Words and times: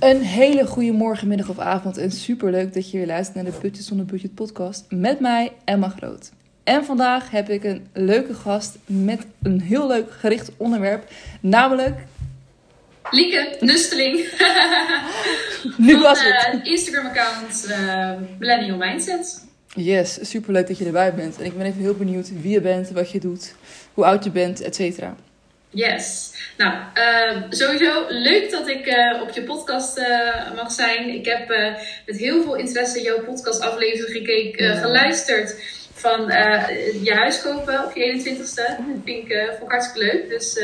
Een 0.00 0.20
hele 0.22 0.66
goede 0.66 0.92
morgen, 0.92 1.28
middag 1.28 1.48
of 1.48 1.58
avond 1.58 1.98
en 1.98 2.10
superleuk 2.10 2.74
dat 2.74 2.90
je 2.90 2.96
weer 2.98 3.06
luistert 3.06 3.36
naar 3.36 3.52
de 3.52 3.58
Budget 3.60 3.84
zonder 3.84 4.06
Budget 4.06 4.34
podcast 4.34 4.84
met 4.88 5.20
mij, 5.20 5.52
Emma 5.64 5.88
Groot. 5.88 6.30
En 6.64 6.84
vandaag 6.84 7.30
heb 7.30 7.48
ik 7.48 7.64
een 7.64 7.86
leuke 7.92 8.34
gast 8.34 8.78
met 8.86 9.26
een 9.42 9.60
heel 9.60 9.86
leuk 9.86 10.10
gericht 10.12 10.50
onderwerp, 10.56 11.10
namelijk... 11.40 11.98
Lieke 13.10 13.56
Nusteling. 13.60 14.16
nu 15.76 15.92
Van, 15.92 16.02
was 16.02 16.22
het. 16.24 16.60
eh, 16.62 16.70
Instagram-account 16.72 17.66
eh, 17.70 18.10
Millennial 18.38 18.76
Mindset. 18.76 19.44
Yes, 19.74 20.30
superleuk 20.30 20.66
dat 20.66 20.78
je 20.78 20.84
erbij 20.84 21.14
bent. 21.14 21.38
En 21.38 21.44
ik 21.44 21.56
ben 21.56 21.66
even 21.66 21.80
heel 21.80 21.96
benieuwd 21.96 22.40
wie 22.42 22.52
je 22.52 22.60
bent, 22.60 22.90
wat 22.90 23.10
je 23.10 23.20
doet, 23.20 23.54
hoe 23.94 24.04
oud 24.04 24.24
je 24.24 24.30
bent, 24.30 24.60
et 24.60 24.74
cetera. 24.74 25.16
Yes. 25.72 26.32
Nou, 26.56 26.74
eh, 26.94 27.42
sowieso 27.50 28.04
leuk 28.08 28.50
dat 28.50 28.68
ik 28.68 28.86
eh, 28.86 29.22
op 29.22 29.30
je 29.30 29.42
podcast 29.42 29.98
eh, 29.98 30.54
mag 30.54 30.72
zijn. 30.72 31.08
Ik 31.08 31.26
heb 31.26 31.50
eh, 31.50 31.74
met 32.06 32.16
heel 32.16 32.42
veel 32.42 32.54
interesse 32.54 33.02
jouw 33.02 33.24
podcastaflevering 33.24 34.16
gekeken, 34.16 34.76
geluisterd 34.76 35.78
van 35.94 36.26
je 37.02 37.12
huis 37.14 37.42
kopen 37.42 37.84
op 37.84 37.96
je 37.96 38.20
21ste. 38.20 38.54
Dat 38.54 38.76
vind 39.04 39.06
ik, 39.06 39.44
vond 39.48 39.62
ik 39.62 39.70
hartstikke 39.70 40.12
leuk. 40.12 40.28
Dus 40.28 40.58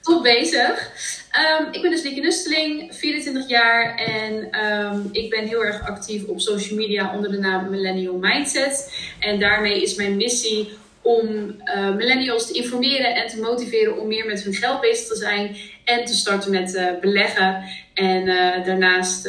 top 0.00 0.22
bezig. 0.22 0.90
Ehm, 1.30 1.72
ik 1.72 1.82
ben 1.82 1.90
dus 1.90 2.02
Lieke 2.02 2.20
Nusteling, 2.20 2.94
24 2.94 3.48
jaar 3.48 3.94
en 3.94 4.50
ehm, 4.50 5.00
ik 5.12 5.30
ben 5.30 5.44
heel 5.44 5.64
erg 5.64 5.88
actief 5.88 6.24
op 6.24 6.40
social 6.40 6.78
media 6.78 7.14
onder 7.14 7.30
de 7.30 7.38
naam 7.38 7.70
Millennial 7.70 8.16
Mindset. 8.18 8.92
En 9.20 9.38
daarmee 9.38 9.82
is 9.82 9.94
mijn 9.94 10.16
missie 10.16 10.68
om 11.06 11.54
eh, 11.64 11.94
millennials 11.94 12.46
te 12.46 12.52
informeren 12.52 13.14
en 13.14 13.28
te 13.28 13.40
motiveren 13.40 14.00
om 14.00 14.08
meer 14.08 14.26
met 14.26 14.42
hun 14.42 14.54
geld 14.54 14.80
bezig 14.80 15.06
te 15.06 15.16
zijn 15.16 15.56
en 15.84 16.04
te 16.04 16.14
starten 16.14 16.50
met 16.50 16.74
eh, 16.74 16.86
beleggen. 17.00 17.62
En 17.94 18.28
eh, 18.28 18.64
daarnaast 18.64 19.28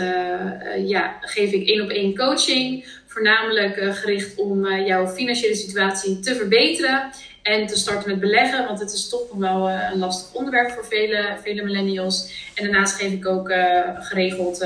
ja, 0.85 1.18
geef 1.21 1.52
ik 1.52 1.68
één 1.68 1.82
op 1.82 1.90
één 1.90 2.16
coaching, 2.16 2.85
voornamelijk 3.05 3.96
gericht 3.96 4.35
om 4.35 4.68
jouw 4.85 5.07
financiële 5.07 5.55
situatie 5.55 6.20
te 6.20 6.35
verbeteren 6.35 7.10
en 7.43 7.68
te 7.68 7.77
starten 7.77 8.10
met 8.10 8.20
beleggen, 8.20 8.66
want 8.66 8.79
het 8.79 8.91
is 8.94 9.10
toch 9.10 9.27
nog 9.29 9.38
wel 9.38 9.70
een 9.70 9.99
lastig 9.99 10.34
onderwerp 10.34 10.71
voor 10.71 10.85
vele, 10.85 11.38
vele 11.44 11.63
millennials. 11.63 12.32
En 12.55 12.63
daarnaast 12.63 12.96
geef 12.96 13.12
ik 13.12 13.27
ook 13.27 13.54
geregeld 13.99 14.66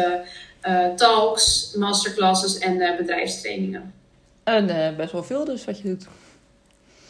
talks, 0.96 1.74
masterclasses 1.78 2.58
en 2.58 2.96
bedrijfstrainingen. 2.98 3.94
En 4.44 4.96
best 4.98 5.12
wel 5.12 5.24
veel 5.24 5.46
dus 5.46 5.66
wat 5.66 5.78
je 5.78 5.84
doet. 5.84 6.08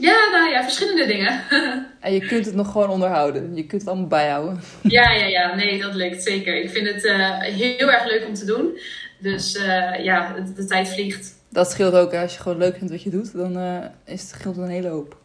Ja, 0.02 0.30
nou 0.32 0.50
ja, 0.50 0.64
verschillende 0.64 1.06
dingen. 1.06 1.42
En 2.00 2.14
je 2.14 2.20
kunt 2.28 2.46
het 2.46 2.56
nog 2.56 2.72
gewoon 2.72 2.90
onderhouden. 2.90 3.56
Je 3.56 3.66
kunt 3.66 3.82
het 3.82 3.90
allemaal 3.90 4.08
bijhouden. 4.08 4.60
ja, 4.82 5.12
ja, 5.12 5.26
ja, 5.26 5.56
nee, 5.56 5.82
dat 5.82 5.94
lukt 5.96 6.24
zeker. 6.24 6.62
Ik 6.64 6.70
vind 6.70 6.88
het 6.88 7.06
eh, 7.06 7.40
heel 7.40 7.92
erg 7.92 8.06
leuk 8.06 8.26
om 8.28 8.34
te 8.34 8.46
doen. 8.46 8.78
Dus 9.20 9.56
eh, 9.58 10.04
ja, 10.04 10.34
de, 10.34 10.54
de 10.54 10.66
tijd 10.66 10.90
vliegt. 10.90 11.34
Dat 11.50 11.72
scheelt 11.72 11.94
ook. 11.94 12.12
hè. 12.12 12.22
Als 12.22 12.34
je 12.36 12.40
gewoon 12.42 12.58
leuk 12.58 12.76
vindt 12.78 12.92
wat 12.92 13.04
je 13.04 13.10
doet, 13.10 13.34
dan 13.34 13.58
eh, 13.58 13.76
is 14.14 14.22
het 14.22 14.30
scheelt 14.30 14.58
een 14.58 14.68
hele 14.70 14.88
hoop. 14.88 15.18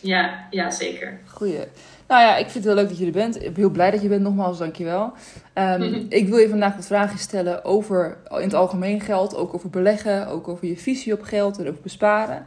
Ja, 0.00 0.46
ja, 0.50 0.70
zeker. 0.70 1.18
Goeie. 1.26 1.58
Nou 2.08 2.22
ja, 2.22 2.36
ik 2.36 2.42
vind 2.50 2.54
het 2.54 2.64
heel 2.64 2.74
leuk 2.74 2.88
dat 2.88 2.98
je 2.98 3.06
er 3.06 3.12
bent. 3.12 3.36
Ik 3.36 3.42
ben 3.42 3.54
heel 3.54 3.70
blij 3.70 3.90
dat 3.90 4.02
je 4.02 4.08
bent. 4.08 4.22
Nogmaals, 4.22 4.58
dankjewel. 4.58 5.12
Ehm 5.52 5.80
Mhm. 5.80 6.04
Ik 6.20 6.28
wil 6.28 6.38
je 6.38 6.48
vandaag 6.48 6.74
wat 6.76 6.86
vragen 6.86 7.18
stellen 7.18 7.64
over 7.64 8.16
in 8.30 8.40
het 8.42 8.54
algemeen 8.54 9.00
geld. 9.00 9.36
Ook 9.36 9.54
over 9.54 9.70
beleggen. 9.70 10.26
Ook 10.26 10.48
over 10.48 10.66
je 10.66 10.76
visie 10.76 11.12
op 11.12 11.22
geld 11.22 11.58
en 11.58 11.68
over 11.68 11.82
besparen. 11.82 12.44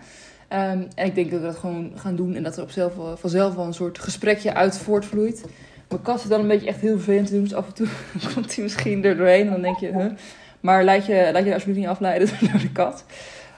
Ehm, 0.53 0.81
en 0.95 1.05
ik 1.05 1.15
denk 1.15 1.31
dat 1.31 1.39
we 1.39 1.45
dat 1.45 1.55
gewoon 1.55 1.91
gaan 1.95 2.15
doen. 2.15 2.35
En 2.35 2.43
dat 2.43 2.57
er 2.57 2.63
op 2.63 2.71
zelf, 2.71 2.95
wel- 2.95 3.17
vanzelf 3.17 3.55
wel 3.55 3.65
een 3.65 3.73
soort 3.73 3.99
gesprekje 3.99 4.53
uit 4.53 4.77
voortvloeit. 4.77 5.43
Mijn 5.89 6.01
kat 6.01 6.19
is 6.23 6.29
dan 6.29 6.39
een 6.39 6.47
beetje 6.47 6.67
echt 6.67 6.79
heel 6.79 6.95
vervelend 6.95 7.27
te 7.27 7.33
doen. 7.33 7.43
Dus 7.43 7.53
af 7.53 7.67
en 7.67 7.73
toe 7.73 7.87
komt 8.33 8.55
hij 8.55 8.63
misschien 8.63 9.03
er 9.05 9.17
doorheen. 9.17 9.45
En 9.45 9.51
dan 9.51 9.61
denk 9.61 9.77
je, 9.77 9.87
huh? 9.87 10.11
Maar 10.59 10.83
laat 10.83 11.05
je, 11.05 11.29
laat 11.33 11.45
je 11.45 11.53
alsjeblieft 11.53 11.79
niet 11.79 11.87
afleiden 11.89 12.29
door 12.51 12.59
de 12.59 12.71
kat. 12.71 13.03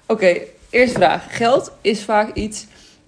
Oké, 0.06 0.38
eerste 0.70 0.96
vraag. 0.98 1.38
Geld 1.38 1.72
is 1.82 2.04
vaak 2.04 2.34
iets... 2.34 2.68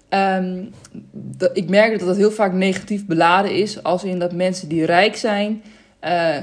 ehm, 0.09 0.63
dat, 1.11 1.57
ik 1.57 1.69
merk 1.69 1.99
dat 1.99 2.07
het 2.07 2.17
heel 2.17 2.31
vaak 2.31 2.53
negatief 2.53 3.05
beladen 3.05 3.55
is. 3.55 3.83
Als 3.83 4.03
in 4.03 4.19
dat 4.19 4.33
mensen 4.33 4.67
die 4.69 4.85
rijk 4.85 5.15
zijn... 5.15 5.61
eh, 5.99 6.37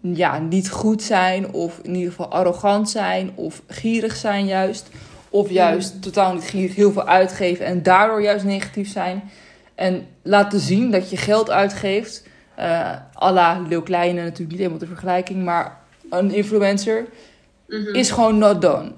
ja, 0.00 0.38
niet 0.38 0.70
goed 0.70 1.02
zijn. 1.02 1.52
Of 1.52 1.78
in 1.82 1.94
ieder 1.94 2.10
geval 2.10 2.30
arrogant 2.30 2.90
zijn. 2.90 3.30
Of 3.34 3.62
gierig 3.66 4.16
zijn 4.16 4.46
juist. 4.46 4.88
Of 5.36 5.50
juist 5.50 6.02
totaal 6.02 6.34
niet 6.34 6.44
gierig 6.44 6.74
heel 6.74 6.92
veel 6.92 7.06
uitgeven. 7.06 7.64
En 7.66 7.82
daardoor 7.82 8.22
juist 8.22 8.44
negatief 8.44 8.88
zijn. 8.92 9.30
En 9.74 10.06
laten 10.22 10.60
zien 10.60 10.90
dat 10.90 11.10
je 11.10 11.16
geld 11.16 11.50
uitgeeft. 11.50 12.22
eh 12.54 12.92
à 13.22 13.32
la 13.32 13.60
Leeuw 13.68 13.82
Kleine 13.82 14.22
natuurlijk 14.22 14.50
niet 14.50 14.58
helemaal 14.58 14.78
de 14.78 14.86
vergelijking. 14.86 15.44
Maar 15.44 15.80
een 16.10 16.30
influencer 16.34 17.06
Mhm. 17.68 17.94
is 17.94 18.10
gewoon 18.10 18.38
not 18.38 18.62
done. 18.62 18.92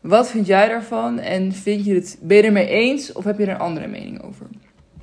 Wat 0.00 0.30
vind 0.30 0.46
jij 0.46 0.68
daarvan? 0.68 1.18
En 1.18 1.52
vind 1.52 1.84
je 1.84 1.94
het, 1.94 2.18
ben 2.20 2.36
je 2.36 2.42
ermee 2.42 2.66
eens 2.68 3.12
of 3.12 3.24
heb 3.24 3.38
je 3.38 3.44
er 3.46 3.50
een 3.52 3.58
andere 3.58 3.86
mening 3.86 4.22
over? 4.22 4.46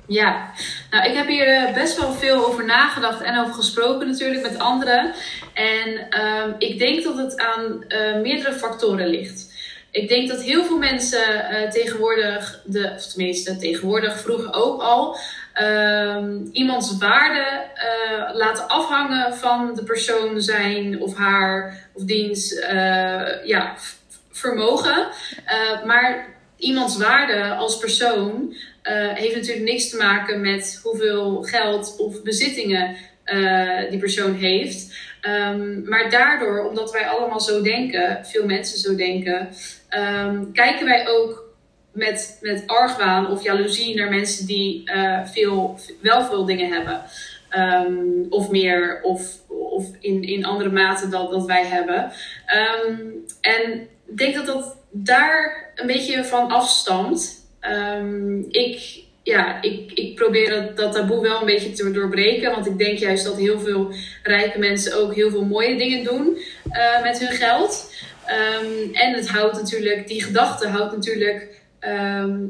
Ja, 0.06 0.50
nou 0.90 1.08
ik 1.10 1.16
heb 1.16 1.26
hier 1.26 1.46
eh, 1.48 1.74
best 1.74 2.00
wel 2.00 2.12
veel 2.12 2.46
over 2.46 2.64
nagedacht 2.64 3.22
en 3.22 3.38
over 3.40 3.54
gesproken 3.54 4.06
natuurlijk 4.06 4.42
met 4.42 4.58
anderen. 4.58 5.12
En 5.54 6.06
ehm, 6.10 6.50
ik 6.58 6.78
denk 6.78 7.04
dat 7.04 7.16
het 7.16 7.36
aan 7.40 7.84
eh, 7.88 8.20
meerdere 8.22 8.52
factoren 8.52 9.06
ligt. 9.06 9.49
Ik 9.90 10.08
denk 10.08 10.28
dat 10.28 10.42
heel 10.42 10.64
veel 10.64 10.78
mensen 10.78 11.48
eh, 11.48 11.70
tegenwoordig, 11.70 12.62
de, 12.64 12.92
of 12.96 13.06
tenminste 13.06 13.56
tegenwoordig, 13.56 14.20
vroeger 14.20 14.54
ook 14.54 14.82
al, 14.82 15.16
ehm, 15.52 16.38
iemands 16.52 16.98
waarde 16.98 17.66
eh, 17.74 18.34
laten 18.34 18.68
afhangen 18.68 19.34
van 19.34 19.74
de 19.74 19.84
persoon 19.84 20.40
zijn 20.40 21.00
of 21.00 21.16
haar 21.16 21.88
of 21.92 22.02
diens 22.04 22.54
eh, 22.54 23.44
ja, 23.44 23.76
vermogen. 24.30 25.08
Maar 25.86 26.28
iemands 26.56 26.96
waarde 26.96 27.54
als 27.54 27.78
persoon 27.78 28.54
heeft 29.14 29.34
natuurlijk 29.34 29.64
niks 29.64 29.90
te 29.90 29.96
maken 29.96 30.40
met 30.40 30.80
hoeveel 30.82 31.42
geld 31.42 31.96
of 31.98 32.22
bezittingen 32.22 32.96
die 33.90 33.98
persoon 33.98 34.34
heeft. 34.34 34.94
Ehm, 35.20 35.88
maar 35.88 36.10
daardoor, 36.10 36.68
omdat 36.68 36.92
wij 36.92 37.08
allemaal 37.08 37.40
zo 37.40 37.62
denken, 37.62 38.26
veel 38.26 38.46
mensen 38.46 38.78
zo 38.78 38.94
denken, 38.94 39.48
ehm, 39.88 40.52
kijken 40.52 40.86
wij 40.86 41.08
ook 41.08 41.44
met, 41.92 42.38
met 42.40 42.62
argwaan 42.66 43.30
of 43.30 43.42
jaloezie 43.42 43.94
naar 43.94 44.10
mensen 44.10 44.46
die 44.46 44.82
eh, 44.84 45.26
veel, 45.26 45.78
wel 46.00 46.24
veel 46.24 46.44
dingen 46.44 46.72
hebben. 46.72 47.02
Ehm, 47.48 47.94
of 48.28 48.50
meer, 48.50 49.00
of, 49.02 49.38
of 49.48 49.86
in, 50.00 50.22
in 50.22 50.44
andere 50.44 50.70
mate 50.70 51.08
dan 51.08 51.30
dat 51.30 51.46
wij 51.46 51.66
hebben. 51.66 52.12
En 53.40 53.88
ik 54.06 54.16
denk 54.16 54.34
dat 54.34 54.46
dat 54.46 54.76
daar 54.90 55.72
een 55.74 55.86
beetje 55.86 56.24
van 56.24 56.50
afstamt. 56.50 57.48
Ik, 58.50 59.04
ja, 59.30 59.62
ik, 59.62 59.92
ik 59.92 60.14
probeer 60.14 60.50
dat, 60.50 60.76
dat 60.76 60.92
taboe 60.92 61.20
wel 61.20 61.40
een 61.40 61.46
beetje 61.46 61.72
te 61.72 61.90
doorbreken. 61.90 62.50
Want 62.50 62.66
ik 62.66 62.78
denk 62.78 62.98
juist 62.98 63.24
dat 63.24 63.36
heel 63.36 63.60
veel 63.60 63.92
rijke 64.22 64.58
mensen 64.58 64.96
ook 64.96 65.14
heel 65.14 65.30
veel 65.30 65.44
mooie 65.44 65.76
dingen 65.76 66.04
doen 66.04 66.38
eh, 66.70 67.02
met 67.02 67.18
hun 67.18 67.36
geld. 67.36 67.92
Ehm, 68.26 68.92
en 68.92 69.14
het 69.14 69.28
houdt 69.28 69.56
natuurlijk, 69.56 70.08
die 70.08 70.24
gedachte 70.24 70.68
houdt 70.68 70.92
natuurlijk 70.92 71.48
ehm, 71.78 72.46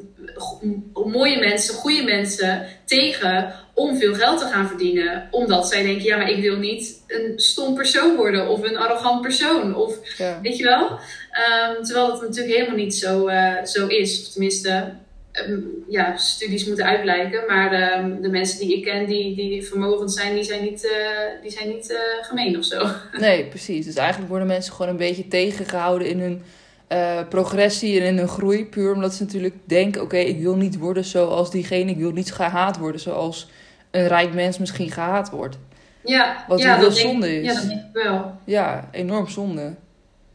mooie 0.93 1.39
mensen, 1.39 1.75
goede 1.75 2.03
mensen 2.03 2.67
tegen 2.85 3.55
om 3.75 3.97
veel 3.99 4.15
geld 4.15 4.39
te 4.39 4.47
gaan 4.47 4.69
verdienen. 4.69 5.29
Omdat 5.31 5.69
zij 5.69 5.83
denken, 5.83 6.05
ja, 6.05 6.17
maar 6.17 6.31
ik 6.31 6.43
wil 6.43 6.57
niet 6.57 7.03
een 7.07 7.33
stom 7.37 7.75
persoon 7.75 8.17
worden 8.17 8.49
of 8.49 8.63
een 8.63 8.77
arrogant 8.77 9.21
persoon. 9.21 9.75
Of 9.75 9.99
Ja. 10.19 10.41
Weet 10.43 10.57
je 10.57 10.65
wel? 10.65 10.99
Ehm, 11.31 11.83
terwijl 11.83 12.07
dat 12.07 12.21
natuurlijk 12.21 12.57
helemaal 12.57 12.77
niet 12.77 12.95
zo, 12.95 13.27
eh, 13.27 13.65
zo 13.65 13.87
is. 13.87 14.21
Of 14.21 14.29
tenminste, 14.33 14.93
ehm, 15.33 15.59
ja, 15.89 16.17
studies 16.17 16.67
moeten 16.67 16.85
uitblijken. 16.85 17.43
Maar 17.47 17.73
ehm, 17.73 18.21
de 18.23 18.29
mensen 18.29 18.59
die 18.59 18.77
ik 18.77 18.85
ken 18.85 19.07
die, 19.07 19.35
die 19.37 19.63
vermogend 19.67 20.13
zijn, 20.13 20.35
die 20.35 20.45
zijn 20.45 20.63
niet, 20.63 20.85
eh, 20.85 21.43
die 21.43 21.51
zijn 21.51 21.69
niet 21.69 21.91
eh, 21.93 21.99
gemeen 22.27 22.59
of 22.59 22.65
zo. 22.65 22.87
Nee, 23.19 23.45
precies. 23.47 23.85
Dus 23.87 23.95
eigenlijk 23.95 24.29
worden 24.31 24.47
mensen 24.49 24.73
gewoon 24.73 24.91
een 24.91 24.97
beetje 24.97 25.29
tegengehouden 25.29 26.09
in 26.09 26.21
hun 26.21 26.43
eh, 26.89 27.29
progressie 27.29 28.01
en 28.01 28.07
in 28.07 28.19
hun 28.19 28.29
groei. 28.29 28.67
Puur 28.67 28.95
omdat 28.95 29.15
ze 29.15 29.23
natuurlijk 29.23 29.55
denken, 29.65 30.03
oké, 30.03 30.17
ik 30.17 30.41
wil 30.41 30.57
niet 30.57 30.79
worden 30.79 31.05
zoals 31.05 31.51
diegene. 31.51 31.91
Ik 31.91 31.97
wil 31.99 32.11
niet 32.13 32.33
gehaat 32.33 32.79
worden 32.79 33.01
zoals 33.01 33.49
een 33.91 34.09
rijk 34.09 34.35
mens 34.35 34.59
misschien 34.59 34.91
gehaat 34.91 35.31
wordt. 35.31 35.59
Ja, 36.05 36.45
Wat 36.49 36.59
ja, 36.61 36.75
heel 36.77 36.85
denk- 36.89 37.01
zonde 37.01 37.41
is. 37.41 37.47
Ja, 37.47 37.55
dat 37.55 37.69
denk 37.69 37.81
ik 37.81 38.03
wel. 38.03 38.35
Ja, 38.45 38.89
enorm 38.93 39.29
zonde. 39.29 39.75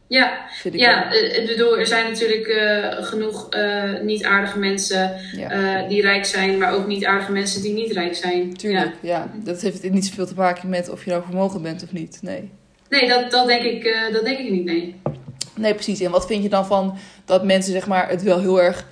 Ja, 0.08 0.46
ja 0.72 1.12
eh, 1.12 1.42
ik 1.42 1.46
bedoel, 1.46 1.78
er 1.78 1.86
zijn 1.86 2.10
natuurlijk 2.10 2.46
eh, 2.46 3.04
genoeg 3.04 3.50
eh, 3.50 4.00
niet 4.02 4.24
aardige 4.24 4.58
mensen 4.58 5.16
Ja. 5.36 5.82
die 5.88 6.02
rijk 6.02 6.24
zijn, 6.24 6.58
maar 6.58 6.72
ook 6.72 6.86
niet 6.86 7.04
aardige 7.04 7.32
mensen 7.32 7.62
die 7.62 7.72
niet 7.72 7.92
rijk 7.92 8.14
zijn. 8.14 8.54
Tuurlijk, 8.54 8.94
ja. 9.00 9.30
Dat 9.34 9.60
heeft 9.60 9.90
niet 9.90 10.06
zoveel 10.06 10.26
te 10.26 10.34
maken 10.34 10.68
met 10.68 10.90
of 10.90 11.04
je 11.04 11.10
nou 11.10 11.22
vermogen 11.22 11.62
bent 11.62 11.82
of 11.82 11.92
niet. 11.92 12.18
Nee. 12.22 12.50
Nee, 12.88 13.08
dat, 13.08 13.30
dat, 13.30 13.46
denk 13.46 13.62
ik, 13.62 14.08
dat 14.12 14.24
denk 14.24 14.38
ik 14.38 14.50
niet, 14.50 14.64
nee. 14.64 14.94
Nee, 15.56 15.74
precies. 15.74 16.00
En 16.00 16.10
wat 16.10 16.26
vind 16.26 16.42
je 16.42 16.48
dan 16.48 16.66
van 16.66 16.98
dat 17.24 17.44
mensen 17.44 17.72
zeg 17.72 17.86
maar, 17.86 18.08
het 18.08 18.22
wel 18.22 18.40
heel 18.40 18.62
erg 18.62 18.86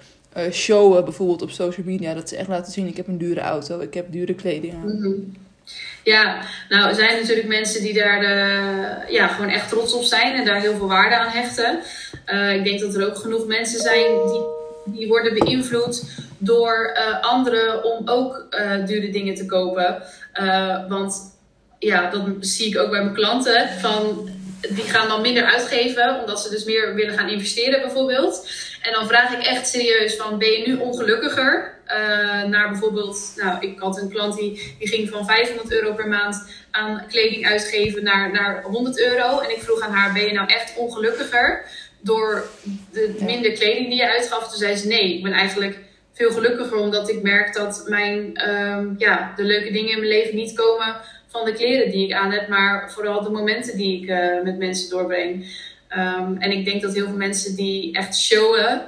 showen, 0.50 1.04
bijvoorbeeld 1.04 1.42
op 1.42 1.50
social 1.50 1.86
media? 1.86 2.14
Dat 2.14 2.28
ze 2.28 2.36
echt 2.36 2.48
laten 2.48 2.72
zien, 2.72 2.86
ik 2.86 2.96
heb 2.96 3.08
een 3.08 3.18
dure 3.18 3.40
auto, 3.40 3.80
ik 3.80 3.94
heb 3.94 4.12
dure 4.12 4.34
kleding 4.34 4.74
aan. 4.74 4.96
Mhm. 4.96 5.12
Ja, 6.02 6.40
nou 6.68 6.88
er 6.88 6.94
zijn 6.94 7.20
natuurlijk 7.20 7.48
mensen 7.48 7.82
die 7.82 7.94
daar 7.94 8.22
uh, 8.22 9.08
ja, 9.08 9.26
gewoon 9.26 9.50
echt 9.50 9.68
trots 9.68 9.92
op 9.92 10.02
zijn 10.02 10.34
en 10.34 10.44
daar 10.44 10.60
heel 10.60 10.76
veel 10.76 10.88
waarde 10.88 11.16
aan 11.16 11.28
hechten. 11.28 11.80
Uh, 12.26 12.54
ik 12.54 12.64
denk 12.64 12.80
dat 12.80 12.94
er 12.94 13.06
ook 13.06 13.16
genoeg 13.16 13.46
mensen 13.46 13.80
zijn 13.80 14.06
die, 14.26 14.42
die 14.84 15.08
worden 15.08 15.34
beïnvloed 15.34 16.02
door 16.38 16.96
uh, 16.96 17.20
anderen 17.20 17.84
om 17.84 18.08
ook 18.08 18.46
dure 18.86 19.10
dingen 19.10 19.34
te 19.34 19.46
kopen. 19.46 20.02
want 20.88 21.32
ja, 21.78 22.10
dat 22.10 22.22
zie 22.40 22.66
ik 22.66 22.78
ook 22.78 22.90
bij 22.90 23.02
mijn 23.02 23.14
klanten. 23.14 23.68
Van, 23.68 24.28
die 24.60 24.84
gaan 24.84 25.08
dan 25.08 25.20
minder 25.20 25.44
uitgeven, 25.44 26.20
omdat 26.20 26.42
ze 26.42 26.50
dus 26.50 26.64
meer 26.64 26.94
willen 26.94 27.18
gaan 27.18 27.28
investeren 27.28 27.80
bijvoorbeeld. 27.80 28.48
En 28.82 28.92
dan 28.92 29.06
vraag 29.06 29.32
ik 29.32 29.46
echt 29.46 29.68
serieus 29.68 30.16
van, 30.16 30.38
ben 30.38 30.50
je 30.50 30.66
nu 30.66 30.76
ongelukkiger? 30.76 31.73
Uh, 31.88 32.42
naar 32.44 32.68
bijvoorbeeld, 32.70 33.32
nou, 33.36 33.66
ik 33.66 33.78
had 33.78 34.00
een 34.00 34.08
klant 34.08 34.36
die, 34.36 34.74
die 34.78 34.88
ging 34.88 35.08
van 35.08 35.26
500 35.26 35.72
euro 35.72 35.92
per 35.92 36.08
maand 36.08 36.48
aan 36.70 37.04
kleding 37.08 37.46
uitgeven 37.46 38.04
naar, 38.04 38.32
naar 38.32 38.62
100 38.62 39.00
euro. 39.00 39.40
En 39.40 39.50
ik 39.50 39.62
vroeg 39.62 39.80
aan 39.80 39.92
haar, 39.92 40.12
ben 40.12 40.26
je 40.26 40.32
nou 40.32 40.48
echt 40.48 40.76
ongelukkiger 40.76 41.64
door 42.00 42.46
de 42.92 43.14
minder 43.20 43.52
kleding 43.52 43.88
die 43.88 43.96
je 43.96 44.10
uitgaf? 44.10 44.48
Toen 44.48 44.58
zei 44.58 44.76
ze, 44.76 44.86
nee, 44.86 45.16
ik 45.16 45.22
ben 45.22 45.32
eigenlijk 45.32 45.78
veel 46.12 46.30
gelukkiger 46.30 46.76
omdat 46.76 47.08
ik 47.08 47.22
merk 47.22 47.54
dat 47.54 47.84
mijn, 47.88 48.48
um, 48.50 48.94
ja, 48.98 49.32
de 49.36 49.42
leuke 49.42 49.72
dingen 49.72 49.90
in 49.90 49.98
mijn 49.98 50.10
leven 50.10 50.34
niet 50.34 50.52
komen 50.52 50.96
van 51.28 51.44
de 51.44 51.52
kleren 51.52 51.90
die 51.90 52.06
ik 52.06 52.12
aan 52.12 52.32
heb, 52.32 52.48
maar 52.48 52.92
vooral 52.92 53.22
de 53.22 53.30
momenten 53.30 53.76
die 53.76 54.02
ik 54.02 54.08
uh, 54.08 54.42
met 54.42 54.58
mensen 54.58 54.90
doorbreng. 54.90 55.46
Um, 55.96 56.36
en 56.38 56.50
ik 56.50 56.64
denk 56.64 56.82
dat 56.82 56.94
heel 56.94 57.06
veel 57.06 57.16
mensen 57.16 57.56
die 57.56 57.92
echt 57.92 58.18
showen 58.18 58.82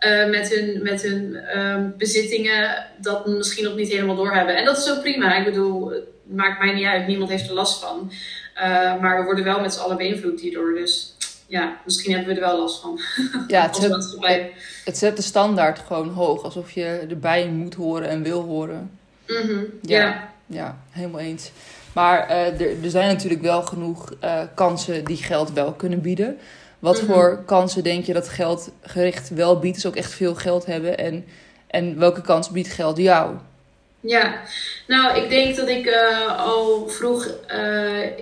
uh, 0.00 0.30
met 0.30 0.54
hun, 0.54 0.82
met 0.82 1.02
hun 1.02 1.36
um, 1.58 1.94
bezittingen, 1.96 2.86
dat 3.00 3.26
misschien 3.26 3.64
nog 3.64 3.74
niet 3.74 3.88
helemaal 3.88 4.16
doorhebben. 4.16 4.56
En 4.56 4.64
dat 4.64 4.78
is 4.78 4.90
ook 4.90 5.00
prima. 5.00 5.36
Ik 5.36 5.44
bedoel, 5.44 5.90
het 5.90 6.04
maakt 6.22 6.58
mij 6.58 6.74
niet 6.74 6.84
uit. 6.84 7.06
Niemand 7.06 7.30
heeft 7.30 7.48
er 7.48 7.54
last 7.54 7.80
van. 7.80 8.12
Uh, 8.56 9.00
maar 9.00 9.18
we 9.18 9.24
worden 9.24 9.44
wel 9.44 9.60
met 9.60 9.74
z'n 9.74 9.80
allen 9.80 9.96
beïnvloed 9.96 10.40
hierdoor. 10.40 10.74
Dus 10.74 11.16
ja, 11.46 11.80
misschien 11.84 12.14
hebben 12.14 12.34
we 12.34 12.40
er 12.40 12.46
wel 12.46 12.58
last 12.58 12.80
van. 12.80 13.00
Ja, 13.46 13.62
het, 13.62 13.76
zet, 14.20 14.52
het 14.84 14.98
zet 14.98 15.16
de 15.16 15.22
standaard 15.22 15.78
gewoon 15.78 16.08
hoog. 16.08 16.42
Alsof 16.42 16.70
je 16.70 17.06
erbij 17.08 17.48
moet 17.48 17.74
horen 17.74 18.08
en 18.08 18.22
wil 18.22 18.42
horen. 18.42 18.90
Mm 19.26 19.36
-hmm, 19.36 19.66
ja. 19.82 20.00
ja. 20.00 20.32
Ja, 20.46 20.78
helemaal 20.90 21.20
eens. 21.20 21.50
Maar 21.92 22.30
uh, 22.30 22.60
er, 22.60 22.84
er 22.84 22.90
zijn 22.90 23.08
natuurlijk 23.08 23.42
wel 23.42 23.62
genoeg 23.62 24.12
kansen 24.54 25.04
die 25.04 25.16
geld 25.16 25.52
wel 25.52 25.72
kunnen 25.72 26.00
bieden. 26.00 26.38
Wat 26.78 26.98
-hmm. 26.98 27.08
voor 27.08 27.42
kansen 27.46 27.82
denk 27.82 28.04
je 28.04 28.12
dat 28.12 28.28
geld 28.28 28.70
gericht 28.82 29.28
wel 29.28 29.58
biedt? 29.58 29.74
Dus 29.74 29.86
ook 29.86 29.96
echt 29.96 30.14
veel 30.14 30.34
geld 30.34 30.66
hebben. 30.66 30.98
En, 30.98 31.24
en 31.66 31.98
welke 31.98 32.20
kans 32.20 32.50
biedt 32.50 32.68
geld 32.68 32.96
jou? 32.96 33.34
Ja, 34.00 34.40
nou, 34.86 35.22
ik 35.22 35.28
denk 35.28 35.56
dat 35.56 35.68
ik 35.68 35.86
uh, 35.86 36.38
al 36.38 36.88
vroeg 36.88 37.26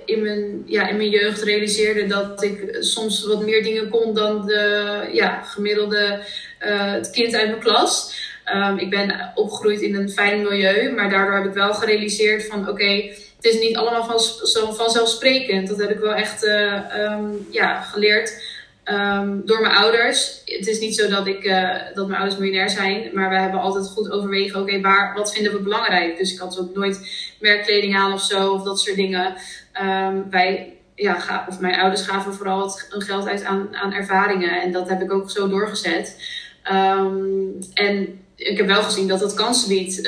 in, 0.05 0.23
mijn, 0.23 0.63
ja, 0.67 0.89
in 0.89 0.97
mijn 0.97 1.09
jeugd 1.09 1.43
realiseerde 1.43 2.07
dat 2.07 2.43
ik 2.43 2.77
soms 2.81 3.27
wat 3.27 3.45
meer 3.45 3.63
dingen 3.63 3.89
kon 3.89 4.15
dan 4.15 4.47
de 4.47 5.09
ja, 5.13 5.43
gemiddelde 5.43 6.21
het 6.59 7.11
kind 7.11 7.35
uit 7.35 7.49
mijn 7.49 7.61
klas. 7.61 8.15
Um, 8.55 8.79
ik 8.79 8.91
ben 8.91 9.33
opgegroeid 9.35 9.81
in 9.81 9.95
een 9.95 10.11
fijn 10.11 10.43
milieu, 10.43 10.93
maar 10.93 11.11
daardoor 11.11 11.37
heb 11.37 11.45
ik 11.47 11.53
wel 11.53 11.75
gerealiseerd 11.75 12.47
van 12.47 12.61
oké, 12.61 12.71
okay, 12.71 13.17
het 13.37 13.45
is 13.45 13.61
niet 13.61 13.77
allemaal 13.77 14.05
van, 14.05 14.21
zo 14.47 14.73
vanzelfsprekend. 14.73 15.69
Dat 15.69 15.79
heb 15.79 15.91
ik 15.91 15.99
wel 15.99 16.15
echt 16.15 16.45
um, 16.45 17.47
ja, 17.51 17.81
geleerd 17.81 18.46
um, 18.91 19.43
door 19.45 19.61
mijn 19.61 19.75
ouders. 19.75 20.43
Het 20.45 20.67
is 20.67 20.79
niet 20.79 20.97
zo 20.97 21.09
dat, 21.09 21.27
ik, 21.27 21.45
uh, 21.45 21.71
dat 21.95 22.07
mijn 22.07 22.21
ouders 22.21 22.41
miljonair 22.41 22.71
zijn, 22.71 23.11
maar 23.13 23.29
we 23.29 23.39
hebben 23.39 23.61
altijd 23.61 23.89
goed 23.89 24.11
overwegen, 24.11 24.61
oké, 24.61 24.81
wat 25.15 25.33
vinden 25.33 25.53
we 25.53 25.59
belangrijk? 25.59 26.19
Dus 26.19 26.33
ik 26.33 26.39
had 26.39 26.59
ook 26.59 26.75
nooit 26.75 27.11
merkkleding 27.41 27.97
aan 27.97 28.13
of 28.13 28.23
zo, 28.23 28.53
of 28.53 28.63
dat 28.63 28.81
soort 28.81 28.97
dingen. 28.97 29.35
Um, 29.83 30.31
wij, 30.31 30.77
ja, 30.95 31.47
of 31.49 31.61
mijn 31.61 31.81
ouders 31.81 32.03
gaven 32.03 32.35
vooral 32.35 32.63
het, 32.63 32.89
een 32.91 33.03
geld 33.03 33.27
uit 33.27 33.45
aan, 33.45 33.69
aan 33.77 33.93
ervaringen 33.93 34.63
en 34.63 34.73
dat 34.73 34.89
heb 34.89 35.03
ik 35.03 35.13
ook 35.13 35.31
zo 35.31 35.49
doorgezet. 35.49 36.21
Um, 36.73 37.59
en 37.75 38.21
ik 38.37 38.57
heb 38.57 38.67
wel 38.67 38.83
gezien 38.83 39.09
dat 39.09 39.21
dat 39.21 39.35
kansen 39.35 39.69
biedt. 39.69 40.07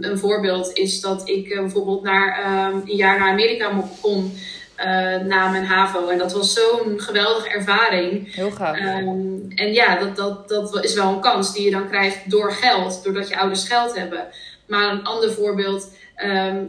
Een 0.00 0.18
voorbeeld 0.18 0.72
is 0.72 1.00
dat 1.00 1.28
ik 1.28 1.48
uh, 1.48 1.60
bijvoorbeeld 1.60 2.02
naar, 2.02 2.44
een 2.72 2.96
jaar 2.96 3.18
naar 3.18 3.30
Amerika 3.30 3.84
kon 4.00 4.32
uh, 4.78 5.26
na 5.26 5.48
mijn 5.48 5.64
HAVO. 5.64 6.08
En 6.08 6.18
dat 6.18 6.32
was 6.32 6.52
zo'n 6.52 7.00
geweldige 7.00 7.48
ervaring. 7.48 8.34
Heel 8.34 8.50
gaaf. 8.50 8.78
Um, 8.78 9.46
en 9.54 9.72
ja, 9.72 9.98
dat, 9.98 10.16
dat, 10.16 10.48
dat 10.48 10.84
is 10.84 10.94
wel 10.94 11.12
een 11.12 11.20
kans 11.20 11.52
die 11.52 11.64
je 11.64 11.70
dan 11.70 11.88
krijgt 11.88 12.30
door 12.30 12.52
geld, 12.52 13.04
doordat 13.04 13.28
je 13.28 13.38
ouders 13.38 13.68
geld 13.68 13.96
hebben. 13.96 14.26
Maar 14.66 14.92
een 14.92 15.04
ander 15.04 15.32
voorbeeld 15.32 15.94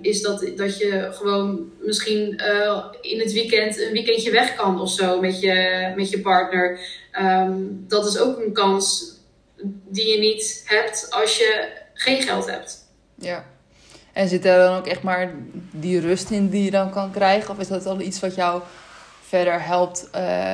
is 0.02 0.22
dat, 0.22 0.52
dat 0.56 0.78
je 0.78 1.10
gewoon 1.12 1.72
misschien 1.82 2.42
uh, 2.42 2.86
in 3.02 3.20
het 3.20 3.34
weekend 3.34 3.80
een 3.80 3.92
weekendje 3.92 4.32
weg 4.32 4.56
kan 4.56 4.82
of 4.82 4.92
zo 4.92 5.20
met 5.20 5.40
je, 5.40 5.92
met 5.96 6.10
je 6.10 6.22
partner. 6.22 6.80
dat 7.88 8.06
is 8.06 8.20
ook 8.20 8.40
een 8.40 8.54
kans 8.54 9.16
die 9.88 10.08
je 10.08 10.20
niet 10.20 10.64
hebt 10.66 11.08
als 11.10 11.38
je 11.38 11.68
geen 11.94 12.22
geld 12.22 12.50
hebt. 12.50 12.78
Ja. 13.16 13.57
En 14.18 14.28
zit 14.28 14.46
er 14.46 14.58
dan 14.58 14.78
ook 14.78 14.88
echt 14.88 15.04
maar 15.04 15.34
die 15.72 16.00
rust 16.00 16.30
in 16.30 16.50
die 16.50 16.64
je 16.64 16.72
dan 16.72 16.92
kan 16.92 17.12
krijgen? 17.12 17.50
Of 17.50 17.60
is 17.60 17.68
dat 17.68 17.86
al 17.86 18.02
iets 18.02 18.20
wat 18.20 18.36
jou 18.36 18.62
verder 19.22 19.66
helpt 19.66 20.10
uh, 20.16 20.54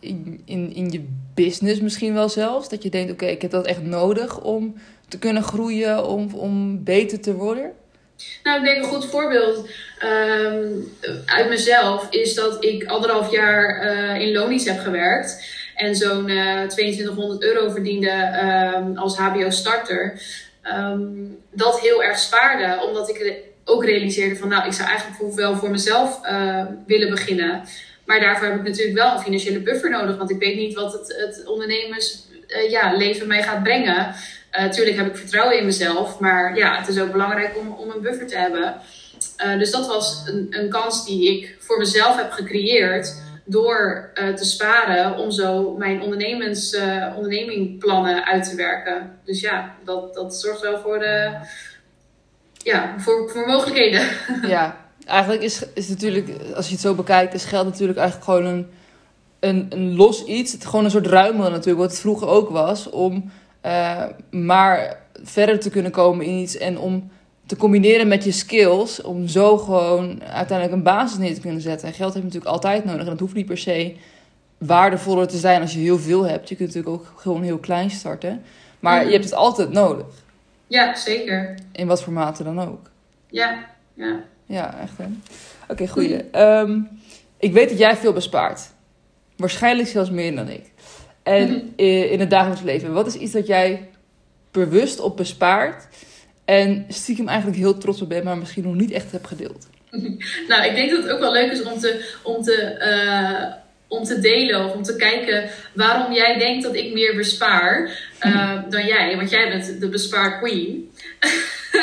in, 0.00 0.42
in, 0.44 0.74
in 0.74 0.90
je 0.90 1.06
business 1.34 1.80
misschien 1.80 2.14
wel 2.14 2.28
zelfs? 2.28 2.68
Dat 2.68 2.82
je 2.82 2.90
denkt, 2.90 3.12
oké, 3.12 3.26
ik 3.26 3.42
heb 3.42 3.50
dat 3.50 3.66
echt 3.66 3.82
nodig 3.82 4.40
om 4.40 4.74
te 5.08 5.18
kunnen 5.18 5.42
groeien, 5.42 6.06
om, 6.06 6.34
om 6.34 6.84
beter 6.84 7.20
te 7.20 7.34
worden? 7.34 7.72
Nou, 8.42 8.58
ik 8.58 8.64
denk 8.64 8.84
een 8.84 8.90
goed 8.90 9.06
voorbeeld 9.06 9.68
um, 10.04 10.92
uit 11.26 11.48
mezelf 11.48 12.06
is 12.10 12.34
dat 12.34 12.64
ik 12.64 12.84
anderhalf 12.84 13.30
jaar 13.30 13.84
uh, 13.84 14.20
in 14.20 14.32
Lonies 14.32 14.64
heb 14.64 14.78
gewerkt 14.78 15.44
en 15.74 15.94
zo'n 15.94 16.28
uh, 16.28 16.62
eh, 16.62 16.68
2200 16.68 17.42
euro 17.42 17.70
verdiende 17.70 18.10
um, 18.76 18.96
als 18.96 19.16
HBO-starter, 19.16 20.20
um, 20.72 21.38
dat 21.50 21.80
heel 21.80 22.02
erg 22.02 22.18
spaarde. 22.18 22.86
Omdat 22.86 23.08
ik 23.08 23.42
ook 23.64 23.84
realiseerde 23.84 24.36
van, 24.36 24.48
nou, 24.48 24.66
ik 24.66 24.72
zou 24.72 24.88
eigenlijk 24.88 25.34
wel 25.34 25.56
voor 25.56 25.70
mezelf 25.70 26.20
uh, 26.26 26.64
willen 26.86 27.10
beginnen. 27.10 27.62
Maar 28.04 28.20
daarvoor 28.20 28.46
heb 28.46 28.56
ik 28.56 28.66
natuurlijk 28.68 28.98
wel 28.98 29.12
een 29.12 29.22
financiële 29.22 29.60
buffer 29.60 29.90
nodig, 29.90 30.16
want 30.16 30.30
ik 30.30 30.38
weet 30.38 30.56
niet 30.56 30.74
wat 30.74 30.92
het, 30.92 31.16
het 31.18 31.46
ondernemersleven 31.46 33.06
uh, 33.06 33.18
ja, 33.20 33.26
mij 33.26 33.42
gaat 33.42 33.62
brengen. 33.62 34.14
Natuurlijk 34.52 34.96
heb 34.96 35.06
ik 35.06 35.16
vertrouwen 35.16 35.58
in 35.58 35.64
mezelf, 35.64 36.18
maar 36.18 36.56
ja, 36.56 36.78
het 36.78 36.88
is 36.88 37.00
ook 37.00 37.12
belangrijk 37.12 37.58
om, 37.58 37.90
een 37.90 38.00
buffer 38.00 38.26
te 38.26 38.36
hebben. 38.36 38.74
dus 39.58 39.70
dat 39.70 39.86
was 39.86 40.22
een, 40.26 40.46
een 40.50 40.68
kans 40.68 41.06
die 41.06 41.30
ik 41.30 41.56
voor 41.58 41.78
mezelf 41.78 42.16
heb 42.16 42.30
gecreëerd 42.30 43.14
door 43.44 44.10
uh, 44.14 44.34
te 44.34 44.44
sparen 44.44 45.16
om 45.16 45.30
zo 45.30 45.76
mijn 45.76 46.02
ondernemens, 46.02 46.74
uh, 46.74 47.12
ondernemingplannen 47.16 48.24
uit 48.24 48.48
te 48.50 48.56
werken. 48.56 49.18
Dus 49.24 49.40
ja, 49.40 49.74
dat, 49.84 50.14
dat 50.14 50.34
zorgt 50.34 50.60
wel 50.60 50.78
voor, 50.78 50.98
de, 50.98 51.32
ja, 52.56 52.94
voor, 52.98 53.30
voor 53.30 53.46
mogelijkheden. 53.46 54.02
Ja, 54.48 54.76
eigenlijk 55.06 55.42
is, 55.42 55.62
is 55.74 55.88
natuurlijk, 55.88 56.28
als 56.54 56.66
je 56.66 56.72
het 56.72 56.82
zo 56.82 56.94
bekijkt, 56.94 57.34
is 57.34 57.44
geld 57.44 57.64
natuurlijk 57.64 57.98
eigenlijk 57.98 58.30
gewoon 58.30 58.46
een, 58.46 58.70
een, 59.40 59.66
een 59.68 59.96
los 59.96 60.24
iets. 60.24 60.52
Het, 60.52 60.66
gewoon 60.66 60.84
een 60.84 60.90
soort 60.90 61.06
ruimte 61.06 61.50
natuurlijk, 61.50 61.78
wat 61.78 61.90
het 61.90 62.00
vroeger 62.00 62.28
ook 62.28 62.50
was, 62.50 62.90
om 62.90 63.30
uh, 63.66 64.04
maar 64.30 65.00
verder 65.22 65.60
te 65.60 65.70
kunnen 65.70 65.90
komen 65.90 66.26
in 66.26 66.38
iets 66.38 66.56
en 66.56 66.78
om 66.78 67.10
te 67.46 67.56
combineren 67.56 68.08
met 68.08 68.24
je 68.24 68.32
skills 68.32 69.02
om 69.02 69.28
zo 69.28 69.56
gewoon 69.56 70.22
uiteindelijk 70.22 70.76
een 70.76 70.82
basis 70.82 71.18
neer 71.18 71.34
te 71.34 71.40
kunnen 71.40 71.60
zetten. 71.60 71.88
En 71.88 71.94
geld 71.94 72.14
heb 72.14 72.22
je 72.22 72.28
natuurlijk 72.28 72.52
altijd 72.52 72.84
nodig 72.84 73.00
en 73.00 73.06
dat 73.06 73.20
hoeft 73.20 73.34
niet 73.34 73.46
per 73.46 73.58
se 73.58 73.96
waardevoller 74.58 75.28
te 75.28 75.38
zijn 75.38 75.60
als 75.60 75.72
je 75.72 75.78
heel 75.78 75.98
veel 75.98 76.22
hebt. 76.22 76.48
Je 76.48 76.56
kunt 76.56 76.74
natuurlijk 76.74 76.94
ook 76.94 77.12
gewoon 77.16 77.42
heel 77.42 77.58
klein 77.58 77.90
starten. 77.90 78.42
Maar 78.80 79.00
mm. 79.00 79.06
je 79.06 79.12
hebt 79.12 79.24
het 79.24 79.34
altijd 79.34 79.70
nodig. 79.70 80.06
Ja, 80.66 80.94
zeker. 80.94 81.54
In 81.72 81.86
wat 81.86 82.02
voor 82.02 82.12
mate 82.12 82.42
dan 82.42 82.60
ook. 82.60 82.90
Ja, 83.30 83.66
ja. 83.94 84.22
Ja, 84.46 84.80
echt 84.80 84.96
hè. 84.96 85.04
Oké, 85.04 85.72
okay, 85.72 85.86
goeie. 85.86 86.24
Mm. 86.32 86.40
Um, 86.40 86.88
ik 87.38 87.52
weet 87.52 87.68
dat 87.68 87.78
jij 87.78 87.96
veel 87.96 88.12
bespaart. 88.12 88.70
Waarschijnlijk 89.36 89.88
zelfs 89.88 90.10
meer 90.10 90.36
dan 90.36 90.48
ik. 90.48 90.72
En 91.22 91.48
mm-hmm. 91.48 91.72
in 92.10 92.20
het 92.20 92.30
dagelijks 92.30 92.62
leven, 92.62 92.92
wat 92.92 93.06
is 93.06 93.14
iets 93.14 93.32
dat 93.32 93.46
jij 93.46 93.88
bewust 94.50 95.00
op 95.00 95.16
bespaart 95.16 95.86
en 96.44 96.84
stiekem 96.88 97.28
eigenlijk 97.28 97.58
heel 97.58 97.78
trots 97.78 98.02
op 98.02 98.08
ben, 98.08 98.24
maar 98.24 98.38
misschien 98.38 98.62
nog 98.62 98.74
niet 98.74 98.90
echt 98.90 99.12
heb 99.12 99.24
gedeeld. 99.24 99.66
Nou, 100.48 100.64
ik 100.64 100.74
denk 100.74 100.90
dat 100.90 101.02
het 101.02 101.12
ook 101.12 101.20
wel 101.20 101.32
leuk 101.32 101.52
is 101.52 101.62
om 101.62 101.78
te, 101.78 102.14
om 102.22 102.42
te, 102.42 102.76
uh, 102.80 103.52
om 103.88 104.04
te 104.04 104.20
delen 104.20 104.64
of 104.64 104.72
om 104.72 104.82
te 104.82 104.96
kijken 104.96 105.50
waarom 105.72 106.12
jij 106.12 106.38
denkt 106.38 106.62
dat 106.62 106.74
ik 106.74 106.92
meer 106.92 107.16
bespaar 107.16 108.00
uh, 108.26 108.52
dan 108.70 108.86
jij. 108.86 109.16
Want 109.16 109.30
jij 109.30 109.48
bent 109.48 109.80
de 109.80 109.88
bespaar 109.88 110.38
queen. 110.38 110.90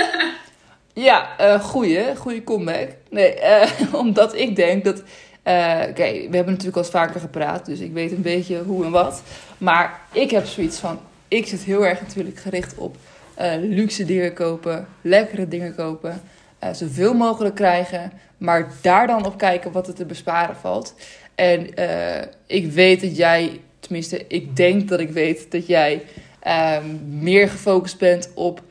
ja, 0.94 1.36
uh, 1.42 1.64
goeie, 1.64 2.16
goede 2.16 2.44
comeback. 2.44 2.90
Nee, 3.10 3.36
omdat 3.92 4.36
ik 4.36 4.56
denk 4.56 4.84
dat. 4.84 5.04
Oké, 5.44 5.88
okay, 5.90 6.28
we 6.30 6.36
hebben 6.36 6.54
natuurlijk 6.54 6.76
al 6.76 6.84
eens 6.84 6.92
vaker 6.92 7.20
gepraat, 7.20 7.66
dus 7.66 7.80
ik 7.80 7.94
weet 7.94 8.12
een 8.12 8.22
beetje 8.22 8.62
hoe 8.64 8.86
en 8.86 8.92
wat. 8.92 9.24
Maar 9.58 10.00
ik 10.12 10.32
heb 10.32 10.46
zoiets 10.46 10.80
van. 10.80 11.00
Ik 11.28 11.48
zit 11.48 11.62
heel 11.62 11.86
erg 11.86 12.02
natuurlijk 12.02 12.40
gericht 12.40 12.76
op 12.76 12.98
uh, 13.42 13.54
luxe 13.60 14.06
dingen 14.06 14.34
kopen, 14.34 14.88
lekkere 15.02 15.48
dingen 15.48 15.76
kopen. 15.76 16.22
uh, 16.64 16.74
zoveel 16.74 17.14
mogelijk 17.14 17.56
krijgen, 17.56 18.12
maar 18.38 18.72
daar 18.82 19.08
dan 19.08 19.26
op 19.26 19.38
kijken 19.38 19.72
wat 19.72 19.88
er 19.88 19.94
te 19.94 20.06
besparen 20.06 20.56
valt. 20.56 20.96
En 21.36 21.68
ik 22.46 22.72
weet 22.72 23.02
dat 23.02 23.18
jij, 23.18 23.60
tenminste, 23.80 24.26
ik 24.28 24.56
denk 24.56 24.90
dat 24.90 25.00
ik 25.00 25.10
weet 25.10 25.52
dat 25.52 25.68
jij 25.68 26.04
ehm, 26.40 26.86
meer 27.20 27.50
gefocust 27.50 27.98
bent 27.98 28.32
op 28.36 28.62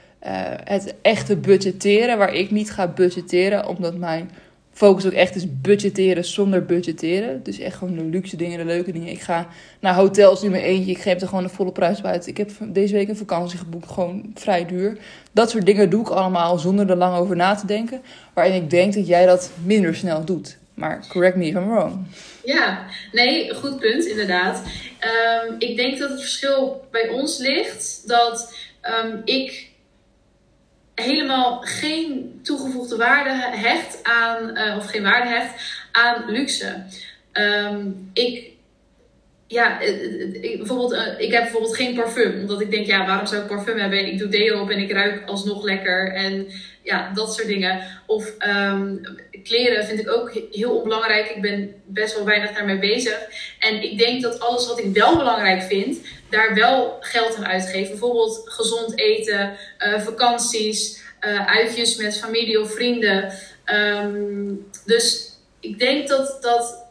het 0.65 0.95
echte 1.03 1.37
budgetteren, 1.37 2.19
waar 2.19 2.35
ik 2.35 2.51
niet 2.51 2.73
ga 2.73 2.87
budgetteren, 2.87 3.67
omdat 3.67 3.97
mijn 3.97 4.31
focus 4.81 5.07
ook 5.07 5.13
echt 5.13 5.35
is 5.35 5.61
budgetteren 5.61 6.25
zonder 6.25 6.65
budgetteren. 6.65 7.43
Dus 7.43 7.59
echt 7.59 7.77
gewoon 7.77 7.95
de 7.95 8.05
luxe 8.05 8.37
dingen, 8.37 8.59
de 8.59 8.65
leuke 8.65 8.93
dingen. 8.93 9.09
Ik 9.09 9.21
ga 9.21 9.49
naar 9.81 9.95
hotels 9.95 10.43
in 10.43 10.51
mijn 10.51 10.63
eentje. 10.63 10.91
Ik 10.91 10.99
geef 10.99 11.21
er 11.21 11.29
gewoon 11.29 11.43
de 11.43 11.49
volle 11.49 11.73
prijs 11.73 12.03
uit. 12.03 12.27
Ik 12.27 12.37
heb 12.37 12.51
deze 12.69 12.95
week 12.95 13.09
een 13.09 13.17
vakantie 13.17 13.59
geboekt, 13.59 13.91
gewoon 13.91 14.33
vrij 14.35 14.67
duur. 14.67 14.99
Dat 15.33 15.51
soort 15.51 15.67
dingen 15.67 15.91
doe 15.91 16.01
ik 16.01 16.09
allemaal 16.09 16.59
zonder 16.59 16.91
er 16.91 16.97
lang 16.97 17.17
over 17.17 17.37
na 17.37 17.55
te 17.55 17.67
denken. 17.67 18.03
Waarin 18.35 18.63
ik 18.63 18.71
denk 18.71 18.95
dat 18.95 19.07
jij 19.07 19.27
dat 19.27 19.51
minder 19.65 19.95
snel 19.95 20.25
doet. 20.25 20.59
Maar 20.75 21.05
correct 21.09 21.37
me 21.37 21.47
if 21.47 21.55
I'm 21.55 21.69
wrong. 21.69 22.07
Ja, 22.45 22.87
nee, 23.13 23.55
goed 23.55 23.79
punt, 23.79 24.05
inderdaad. 24.05 24.63
Ehm, 24.99 25.55
ik 25.59 25.77
denk 25.77 25.99
dat 25.99 26.11
het 26.11 26.21
verschil 26.21 26.85
bij 26.91 27.09
ons 27.09 27.39
ligt 27.39 28.03
dat 28.07 28.55
um, 29.05 29.23
ik 29.25 29.70
helemaal 31.01 31.61
geen 31.61 32.41
toegevoegde 32.43 32.97
waarde 32.97 33.31
hecht 33.57 33.99
aan, 34.03 34.59
uh, 34.59 34.77
of 34.77 34.87
geen 34.87 35.03
waarde 35.03 35.29
hecht 35.29 35.83
aan 35.93 36.25
luxe. 36.31 36.85
Um, 37.33 38.11
ik, 38.13 38.51
ja, 39.47 39.81
ik, 39.81 40.57
bijvoorbeeld, 40.57 40.93
uh, 40.93 41.07
ik 41.19 41.33
heb 41.33 41.43
bijvoorbeeld 41.43 41.77
geen 41.77 41.95
parfum, 41.95 42.41
omdat 42.41 42.61
ik 42.61 42.71
denk, 42.71 42.87
ja, 42.87 43.07
waarom 43.07 43.27
zou 43.27 43.43
ik 43.43 43.49
parfum 43.49 43.79
hebben? 43.79 44.07
Ik 44.07 44.19
doe 44.19 44.29
deo 44.29 44.61
op 44.61 44.71
en 44.71 44.79
ik 44.79 44.93
ruik 44.93 45.29
alsnog 45.29 45.65
lekker 45.65 46.13
en 46.13 46.47
ja, 46.83 47.11
dat 47.15 47.35
soort 47.35 47.47
dingen. 47.47 47.83
Of 48.07 48.33
um, 48.49 49.01
kleren 49.45 49.85
vind 49.85 50.01
ik 50.01 50.11
ook 50.11 50.33
heel 50.51 50.77
onbelangrijk. 50.77 51.29
Ik 51.29 51.43
ben 51.43 51.75
best 51.87 52.15
wel 52.15 52.25
weinig 52.25 52.53
daarmee 52.53 52.79
bezig. 52.79 53.19
En 53.59 53.83
ik 53.83 53.99
denk 53.99 54.23
dat 54.23 54.41
alles 54.41 54.67
wat 54.67 54.79
ik 54.79 54.95
wel 54.95 55.17
belangrijk 55.17 55.63
vind, 55.63 55.99
daar 56.31 56.55
wel 56.55 56.97
geld 57.01 57.37
aan 57.37 57.47
uitgeven. 57.47 57.91
Bijvoorbeeld 57.91 58.43
gezond 58.45 58.99
eten, 58.99 59.57
uh, 59.79 60.01
vakanties, 60.01 61.03
uh, 61.21 61.47
uitjes 61.47 61.97
met 61.97 62.19
familie 62.19 62.61
of 62.61 62.73
vrienden. 62.73 63.33
Um, 63.65 64.71
dus 64.85 65.35
ik 65.61 65.79
denk 65.79 66.09
dat 66.09 66.39
dat. 66.41 66.85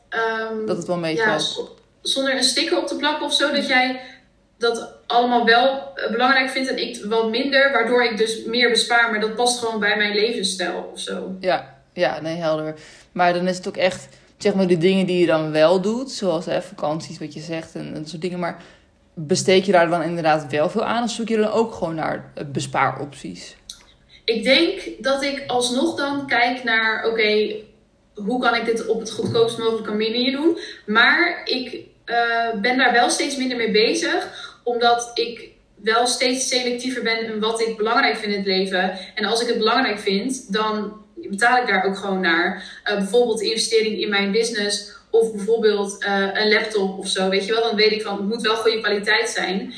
Um, 0.52 0.66
dat 0.66 0.78
het 0.78 0.88
wel 0.88 0.98
meevalt. 0.98 1.56
Ja, 1.58 1.64
zonder 2.02 2.36
een 2.36 2.44
sticker 2.44 2.78
op 2.78 2.88
te 2.88 2.96
plakken 2.96 3.26
of 3.26 3.34
zo, 3.34 3.52
dat 3.52 3.68
jij 3.68 4.02
dat 4.58 4.94
allemaal 5.08 5.46
wel 5.46 5.96
eh, 5.96 6.12
belangrijk 6.12 6.50
vindt 6.50 6.70
en 6.70 6.78
ik 6.78 7.04
wel 7.04 7.30
minder, 7.30 7.72
waardoor 7.72 8.04
ik 8.04 8.18
dus 8.18 8.44
meer 8.44 8.70
bespaar, 8.70 9.12
maar 9.12 9.20
dat 9.20 9.36
past 9.36 9.60
gewoon 9.60 9.80
bij 9.80 9.98
mijn 9.98 10.16
levensstijl 10.16 10.90
of 10.94 11.00
zo. 11.00 11.36
Ja, 11.40 11.78
ja, 11.94 12.22
nee, 12.22 12.36
helder. 12.36 12.76
Maar 13.12 13.34
dan 13.34 13.48
is 13.48 13.58
het 13.58 13.68
ook 13.68 13.78
echt, 13.78 14.08
zeg 14.38 14.54
maar, 14.54 14.68
de 14.68 14.78
dingen 14.78 15.06
die 15.06 15.20
je 15.20 15.26
dan 15.26 15.52
wel 15.52 15.82
doet, 15.82 16.12
zoals 16.12 16.46
hè, 16.46 16.62
vakanties, 16.62 17.20
wat 17.20 17.34
je 17.34 17.40
zegt 17.40 17.76
en, 17.76 17.94
dat 17.94 18.10
soort 18.10 18.22
dingen, 18.22 18.40
maar 18.40 18.64
besteed 19.28 19.66
je 19.66 19.72
daar 19.72 19.90
dan 19.90 20.04
inderdaad 20.04 20.52
wel 20.52 20.70
veel 20.70 20.84
aan 20.84 21.04
of 21.04 21.10
zoek 21.10 21.28
je 21.28 21.38
dan 21.38 21.52
ook 21.52 21.74
gewoon 21.74 21.96
naar 21.96 22.32
bespaaropties? 22.52 23.56
Ik 24.26 24.44
denk 24.44 24.82
dat 25.00 25.24
ik 25.24 25.44
alsnog 25.48 25.98
dan 25.98 26.28
kijk 26.28 26.64
naar, 26.64 27.06
oké, 27.08 27.56
hoe 28.14 28.42
kan 28.42 28.56
ik 28.56 28.66
dit 28.66 28.88
op 28.88 29.00
het 29.00 29.12
goedkoopst 29.12 29.58
mogelijke 29.58 29.92
manier 29.92 30.32
doen? 30.32 30.58
Maar 30.86 31.42
ik 31.46 31.74
uh, 32.06 32.62
ben 32.62 32.78
daar 32.78 32.92
wel 32.92 33.10
steeds 33.10 33.38
minder 33.38 33.58
mee 33.58 33.72
bezig, 33.72 34.28
omdat 34.64 35.12
ik 35.14 35.50
wel 35.76 36.08
steeds 36.08 36.48
selectiever 36.48 37.04
ben 37.04 37.26
in 37.26 37.40
wat 37.40 37.62
ik 37.62 37.78
belangrijk 37.78 38.16
vind 38.16 38.32
in 38.32 38.38
het 38.38 38.48
leven. 38.48 38.98
En 39.16 39.26
als 39.26 39.42
ik 39.42 39.48
het 39.48 39.58
belangrijk 39.58 40.00
vind, 40.00 40.54
dan 40.54 40.94
betaal 41.16 41.62
ik 41.62 41.68
daar 41.68 41.86
ook 41.86 41.98
gewoon 41.98 42.22
naar. 42.22 42.82
Uh, 42.86 42.98
bijvoorbeeld 42.98 43.42
investering 43.42 44.02
in 44.02 44.10
mijn 44.10 44.32
business 44.32 44.99
of 45.12 45.34
bijvoorbeeld 45.34 46.04
uh, 46.04 46.28
een 46.34 46.50
laptop 46.50 46.98
of 46.98 47.08
zo. 47.08 47.30
Weet 47.30 47.46
je 47.46 47.54
wel, 47.54 47.64
dan 47.64 47.76
weet 47.76 47.92
ik 47.92 48.02
van 48.02 48.18
het 48.18 48.28
moet 48.28 48.42
wel 48.42 48.56
goede 48.56 48.80
kwaliteit 48.80 49.30
zijn. 49.30 49.74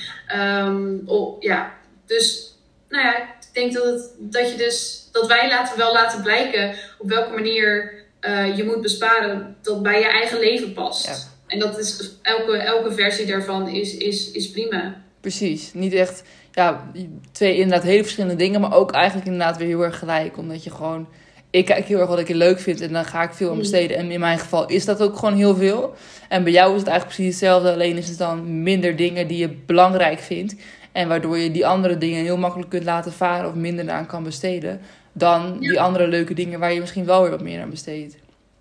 Um, 0.66 1.02
oh, 1.06 1.42
ja, 1.42 1.74
dus 2.06 2.56
nou 2.90 3.04
ja, 3.04 3.18
ik 3.18 3.54
denk 3.54 3.74
dat, 3.74 3.86
het, 3.86 4.12
dat 4.20 4.52
je 4.52 4.58
dus 4.58 5.10
dat 5.12 5.28
wij 5.28 5.50
laten 5.50 5.78
wel 5.78 5.94
laten 5.94 6.22
blijken 6.22 6.76
op 6.98 7.10
welke 7.10 7.34
manier 7.34 7.94
uh, 8.22 8.58
je 8.58 8.64
moet 8.64 8.82
besparen 8.82 9.56
dat 9.62 9.84
bij 9.84 10.00
je 10.00 10.08
eigen 10.08 10.40
leven 10.40 10.74
past. 10.74 11.06
Ja. 11.06 11.16
En 11.48 11.60
dat 11.60 11.78
is 11.78 12.12
elke, 12.22 12.58
elke 12.58 12.92
versie 12.92 13.26
daarvan 13.26 13.68
is, 13.68 13.98
is, 13.98 14.32
is 14.32 14.52
prima. 14.52 15.04
Precies, 15.22 15.74
niet 15.74 15.94
echt 15.94 16.24
ja, 16.52 16.92
twee 17.32 17.56
inderdaad 17.56 17.84
hele 17.84 18.04
verschillende 18.04 18.36
dingen, 18.36 18.62
maar 18.62 18.74
ook 18.74 18.92
eigenlijk 18.92 19.28
inderdaad 19.28 19.58
weer 19.58 19.68
heel 19.68 19.84
erg 19.84 20.00
gelijk. 20.00 20.38
Omdat 20.38 20.64
je 20.64 20.70
gewoon, 20.70 21.08
ik 21.52 21.66
kijk 21.66 21.86
heel 21.86 22.00
erg 22.00 22.10
wat 22.10 22.20
ik 22.20 22.30
leuk 22.30 22.60
vind 22.60 22.82
en 22.82 22.94
dan 22.94 23.06
ga 23.06 23.24
ik 23.24 23.34
veel 23.34 23.48
aan 23.48 23.54
mm. 23.54 23.60
besteden. 23.60 23.98
En 23.98 24.12
in 24.12 24.20
mijn 24.20 24.40
geval 24.40 24.66
is 24.68 24.86
dat 24.86 25.02
ook 25.02 25.18
gewoon 25.18 25.36
heel 25.36 25.56
veel. 25.56 25.96
En 26.30 26.44
bij 26.44 26.52
jou 26.52 26.74
is 26.74 26.80
het 26.80 26.88
eigenlijk 26.88 27.18
precies 27.18 27.40
hetzelfde, 27.40 27.74
alleen 27.74 27.98
is 27.98 28.08
het 28.08 28.18
dan 28.18 28.64
minder 28.64 28.96
dingen 28.96 29.28
die 29.28 29.38
je 29.38 29.50
belangrijk 29.66 30.20
vindt. 30.20 30.56
En 30.92 31.08
waardoor 31.08 31.38
je 31.38 31.52
die 31.52 31.68
andere 31.68 31.98
dingen 31.98 32.24
heel 32.24 32.38
makkelijk 32.38 32.70
kunt 32.70 32.84
laten 32.84 33.14
varen 33.14 33.50
of 33.50 33.56
minder 33.56 33.90
aan 33.90 34.06
kan 34.06 34.24
besteden. 34.24 34.82
Dan 35.14 35.60
die 35.60 35.82
andere 35.82 36.08
leuke 36.08 36.34
dingen 36.34 36.60
waar 36.60 36.74
je 36.74 36.80
misschien 36.80 37.06
wel 37.06 37.22
weer 37.22 37.32
wat 37.32 37.42
meer 37.42 37.62
aan 37.62 37.70
besteedt. 37.70 38.16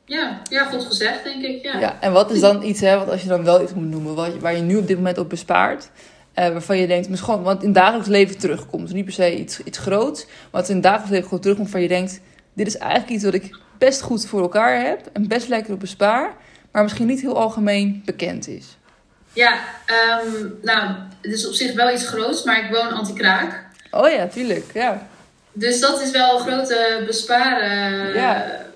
Ja, 0.04 0.40
ja, 0.50 0.64
goed 0.64 0.84
gezegd, 0.84 1.24
denk 1.24 1.44
ik. 1.44 1.62
Ja. 1.62 1.80
ja 1.80 1.96
en 2.00 2.12
wat 2.12 2.30
is 2.30 2.40
dan 2.40 2.62
iets, 2.62 2.80
hè, 2.80 2.98
wat 2.98 3.10
als 3.10 3.22
je 3.22 3.28
dan 3.28 3.44
wel 3.44 3.62
iets 3.62 3.74
moet 3.74 3.90
noemen, 3.90 4.14
wat, 4.14 4.38
waar 4.38 4.56
je 4.56 4.62
nu 4.62 4.76
op 4.76 4.86
dit 4.86 4.96
moment 4.96 5.18
op 5.18 5.28
bespaart, 5.28 5.90
uh, 6.38 6.48
waarvan 6.48 6.78
je 6.78 6.86
denkt, 6.86 7.08
misschien, 7.08 7.42
want 7.42 7.62
in 7.62 7.72
dagelijks 7.72 8.08
leven 8.08 8.38
terugkomt. 8.38 8.92
Niet 8.92 9.04
per 9.04 9.14
se 9.14 9.38
iets, 9.38 9.62
iets 9.62 9.78
groots, 9.78 10.24
maar 10.24 10.60
wat 10.60 10.68
in 10.68 10.80
dagelijks 10.80 11.10
leven 11.10 11.24
gewoon 11.24 11.40
terugkomt, 11.40 11.70
waarvan 11.70 11.88
je 11.88 11.94
denkt, 11.96 12.20
dit 12.64 12.74
is 12.74 12.80
eigenlijk 12.80 13.10
iets 13.10 13.24
wat 13.24 13.34
ik 13.34 13.56
best 13.78 14.00
goed 14.00 14.26
voor 14.26 14.40
elkaar 14.40 14.80
heb 14.80 15.00
en 15.12 15.28
best 15.28 15.48
lekker 15.48 15.72
op 15.72 15.80
bespaar, 15.80 16.34
maar 16.72 16.82
misschien 16.82 17.06
niet 17.06 17.20
heel 17.20 17.38
algemeen 17.38 18.02
bekend 18.04 18.48
is. 18.48 18.76
Ja, 19.32 19.58
um, 20.22 20.58
nou, 20.62 20.94
het 21.20 21.32
is 21.32 21.46
op 21.46 21.52
zich 21.52 21.72
wel 21.74 21.92
iets 21.92 22.08
groots, 22.08 22.44
maar 22.44 22.64
ik 22.64 22.70
woon 22.70 22.92
anti-kraak. 22.92 23.64
Oh 23.90 24.10
ja, 24.10 24.26
tuurlijk, 24.26 24.64
ja. 24.74 25.08
Dus 25.52 25.80
dat 25.80 26.00
is 26.00 26.10
wel 26.10 26.34
een 26.34 26.46
grote 26.46 27.02
besparen. 27.06 28.14
Ja 28.14 28.68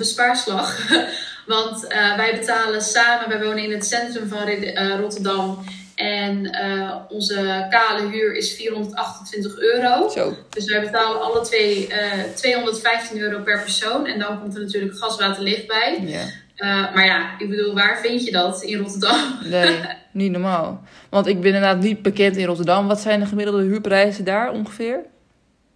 bespaarslag. 0.00 0.78
Want 1.54 1.84
uh, 1.84 2.16
wij 2.16 2.38
betalen 2.38 2.82
samen, 2.82 3.28
wij 3.28 3.44
wonen 3.44 3.64
in 3.64 3.72
het 3.72 3.86
centrum 3.86 4.28
van 4.28 4.48
uh, 4.48 4.98
Rotterdam. 5.00 5.64
En 6.00 6.44
uh, 6.64 6.96
onze 7.08 7.66
kale 7.70 8.08
huur 8.10 8.36
is 8.36 8.54
428 8.54 9.58
euro. 9.58 10.08
Zo. 10.08 10.36
Dus 10.50 10.64
wij 10.64 10.80
betalen 10.80 11.22
alle 11.22 11.40
twee 11.40 11.88
215 12.34 13.18
euro 13.18 13.42
per 13.42 13.62
persoon. 13.62 14.06
En 14.06 14.18
dan 14.18 14.40
komt 14.40 14.54
er 14.54 14.60
natuurlijk 14.60 14.98
gas, 14.98 15.18
water, 15.18 15.42
licht 15.42 15.66
bij. 15.66 16.02
Ja. 16.06 16.90
maar 16.94 17.04
ja, 17.04 17.38
ik 17.38 17.48
bedoel, 17.48 17.74
waar 17.74 17.98
vind 18.00 18.24
je 18.24 18.32
dat 18.32 18.62
in 18.62 18.78
Rotterdam? 18.78 19.38
Nee, 19.44 19.80
niet 20.12 20.30
normaal. 20.30 20.82
Want 21.10 21.26
ik 21.26 21.36
ben 21.40 21.54
inderdaad 21.54 21.80
niet 21.80 22.02
bekend 22.02 22.36
in 22.36 22.46
Rotterdam. 22.46 22.88
Wat 22.88 23.00
zijn 23.00 23.20
de 23.20 23.26
gemiddelde 23.26 23.62
huurprijzen 23.62 24.24
daar 24.24 24.50
ongeveer? 24.52 25.00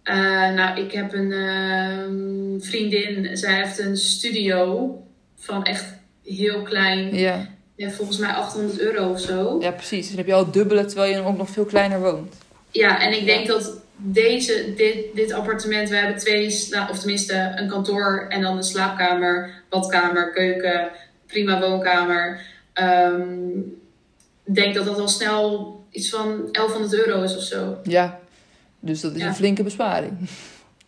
Uh, 0.03 0.53
nou, 0.53 0.79
ik 0.81 0.91
heb 0.91 1.13
een 1.13 1.31
uh, 1.31 2.67
vriendin. 2.69 3.37
Zij 3.37 3.55
heeft 3.55 3.79
een 3.79 3.97
studio 3.97 4.97
van 5.35 5.63
echt 5.63 5.85
heel 6.23 6.61
klein. 6.61 7.15
Ja. 7.15 7.47
Ja. 7.75 7.89
Volgens 7.89 8.17
mij 8.17 8.29
800 8.29 8.79
euro 8.79 9.11
of 9.11 9.19
zo. 9.19 9.57
Ja, 9.61 9.71
precies. 9.71 10.07
Dan 10.07 10.17
heb 10.17 10.25
je 10.25 10.33
al 10.33 10.43
het 10.43 10.53
dubbele 10.53 10.85
terwijl 10.85 11.13
je 11.13 11.21
ook 11.21 11.37
nog 11.37 11.49
veel 11.49 11.65
kleiner 11.65 11.99
woont. 11.99 12.35
Ja, 12.71 13.01
en 13.01 13.13
ik 13.13 13.25
denk 13.25 13.47
dat 13.47 13.81
deze, 13.95 14.73
dit, 14.75 14.97
dit 15.13 15.31
appartement, 15.31 15.89
we 15.89 15.95
hebben 15.95 16.17
twee, 16.17 16.45
of 16.89 16.99
tenminste 16.99 17.53
een 17.55 17.69
kantoor 17.69 18.25
en 18.29 18.41
dan 18.41 18.57
een 18.57 18.63
slaapkamer, 18.63 19.63
badkamer, 19.69 20.31
keuken, 20.31 20.89
prima 21.27 21.59
woonkamer. 21.59 22.41
Um, 22.81 23.77
ik 24.43 24.55
denk 24.55 24.75
dat 24.75 24.85
dat 24.85 24.99
al 24.99 25.07
snel 25.07 25.75
iets 25.91 26.09
van 26.09 26.49
1100 26.51 27.05
euro 27.05 27.23
is 27.23 27.37
of 27.37 27.43
zo. 27.43 27.77
Ja, 27.83 28.19
dus 28.79 29.01
dat 29.01 29.15
is 29.15 29.23
een 29.23 29.35
flinke 29.35 29.63
besparing. 29.63 30.29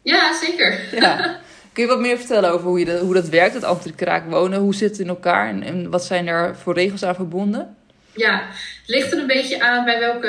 Ja, 0.01 0.39
zeker. 0.39 0.79
Ja. 0.91 1.39
Kun 1.77 1.85
je 1.85 1.91
wat 1.91 2.01
meer 2.01 2.17
vertellen 2.17 2.51
over 2.51 2.67
hoe, 2.67 2.79
je 2.79 2.85
dat, 2.85 2.99
hoe 2.99 3.13
dat 3.13 3.29
werkt, 3.29 3.53
het 3.53 3.63
antikraak 3.63 4.29
wonen? 4.29 4.59
Hoe 4.59 4.75
zit 4.75 4.89
het 4.89 4.99
in 4.99 5.07
elkaar 5.07 5.49
en, 5.49 5.63
en 5.63 5.89
wat 5.89 6.05
zijn 6.05 6.27
er 6.27 6.55
voor 6.55 6.73
regels 6.73 7.03
aan 7.03 7.15
verbonden? 7.15 7.75
Ja, 8.15 8.47
het 8.47 8.87
ligt 8.87 9.11
er 9.11 9.19
een 9.19 9.27
beetje 9.27 9.61
aan 9.61 9.85
bij 9.85 9.99
welke 9.99 10.27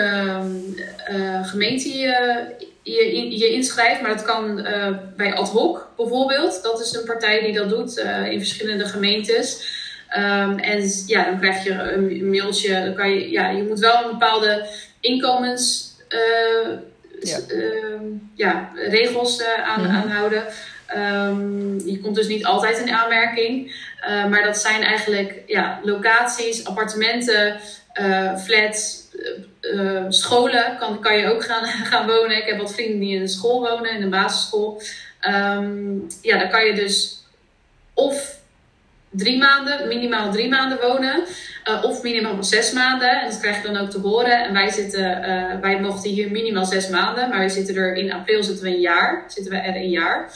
uh, 1.10 1.46
gemeente 1.46 1.98
je, 1.98 2.54
je, 2.82 3.38
je, 3.38 3.52
inschrijft. 3.52 4.00
Maar 4.00 4.10
dat 4.10 4.24
kan 4.24 4.58
uh, 4.58 4.96
bij 5.16 5.34
ad 5.34 5.48
hoc 5.48 5.88
bijvoorbeeld. 5.96 6.62
Dat 6.62 6.80
is 6.80 6.94
een 6.94 7.04
partij 7.04 7.40
die 7.40 7.52
dat 7.52 7.68
doet 7.68 7.98
uh, 7.98 8.32
in 8.32 8.38
verschillende 8.38 8.84
gemeentes. 8.84 9.76
Um, 10.16 10.58
en 10.58 10.90
ja, 11.06 11.24
dan 11.24 11.38
krijg 11.38 11.64
je 11.64 11.72
een 11.72 12.30
mailtje. 12.30 12.84
Dan 12.84 12.94
kan 12.94 13.10
je, 13.10 13.30
ja, 13.30 13.48
je 13.48 13.62
moet 13.62 13.78
wel 13.78 14.04
een 14.04 14.10
bepaalde 14.10 14.66
inkomens 15.00 15.94
ja. 17.20 17.38
Ehm, 17.48 18.04
ja, 18.34 18.70
regels 18.74 19.42
aan, 19.42 19.80
mm 19.80 19.86
aanhouden. 19.86 20.44
Um, 20.96 21.80
je 21.84 22.00
komt 22.02 22.14
dus 22.14 22.26
niet 22.26 22.44
altijd 22.44 22.78
in 22.78 22.90
aanmerking. 22.90 23.66
Uh, 24.00 24.26
maar 24.26 24.42
dat 24.42 24.58
zijn 24.58 24.82
eigenlijk 24.82 25.42
ja, 25.46 25.80
locaties, 25.82 26.64
appartementen, 26.64 27.60
uh, 28.00 28.36
flats, 28.36 29.06
scholen. 30.08 30.76
Kan, 30.78 31.00
kan 31.00 31.18
je 31.18 31.26
ook 31.26 31.44
gaan, 31.44 31.64
gaan 31.90 32.06
wonen. 32.06 32.36
Ik 32.36 32.46
heb 32.46 32.58
wat 32.58 32.74
vrienden 32.74 33.00
die 33.00 33.14
in 33.14 33.20
een 33.20 33.28
school 33.28 33.60
wonen, 33.60 33.94
in 33.94 34.02
een 34.02 34.10
basisschool. 34.10 34.82
Ehm, 35.20 35.96
ja, 36.22 36.38
dan 36.38 36.50
kan 36.50 36.64
je 36.64 36.74
dus 36.74 37.24
of 37.94 38.36
drie 39.10 39.38
maanden, 39.38 39.88
minimaal 39.88 40.32
drie 40.32 40.48
maanden 40.48 40.78
wonen. 40.80 41.24
Of 41.82 42.02
minimaal 42.02 42.44
zes 42.44 42.72
maanden. 42.72 43.20
En 43.20 43.30
dat 43.30 43.40
krijg 43.40 43.62
je 43.62 43.72
dan 43.72 43.82
ook 43.82 43.90
te 43.90 44.00
horen. 44.00 44.44
En 44.44 44.52
wij 44.52 44.70
zitten, 44.70 45.20
wij 45.60 45.80
mochten 45.80 46.10
hier 46.10 46.30
minimaal 46.30 46.64
zes 46.64 46.88
maanden. 46.88 47.28
Maar 47.28 47.40
we 47.40 47.48
zitten 47.48 47.76
er 47.76 47.94
in 47.94 48.12
april 48.12 48.42
zitten 48.42 48.64
we 48.64 48.70
een 48.70 48.80
jaar. 48.80 49.24
Zitten 49.26 49.52
we 49.52 49.58
er 49.58 49.76
een 49.76 49.90
jaar. 49.90 50.32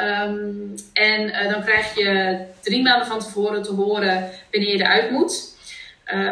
Um, 0.00 0.74
en 0.92 1.22
uh, 1.22 1.52
dan 1.52 1.62
krijg 1.64 1.94
je 1.94 2.38
drie 2.60 2.82
maanden 2.82 3.06
van 3.06 3.18
tevoren 3.18 3.62
te 3.62 3.72
horen 3.72 4.30
wanneer 4.52 4.70
je 4.70 4.82
eruit 4.82 5.10
moet. 5.10 5.54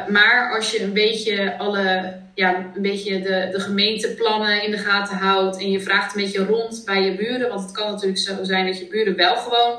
maar 0.08 0.54
als 0.56 0.70
je 0.70 0.82
een 0.82 0.92
beetje 0.92 1.58
alle, 1.58 2.16
ja, 2.34 2.54
een 2.74 2.82
beetje 2.82 3.20
de, 3.20 3.48
de 3.52 3.60
gemeenteplannen 3.60 4.62
in 4.62 4.70
de 4.70 4.78
gaten 4.78 5.16
houdt. 5.16 5.58
En 5.60 5.70
je 5.70 5.80
vraagt 5.80 6.14
een 6.14 6.22
beetje 6.22 6.44
rond 6.44 6.82
bij 6.84 7.02
je 7.02 7.14
buren. 7.14 7.48
Want 7.48 7.60
het 7.60 7.72
kan 7.72 7.90
natuurlijk 7.90 8.18
zo 8.18 8.34
zijn 8.42 8.66
dat 8.66 8.78
je 8.78 8.86
buren 8.86 9.16
wel 9.16 9.36
gewoon 9.36 9.78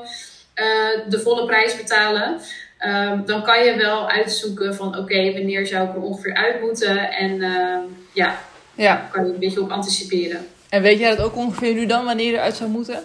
de 1.08 1.20
volle 1.20 1.46
prijs 1.46 1.76
betalen. 1.76 2.40
Um, 2.80 3.24
dan 3.26 3.42
kan 3.42 3.64
je 3.64 3.76
wel 3.76 4.08
uitzoeken 4.10 4.74
van 4.74 4.88
oké, 4.88 4.98
okay, 4.98 5.32
wanneer 5.32 5.66
zou 5.66 5.88
ik 5.88 5.94
er 5.94 6.02
ongeveer 6.02 6.34
uit 6.34 6.60
moeten. 6.60 7.12
En 7.12 7.30
uh, 7.30 7.78
ja, 8.12 8.38
ja, 8.74 9.08
kan 9.12 9.26
je 9.26 9.32
een 9.32 9.38
beetje 9.38 9.60
op 9.60 9.70
anticiperen. 9.70 10.46
En 10.68 10.82
weet 10.82 10.98
jij 10.98 11.16
dat 11.16 11.24
ook 11.24 11.36
ongeveer 11.36 11.74
nu 11.74 11.86
dan, 11.86 12.04
wanneer 12.04 12.26
je 12.26 12.32
eruit 12.32 12.56
zou 12.56 12.70
moeten? 12.70 13.04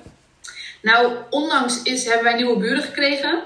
Nou, 0.82 1.14
onlangs 1.30 1.84
is, 1.84 2.06
hebben 2.06 2.24
wij 2.24 2.36
nieuwe 2.36 2.60
buren 2.60 2.84
gekregen. 2.84 3.44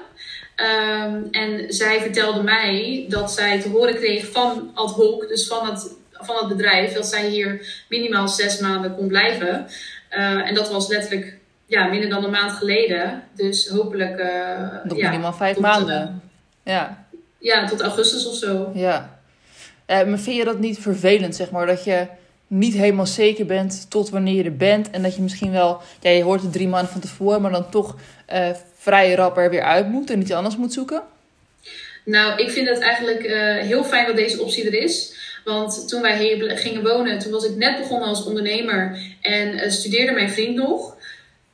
Um, 0.56 1.28
en 1.30 1.72
zij 1.72 2.00
vertelde 2.00 2.42
mij 2.42 3.04
dat 3.08 3.32
zij 3.32 3.60
te 3.60 3.68
horen 3.68 3.94
kreeg 3.94 4.30
van 4.30 4.70
ad 4.74 4.90
hoc, 4.90 5.28
dus 5.28 5.46
van 5.46 5.70
het, 5.70 5.94
van 6.12 6.36
het 6.36 6.48
bedrijf, 6.48 6.92
dat 6.92 7.06
zij 7.06 7.28
hier 7.28 7.84
minimaal 7.88 8.28
zes 8.28 8.58
maanden 8.58 8.94
kon 8.94 9.08
blijven. 9.08 9.66
Uh, 10.10 10.48
en 10.48 10.54
dat 10.54 10.70
was 10.70 10.88
letterlijk 10.88 11.38
ja, 11.66 11.86
minder 11.86 12.08
dan 12.08 12.24
een 12.24 12.30
maand 12.30 12.52
geleden. 12.52 13.22
Dus 13.34 13.68
hopelijk. 13.68 14.18
Uh, 14.18 14.84
Nog 14.84 14.98
ja, 14.98 15.10
minimaal 15.10 15.32
vijf 15.32 15.58
maanden. 15.58 16.22
Uh, 16.64 16.74
ja. 16.74 17.06
ja, 17.38 17.66
tot 17.66 17.80
augustus 17.80 18.26
of 18.26 18.34
zo. 18.34 18.70
Ja. 18.74 19.18
Uh, 19.86 20.04
maar 20.04 20.18
vind 20.18 20.36
je 20.36 20.44
dat 20.44 20.58
niet 20.58 20.78
vervelend, 20.78 21.36
zeg 21.36 21.50
maar? 21.50 21.66
Dat 21.66 21.84
je 21.84 22.06
niet 22.46 22.74
helemaal 22.74 23.06
zeker 23.06 23.46
bent 23.46 23.86
tot 23.90 24.10
wanneer 24.10 24.34
je 24.34 24.44
er 24.44 24.56
bent. 24.56 24.90
En 24.90 25.02
dat 25.02 25.16
je 25.16 25.22
misschien 25.22 25.52
wel, 25.52 25.80
ja, 26.00 26.10
je 26.10 26.22
hoort 26.22 26.42
het 26.42 26.52
drie 26.52 26.68
maanden 26.68 26.92
van 26.92 27.00
tevoren, 27.00 27.42
maar 27.42 27.50
dan 27.50 27.70
toch 27.70 27.96
vrij 28.76 29.14
rap 29.14 29.36
er 29.36 29.50
weer 29.50 29.62
uit 29.62 29.88
moet 29.88 30.10
en 30.10 30.20
iets 30.20 30.32
anders 30.32 30.56
moet 30.56 30.72
zoeken? 30.72 31.02
Nou, 32.04 32.42
ik 32.42 32.50
vind 32.50 32.68
het 32.68 32.78
eigenlijk 32.78 33.22
heel 33.66 33.84
fijn 33.84 34.06
dat 34.06 34.16
deze 34.16 34.42
optie 34.42 34.66
er 34.66 34.82
is. 34.82 35.14
Want 35.44 35.88
toen 35.88 36.02
wij 36.02 36.18
hier 36.18 36.58
gingen 36.58 36.82
wonen, 36.82 37.18
toen 37.18 37.32
was 37.32 37.44
ik 37.44 37.56
net 37.56 37.78
begonnen 37.78 38.08
als 38.08 38.24
ondernemer 38.24 38.98
en 39.20 39.72
studeerde 39.72 40.12
mijn 40.12 40.30
vriend 40.30 40.56
nog 40.56 40.96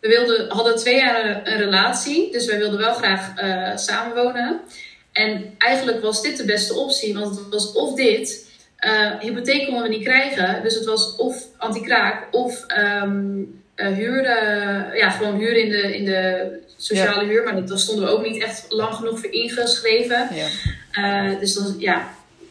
we 0.02 0.08
wilden, 0.08 0.50
hadden 0.50 0.76
twee 0.76 0.96
jaar 0.96 1.40
een 1.44 1.56
relatie, 1.56 2.32
dus 2.32 2.46
wij 2.46 2.58
wilden 2.58 2.78
wel 2.78 2.94
graag 2.94 3.42
uh, 3.42 3.76
samenwonen. 3.76 4.60
En 5.12 5.54
eigenlijk 5.58 6.02
was 6.02 6.22
dit 6.22 6.36
de 6.36 6.44
beste 6.44 6.74
optie, 6.74 7.14
want 7.14 7.36
het 7.36 7.48
was 7.48 7.72
of 7.72 7.94
dit, 7.94 8.46
uh, 8.86 9.20
hypotheek 9.20 9.64
konden 9.64 9.82
we 9.82 9.88
niet 9.88 10.04
krijgen, 10.04 10.62
dus 10.62 10.74
het 10.74 10.84
was 10.84 11.16
of 11.16 11.46
anti-kraak 11.56 12.26
of 12.30 12.66
um, 13.02 13.62
uh, 13.76 14.94
ja, 14.94 15.10
gewoon 15.10 15.38
huur 15.38 15.56
in 15.56 15.70
de, 15.70 15.96
in 15.96 16.04
de 16.04 16.50
sociale 16.76 17.24
huur, 17.24 17.44
maar 17.44 17.66
daar 17.66 17.78
stonden 17.78 18.04
we 18.04 18.10
ook 18.10 18.26
niet 18.26 18.42
echt 18.42 18.64
lang 18.68 18.94
genoeg 18.94 19.20
voor 19.20 19.32
ingeschreven. 19.32 20.28
Ja. 20.92 21.34
dus 21.38 21.54
dan, 21.54 21.74
ja, 21.78 22.08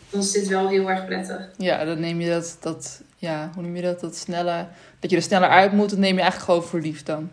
dan 0.09 0.19
is 0.19 0.31
dit 0.31 0.47
wel 0.47 0.69
heel 0.69 0.89
erg 0.89 1.05
prettig. 1.05 1.49
Ja, 1.57 1.85
dan 1.85 1.99
neem 1.99 2.21
je 2.21 2.29
dat, 2.29 2.57
dat 2.61 3.01
ja, 3.17 3.51
hoe 3.53 3.63
noem 3.63 3.75
je 3.75 3.81
dat, 3.81 3.99
dat 3.99 4.15
snelle, 4.15 4.67
dat 4.99 5.09
je 5.09 5.15
er 5.15 5.21
sneller 5.21 5.49
uit 5.49 5.71
moet, 5.71 5.89
dat 5.89 5.99
neem 5.99 6.15
je 6.15 6.21
eigenlijk 6.21 6.51
gewoon 6.51 6.69
voor 6.69 6.79
lief 6.79 7.03
dan. 7.03 7.31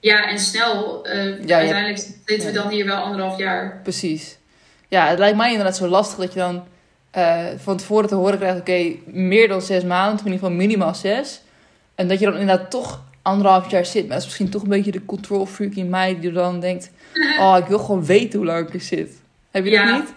Ja, 0.00 0.28
en 0.28 0.38
snel. 0.38 1.06
Uh, 1.08 1.44
ja, 1.44 1.56
uiteindelijk 1.56 2.08
zitten 2.24 2.48
we 2.48 2.54
dan 2.54 2.68
hier 2.68 2.86
wel 2.86 2.96
anderhalf 2.96 3.38
jaar. 3.38 3.80
Precies. 3.82 4.38
Ja, 4.88 5.08
het 5.08 5.18
lijkt 5.18 5.36
mij 5.36 5.50
inderdaad 5.50 5.76
zo 5.76 5.88
lastig 5.88 6.18
dat 6.18 6.32
je 6.32 6.38
dan 6.38 6.64
uh, 7.16 7.44
van 7.56 7.76
tevoren 7.76 8.08
te 8.08 8.14
horen 8.14 8.38
krijgt: 8.38 8.58
oké, 8.58 8.92
meer 9.04 9.48
dan 9.48 9.62
zes 9.62 9.84
maanden, 9.84 10.18
in 10.18 10.32
ieder 10.32 10.38
geval 10.38 10.56
minimaal 10.56 10.94
zes. 10.94 11.40
En 11.94 12.08
dat 12.08 12.18
je 12.18 12.24
dan 12.24 12.36
inderdaad 12.36 12.70
toch 12.70 13.02
anderhalf 13.22 13.70
jaar 13.70 13.86
zit. 13.86 14.02
Maar 14.02 14.12
dat 14.12 14.18
is 14.18 14.24
misschien 14.24 14.50
toch 14.50 14.62
een 14.62 14.68
beetje 14.68 14.90
de 14.90 15.04
control 15.04 15.46
freak 15.46 15.74
in 15.74 15.88
mij 15.88 16.20
die 16.20 16.32
dan 16.32 16.60
denkt: 16.60 16.90
oh, 17.40 17.56
ik 17.58 17.66
wil 17.66 17.78
gewoon 17.78 18.04
weten 18.04 18.38
hoe 18.38 18.48
lang 18.48 18.68
ik 18.68 18.74
er 18.74 18.80
zit. 18.80 19.10
Heb 19.50 19.64
je 19.64 19.70
ja, 19.70 19.90
dat 19.90 20.00
niet? 20.00 20.12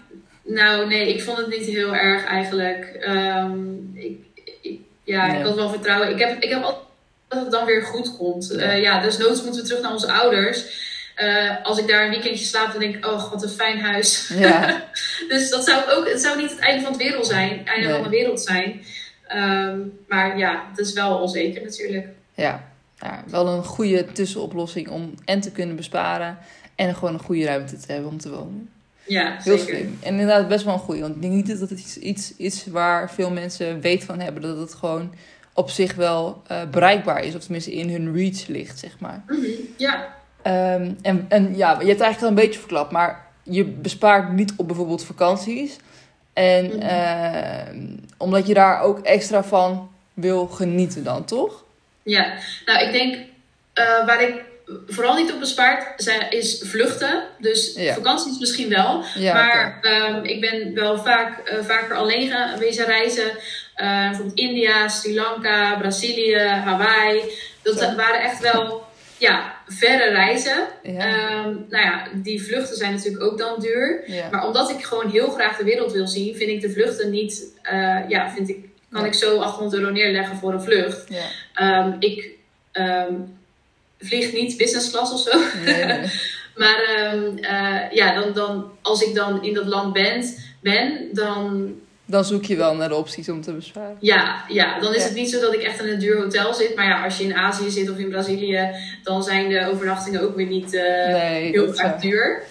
Nou, 0.56 0.88
nee, 0.88 1.13
ik 1.13 1.24
vond 1.24 1.38
het 1.38 1.48
niet 1.48 1.65
heel 1.65 1.95
erg 1.95 2.26
eigenlijk. 2.26 3.08
Um, 3.08 3.91
ik, 3.93 4.17
ik, 4.62 4.80
ja, 5.04 5.28
nee. 5.28 5.39
ik 5.39 5.45
had 5.45 5.56
wel 5.56 5.69
vertrouwen. 5.69 6.10
Ik 6.10 6.19
heb, 6.19 6.43
ik 6.43 6.50
heb 6.50 6.62
altijd 6.63 6.86
dat 7.28 7.41
het 7.41 7.52
dan 7.52 7.65
weer 7.65 7.82
goed 7.82 8.17
komt. 8.17 8.54
Ja, 8.58 8.76
uh, 8.76 8.82
ja 8.82 9.02
dus 9.02 9.17
noods 9.17 9.43
moeten 9.43 9.62
we 9.62 9.67
terug 9.67 9.82
naar 9.82 9.91
onze 9.91 10.12
ouders. 10.12 10.86
Uh, 11.17 11.63
als 11.63 11.80
ik 11.80 11.88
daar 11.88 12.03
een 12.03 12.10
weekendje 12.10 12.45
slaap, 12.45 12.71
dan 12.71 12.80
denk 12.80 12.95
ik, 12.95 13.06
oh, 13.06 13.32
wat 13.32 13.43
een 13.43 13.49
fijn 13.49 13.80
huis. 13.80 14.32
Ja. 14.34 14.84
dus 15.30 15.49
dat 15.49 15.65
zou 15.65 15.91
ook, 15.91 16.10
het 16.10 16.21
zou 16.21 16.41
niet 16.41 16.49
het 16.49 16.60
einde 16.60 16.84
van 16.84 16.91
de 16.91 16.97
wereld 16.97 17.27
zijn, 17.27 17.58
het 17.58 17.67
einde 17.67 17.88
nee. 17.88 17.95
van 17.95 18.03
de 18.03 18.10
wereld 18.10 18.41
zijn. 18.41 18.82
Um, 19.36 19.99
maar 20.08 20.38
ja, 20.38 20.63
het 20.69 20.80
is 20.80 20.93
wel 20.93 21.17
onzeker 21.17 21.63
natuurlijk. 21.63 22.08
Ja. 22.34 22.71
ja, 22.99 23.23
wel 23.27 23.47
een 23.47 23.63
goede 23.63 24.06
tussenoplossing 24.12 24.89
om 24.89 25.13
en 25.25 25.39
te 25.39 25.51
kunnen 25.51 25.75
besparen 25.75 26.38
en 26.75 26.95
gewoon 26.95 27.13
een 27.13 27.19
goede 27.19 27.45
ruimte 27.45 27.77
te 27.77 27.91
hebben 27.91 28.12
om 28.12 28.17
te 28.17 28.30
wonen. 28.30 28.69
Ja, 29.08 29.38
Heel 29.43 29.58
zeker. 29.58 29.75
slim. 29.75 29.97
En 30.01 30.12
inderdaad 30.12 30.47
best 30.47 30.65
wel 30.65 30.73
een 30.73 30.80
goede. 30.80 31.01
Want 31.01 31.15
ik 31.15 31.21
denk 31.21 31.34
niet 31.34 31.60
dat 31.60 31.69
het 31.69 31.80
iets, 31.80 31.97
iets 31.97 32.34
is 32.36 32.65
waar 32.65 33.12
veel 33.12 33.32
mensen 33.32 33.82
weet 33.82 34.03
van 34.03 34.19
hebben. 34.19 34.41
Dat 34.41 34.58
het 34.58 34.73
gewoon 34.73 35.13
op 35.53 35.69
zich 35.69 35.95
wel 35.95 36.41
uh, 36.51 36.69
bereikbaar 36.69 37.23
is. 37.23 37.36
Of 37.36 37.41
tenminste 37.41 37.73
in 37.73 37.89
hun 37.89 38.13
reach 38.13 38.47
ligt, 38.47 38.80
zeg 38.80 38.99
maar. 38.99 39.23
Mm 39.27 39.36
-hmm. 39.36 39.53
Ja. 39.77 40.16
Um, 40.47 40.97
en, 41.01 41.25
en 41.29 41.55
ja, 41.55 41.71
je 41.79 41.88
hebt 41.88 42.01
eigenlijk 42.01 42.21
al 42.21 42.27
een 42.27 42.45
beetje 42.45 42.60
verklapt. 42.60 42.91
Maar 42.91 43.25
je 43.43 43.63
bespaart 43.65 44.31
niet 44.31 44.53
op 44.57 44.67
bijvoorbeeld 44.67 45.05
vakanties. 45.05 45.77
En 46.33 46.65
mm 46.65 46.71
-hmm. 46.71 46.81
uh, 46.81 47.97
omdat 48.17 48.47
je 48.47 48.53
daar 48.53 48.81
ook 48.81 48.99
extra 48.99 49.43
van 49.43 49.89
wil 50.13 50.47
genieten 50.47 51.03
dan, 51.03 51.25
toch? 51.25 51.63
Ja, 52.03 52.33
nou 52.65 52.86
ik 52.86 52.91
denk 52.91 53.15
uh, 53.15 54.05
waar 54.05 54.21
ik 54.21 54.43
vooral 54.88 55.15
niet 55.15 55.33
op 55.33 55.39
bespaard 55.39 56.03
zijn, 56.03 56.31
is 56.31 56.62
vluchten. 56.65 57.23
Dus 57.39 57.73
ja. 57.75 57.93
vakanties 57.93 58.39
misschien 58.39 58.69
wel. 58.69 59.03
Ja, 59.15 59.33
maar 59.33 59.77
okay. 59.77 60.10
um, 60.10 60.23
ik 60.23 60.41
ben 60.41 60.73
wel 60.73 60.97
vaak, 60.97 61.51
uh, 61.51 61.63
vaker 61.63 61.95
alleen 61.95 62.31
geweest 62.31 62.79
reizen. 62.79 63.31
Bijvoorbeeld 63.75 64.39
India, 64.39 64.88
Sri 64.88 65.15
Lanka, 65.15 65.77
Brazilië, 65.77 66.38
Hawaii. 66.38 67.21
Dat 67.62 67.79
Zo. 67.79 67.95
waren 67.95 68.21
echt 68.21 68.39
wel 68.39 68.87
ja, 69.17 69.56
verre 69.67 70.10
reizen. 70.10 70.67
Ja. 70.84 71.45
Um, 71.45 71.65
nou 71.69 71.86
ja, 71.86 72.08
die 72.13 72.43
vluchten 72.43 72.77
zijn 72.77 72.93
natuurlijk 72.93 73.23
ook 73.23 73.38
dan 73.38 73.60
duur. 73.60 74.03
Ja. 74.08 74.30
Maar 74.30 74.45
omdat 74.45 74.69
ik 74.69 74.84
gewoon 74.84 75.10
heel 75.10 75.30
graag 75.30 75.58
de 75.58 75.63
wereld 75.63 75.91
wil 75.91 76.08
zien, 76.08 76.36
vind 76.36 76.49
ik 76.49 76.62
de 76.62 76.71
vluchten 76.71 77.12
niet. 77.12 77.43
Uh, 77.71 77.99
ja, 78.08 78.32
vind 78.32 78.49
ik, 78.49 78.65
kan 78.91 79.06
ik 79.06 79.13
zo 79.13 79.39
800 79.39 79.82
euro 79.82 79.91
neerleggen 79.93 80.38
voor 80.38 80.53
een 80.53 80.62
vlucht. 80.62 81.08
Um, 81.62 81.95
ik 81.99 82.30
um, 82.73 83.38
vlieg 83.99 84.34
niet 84.34 84.58
business 84.58 84.91
class 84.91 85.13
of 85.13 85.19
zo. 85.19 85.39
Nee, 85.65 85.86
nee. 85.86 86.12
maar 86.56 86.82
uh, 87.41 87.91
ja, 87.91 88.13
dan, 88.13 88.34
dan, 88.34 88.71
als 88.82 89.01
ik 89.01 89.15
dan 89.15 89.43
in 89.43 89.53
dat 89.53 89.65
land 89.65 89.93
ben, 89.93 90.23
ben 90.62 91.10
dan 91.13 91.75
dan 92.08 92.26
zoek 92.26 92.46
je 92.46 92.56
wel 92.56 92.76
naar 92.76 92.89
de 92.89 92.96
opties 92.96 93.30
om 93.30 93.41
te 93.41 93.54
besparen. 93.54 93.98
Ja, 94.00 94.43
ja 94.48 94.80
dan 94.80 94.93
is 94.93 95.02
ja. 95.02 95.08
het 95.08 95.15
niet 95.15 95.30
zo 95.30 95.39
dat 95.39 95.54
ik 95.54 95.62
echt 95.62 95.82
in 95.82 95.88
een 95.88 96.00
duur 96.00 96.17
hotel 96.17 96.54
zit. 96.54 96.76
Maar 96.76 96.86
ja, 96.86 97.04
als 97.04 97.17
je 97.17 97.24
in 97.24 97.36
Azië 97.36 97.70
zit 97.70 97.89
of 97.89 97.98
in 97.98 98.10
Brazilië, 98.10 98.72
dan 99.04 99.24
zijn 99.24 99.50
de 99.50 99.67
overnachtingen 99.67 100.22
ook 100.22 100.36
weer 100.36 100.46
niet 100.46 100.74
uh, 100.74 100.82
nee, 101.08 101.52
heel 101.52 101.76
erg 101.76 101.96
duur. 101.96 102.43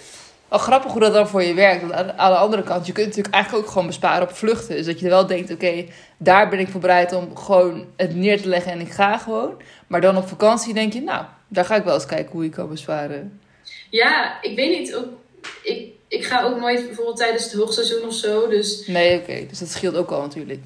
Wel 0.49 0.59
grappig 0.59 0.91
hoe 0.91 1.01
dat 1.01 1.13
dan 1.13 1.27
voor 1.27 1.43
je 1.43 1.53
werkt. 1.53 1.81
Want 1.81 1.93
aan 1.93 2.31
de 2.31 2.37
andere 2.37 2.63
kant, 2.63 2.85
je 2.85 2.91
kunt 2.91 3.07
natuurlijk 3.07 3.33
eigenlijk 3.33 3.65
ook 3.65 3.71
gewoon 3.71 3.87
besparen 3.87 4.27
op 4.29 4.35
vluchten. 4.35 4.75
Dus 4.75 4.85
dat 4.85 4.99
je 4.99 5.09
wel 5.09 5.27
denkt, 5.27 5.51
oké, 5.51 5.65
okay, 5.65 5.89
daar 6.17 6.49
ben 6.49 6.59
ik 6.59 6.67
voor 6.67 6.81
bereid 6.81 7.13
om 7.13 7.37
gewoon 7.37 7.85
het 7.95 8.15
neer 8.15 8.41
te 8.41 8.47
leggen 8.47 8.71
en 8.71 8.79
ik 8.79 8.91
ga 8.91 9.17
gewoon. 9.17 9.61
Maar 9.87 10.01
dan 10.01 10.17
op 10.17 10.27
vakantie 10.27 10.73
denk 10.73 10.93
je, 10.93 11.01
nou, 11.01 11.25
daar 11.47 11.65
ga 11.65 11.75
ik 11.75 11.83
wel 11.83 11.93
eens 11.93 12.05
kijken 12.05 12.31
hoe 12.31 12.45
ik 12.45 12.51
kan 12.51 12.69
besparen. 12.69 13.39
Ja, 13.89 14.41
ik 14.41 14.55
weet 14.55 14.79
niet. 14.79 14.95
Ook, 14.95 15.07
ik, 15.63 15.96
ik 16.07 16.25
ga 16.25 16.43
ook 16.43 16.59
nooit 16.59 16.85
bijvoorbeeld 16.85 17.17
tijdens 17.17 17.43
het 17.43 17.53
hoogseizoen 17.53 18.05
of 18.05 18.13
zo. 18.13 18.47
Dus... 18.47 18.87
Nee, 18.87 19.19
oké. 19.19 19.31
Okay. 19.31 19.47
Dus 19.49 19.59
dat 19.59 19.69
scheelt 19.69 19.95
ook 19.95 20.11
al 20.11 20.21
natuurlijk. 20.21 20.59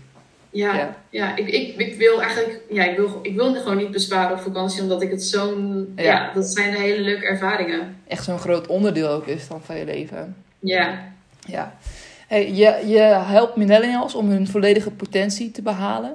Ja, 0.49 0.75
ja. 0.75 0.97
ja 1.09 1.35
ik, 1.35 1.47
ik, 1.47 1.77
ik 1.77 1.95
wil 1.95 2.21
eigenlijk... 2.21 2.61
Ja, 2.69 2.83
ik 2.83 2.97
wil, 2.97 3.19
ik 3.21 3.35
wil 3.35 3.53
gewoon 3.53 3.77
niet 3.77 3.91
besparen 3.91 4.37
op 4.37 4.43
vakantie. 4.43 4.81
Omdat 4.81 5.01
ik 5.01 5.11
het 5.11 5.23
zo'n... 5.23 5.93
Ja. 5.95 6.03
ja 6.03 6.33
dat 6.33 6.45
zijn 6.45 6.73
hele 6.73 7.01
leuke 7.01 7.25
ervaringen. 7.25 8.01
Echt 8.07 8.23
zo'n 8.23 8.39
groot 8.39 8.67
onderdeel 8.67 9.09
ook 9.09 9.27
is 9.27 9.47
dan 9.47 9.61
van 9.61 9.77
je 9.77 9.85
leven. 9.85 10.35
Ja. 10.59 11.13
Ja. 11.45 11.77
Hey, 12.27 12.51
je, 12.51 12.83
je 12.85 12.99
helpt 12.99 13.55
millennials 13.55 14.15
om 14.15 14.29
hun 14.29 14.47
volledige 14.47 14.91
potentie 14.91 15.51
te 15.51 15.61
behalen. 15.61 16.13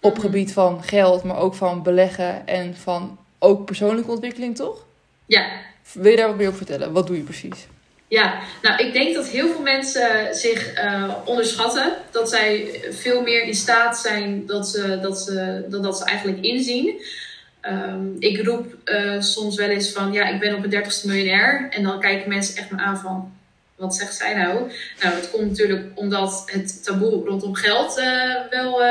Op 0.00 0.14
mm-hmm. 0.14 0.20
gebied 0.20 0.52
van 0.52 0.82
geld, 0.82 1.22
maar 1.22 1.38
ook 1.38 1.54
van 1.54 1.82
beleggen 1.82 2.46
en 2.46 2.76
van 2.76 3.18
ook 3.38 3.64
persoonlijke 3.64 4.10
ontwikkeling, 4.10 4.56
toch? 4.56 4.86
Ja. 5.26 5.48
Wil 5.92 6.10
je 6.10 6.16
daar 6.16 6.28
wat 6.28 6.36
meer 6.36 6.46
over 6.46 6.58
vertellen? 6.58 6.92
Wat 6.92 7.06
doe 7.06 7.16
je 7.16 7.22
precies? 7.22 7.66
Ja, 8.10 8.40
nou 8.62 8.84
ik 8.86 8.92
denk 8.92 9.14
dat 9.14 9.28
heel 9.28 9.48
veel 9.48 9.62
mensen 9.62 10.34
zich 10.34 10.82
uh, 10.84 11.14
onderschatten. 11.24 11.92
Dat 12.10 12.30
zij 12.30 12.80
veel 12.90 13.22
meer 13.22 13.42
in 13.42 13.54
staat 13.54 13.98
zijn 13.98 14.46
dat 14.46 14.68
ze, 14.68 14.98
dat 15.02 15.18
ze, 15.20 15.64
dat, 15.68 15.82
dat 15.82 15.98
ze 15.98 16.04
eigenlijk 16.04 16.44
inzien. 16.44 17.02
Ehm, 17.60 18.06
ik 18.18 18.44
roep 18.44 18.76
eh, 18.84 19.20
soms 19.20 19.56
wel 19.56 19.68
eens 19.68 19.92
van, 19.92 20.12
ja, 20.12 20.28
ik 20.28 20.40
ben 20.40 20.52
op 20.52 20.58
mijn 20.58 20.70
dertigste 20.70 21.06
miljonair. 21.06 21.66
En 21.70 21.82
dan 21.82 22.00
kijken 22.00 22.28
mensen 22.28 22.56
echt 22.56 22.70
me 22.70 22.78
aan 22.78 22.98
van, 22.98 23.32
wat 23.76 23.94
zegt 23.94 24.14
zij 24.14 24.34
nou? 24.34 24.70
Nou, 25.00 25.14
dat 25.14 25.30
komt 25.30 25.48
natuurlijk 25.48 25.86
omdat 25.94 26.42
het 26.46 26.84
taboe 26.84 27.24
rondom 27.24 27.54
geld 27.54 27.98
uh, 27.98 28.34
wel 28.50 28.82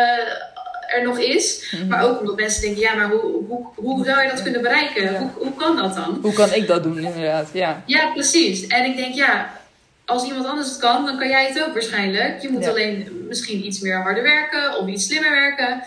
er 0.96 1.04
nog 1.04 1.20
is. 1.20 1.70
Mm 1.72 1.80
-hmm. 1.80 1.88
Maar 1.88 2.04
ook 2.04 2.20
omdat 2.20 2.36
mensen 2.36 2.62
denken, 2.62 2.82
ja, 2.82 2.96
maar 2.96 3.10
hoe, 3.10 3.46
hoe, 3.48 3.66
hoe 3.76 4.06
zou 4.06 4.22
je 4.22 4.30
dat 4.30 4.44
kunnen 4.44 4.62
bereiken? 4.62 5.04
Ja. 5.04 5.20
Hoe, 5.20 5.30
hoe 5.36 5.54
kan 5.56 5.76
dat 5.76 5.96
dan? 5.96 6.20
Hoe 6.22 6.34
kan 6.34 6.54
ik 6.54 6.68
dat 6.68 6.84
doen, 6.84 7.00
inderdaad? 7.00 7.50
Ja. 7.54 7.84
ja, 7.86 8.12
precies. 8.14 8.68
En 8.68 8.86
ik 8.86 8.98
denk, 8.98 9.14
ja, 9.14 9.60
als 10.06 10.24
iemand 10.26 10.46
anders 10.46 10.70
het 10.70 10.78
kan, 10.78 11.06
dan 11.06 11.18
kan 11.18 11.28
jij 11.28 11.48
het 11.48 11.64
ook 11.64 11.74
waarschijnlijk. 11.74 12.42
Je 12.42 12.50
moet 12.50 12.64
ja. 12.64 12.70
alleen 12.70 13.26
misschien 13.28 13.66
iets 13.66 13.80
meer 13.80 14.02
harder 14.02 14.24
werken 14.24 14.78
of 14.78 14.88
iets 14.88 15.06
slimmer 15.06 15.32
werken. 15.32 15.84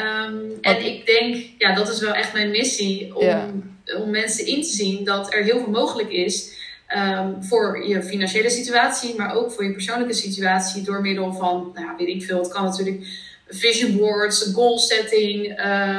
Um, 0.00 0.58
en 0.60 0.84
ik 0.84 1.06
denk, 1.06 1.44
ja, 1.58 1.74
dat 1.74 1.88
is 1.88 2.00
wel 2.00 2.14
echt 2.14 2.32
mijn 2.32 2.50
missie. 2.50 3.16
Om, 3.16 3.24
ja. 3.24 3.50
om 3.98 4.10
mensen 4.10 4.46
in 4.46 4.62
te 4.62 4.68
zien 4.68 5.04
dat 5.04 5.34
er 5.34 5.42
heel 5.42 5.58
veel 5.58 5.70
mogelijk 5.70 6.10
is. 6.10 6.62
Um, 6.96 7.44
voor 7.44 7.88
je 7.88 8.02
financiële 8.02 8.50
situatie, 8.50 9.14
maar 9.16 9.34
ook 9.34 9.52
voor 9.52 9.64
je 9.64 9.72
persoonlijke 9.72 10.14
situatie. 10.14 10.82
Door 10.82 11.00
middel 11.00 11.32
van, 11.32 11.70
nou 11.74 11.96
weet 11.98 12.08
ik 12.08 12.22
veel, 12.22 12.38
het 12.38 12.52
kan 12.52 12.64
natuurlijk 12.64 13.06
vision 13.54 13.96
boards, 13.96 14.50
goal 14.54 14.78
setting. 14.78 15.48
Uh, 15.48 15.56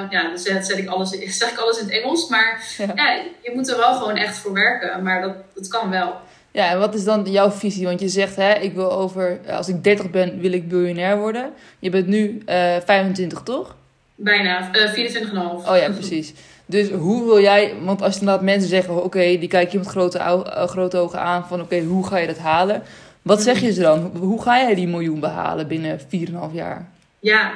ja, 0.10 0.22
dan 0.30 0.38
zet, 0.38 0.66
zet, 0.66 0.78
ik 0.78 0.88
alles, 0.88 1.10
zeg 1.40 1.52
ik 1.52 1.58
alles 1.58 1.80
in 1.80 1.86
het 1.86 1.94
Engels. 1.94 2.30
Maar 2.30 2.76
ja. 2.78 2.92
ja. 2.96 3.22
je 3.44 3.52
moet 3.54 3.70
er 3.70 3.78
wel 3.78 3.94
gewoon 3.94 4.16
echt 4.16 4.38
voor 4.38 4.54
werken. 4.54 5.04
Maar 5.04 5.22
dat, 5.22 5.36
dat 5.54 5.68
kan 5.68 5.90
wel. 5.90 6.16
Ja, 6.52 6.70
en 6.70 6.80
wat 6.80 6.94
is 6.96 7.04
dan 7.04 7.24
jouw 7.24 7.52
visie? 7.52 7.86
Want 7.86 8.00
je 8.00 8.08
zegt, 8.08 8.36
hè, 8.36 8.54
ik 8.54 8.74
wil 8.74 8.92
over, 8.92 9.40
als 9.50 9.68
ik 9.68 9.84
30 9.84 10.10
ben, 10.10 10.40
wil 10.40 10.52
ik 10.52 10.70
biljonair 10.70 11.18
worden. 11.18 11.52
Je 11.80 11.90
bent 11.90 12.08
nu 12.08 12.42
uh, 12.50 12.76
25, 12.86 13.42
toch? 13.44 13.76
Bijna, 14.16 14.70
uh, 14.76 14.94
24,5. 14.94 15.32
Oh 15.34 15.78
ja, 15.78 15.90
precies. 15.92 16.34
Dus 16.66 16.90
hoe 16.90 17.26
wil 17.26 17.42
jij, 17.42 17.74
want 17.84 18.02
als 18.02 18.20
inderdaad 18.20 18.44
mensen 18.44 18.70
zeggen, 18.70 18.96
oké, 18.96 19.06
okay, 19.06 19.40
die 19.40 19.50
kijken 19.50 19.72
je 19.72 19.78
met 19.78 19.88
grote, 19.88 20.18
uh, 20.18 20.68
grote 20.68 20.98
ogen 20.98 21.20
aan 21.20 21.48
van, 21.48 21.62
oké, 21.62 21.76
okay, 21.76 21.86
hoe 21.86 22.08
ga 22.08 22.18
je 22.18 22.28
dat 22.28 22.38
halen? 22.38 22.84
Wat 23.22 23.42
zeg 23.42 23.60
je 23.60 23.74
ze 23.74 23.82
dan? 23.82 24.12
Hoe 24.20 24.42
ga 24.42 24.58
jij 24.58 24.76
die 24.76 24.88
miljoen 24.88 25.20
behalen 25.20 25.68
binnen 25.68 26.00
4,5 26.00 26.06
jaar? 26.52 26.90
Ja, 27.26 27.52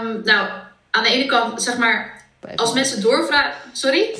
um, 0.00 0.20
nou, 0.24 0.48
aan 0.90 1.02
de 1.02 1.08
ene 1.08 1.26
kant, 1.26 1.62
zeg 1.62 1.76
maar, 1.76 2.24
als 2.56 2.72
mensen 2.72 3.00
doorvragen... 3.00 3.52
Sorry? 3.72 4.10
5,5, 4.14 4.18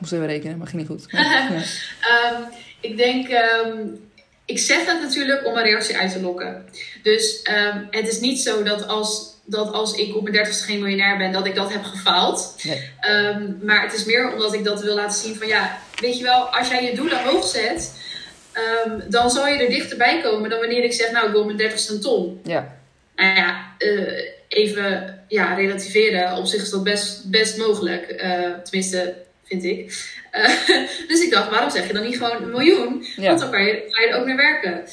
moest 0.00 0.12
even 0.12 0.26
rekenen, 0.26 0.58
maar 0.58 0.66
ging 0.66 0.80
niet 0.82 0.90
goed. 0.90 1.04
Ja. 1.10 1.48
um, 1.50 2.44
ik 2.80 2.96
denk, 2.96 3.28
um, 3.28 4.10
ik 4.44 4.58
zeg 4.58 4.84
dat 4.86 5.00
natuurlijk 5.00 5.46
om 5.46 5.56
een 5.56 5.62
reactie 5.62 5.96
uit 5.96 6.12
te 6.12 6.20
lokken. 6.20 6.64
Dus 7.02 7.40
het 7.90 8.08
is 8.08 8.20
niet 8.20 8.40
zo 8.40 8.62
dat 8.62 8.86
als, 8.86 9.36
dat 9.44 9.72
als 9.72 9.92
ik 9.94 10.16
op 10.16 10.22
mijn 10.22 10.34
dertigste 10.34 10.64
geen 10.64 10.80
miljonair 10.80 11.18
ben, 11.18 11.32
dat 11.32 11.46
ik 11.46 11.54
dat 11.54 11.72
heb 11.72 11.84
gefaald. 11.84 12.54
Nee. 12.62 12.90
Um, 13.10 13.58
maar 13.62 13.82
het 13.82 13.92
is 13.92 14.04
meer 14.04 14.32
omdat 14.32 14.54
ik 14.54 14.64
dat 14.64 14.82
wil 14.82 14.94
laten 14.94 15.18
zien 15.18 15.36
van 15.36 15.46
ja, 15.46 15.78
weet 16.00 16.18
je 16.18 16.24
wel, 16.24 16.56
als 16.56 16.68
jij 16.68 16.84
je 16.84 16.94
doelen 16.94 17.24
hoog 17.24 17.46
zet, 17.46 17.92
dan 19.08 19.30
zal 19.30 19.48
je 19.48 19.62
er 19.62 19.70
dichterbij 19.70 20.20
komen 20.22 20.50
dan 20.50 20.58
wanneer 20.58 20.84
ik 20.84 20.92
zeg, 20.92 21.10
nou, 21.10 21.26
ik 21.26 21.32
wil 21.32 21.44
mijn 21.44 21.56
dertigste 21.56 21.92
een 21.92 22.00
ton. 22.00 22.40
Ja. 22.44 22.80
Nou 23.22 23.36
ja, 23.36 23.74
uh, 23.78 24.20
even 24.48 25.18
ja, 25.28 25.54
relativeren. 25.54 26.36
Op 26.36 26.46
zich 26.46 26.62
is 26.62 26.70
dat 26.70 26.84
best, 26.84 27.30
best 27.30 27.56
mogelijk. 27.56 28.22
Uh, 28.22 28.58
tenminste, 28.62 29.14
vind 29.44 29.64
ik. 29.64 29.78
Uh, 30.32 30.68
dus 31.08 31.20
ik 31.20 31.30
dacht, 31.30 31.50
waarom 31.50 31.70
zeg 31.70 31.86
je 31.86 31.92
dan 31.92 32.04
niet 32.04 32.16
gewoon 32.16 32.42
een 32.42 32.50
miljoen? 32.50 33.04
Ja. 33.16 33.26
Want 33.26 33.40
dan 33.40 33.50
kan 33.50 33.64
je, 33.64 33.84
ga 33.88 34.02
je 34.02 34.08
er 34.08 34.20
ook 34.20 34.26
naar 34.26 34.36
werken. 34.36 34.84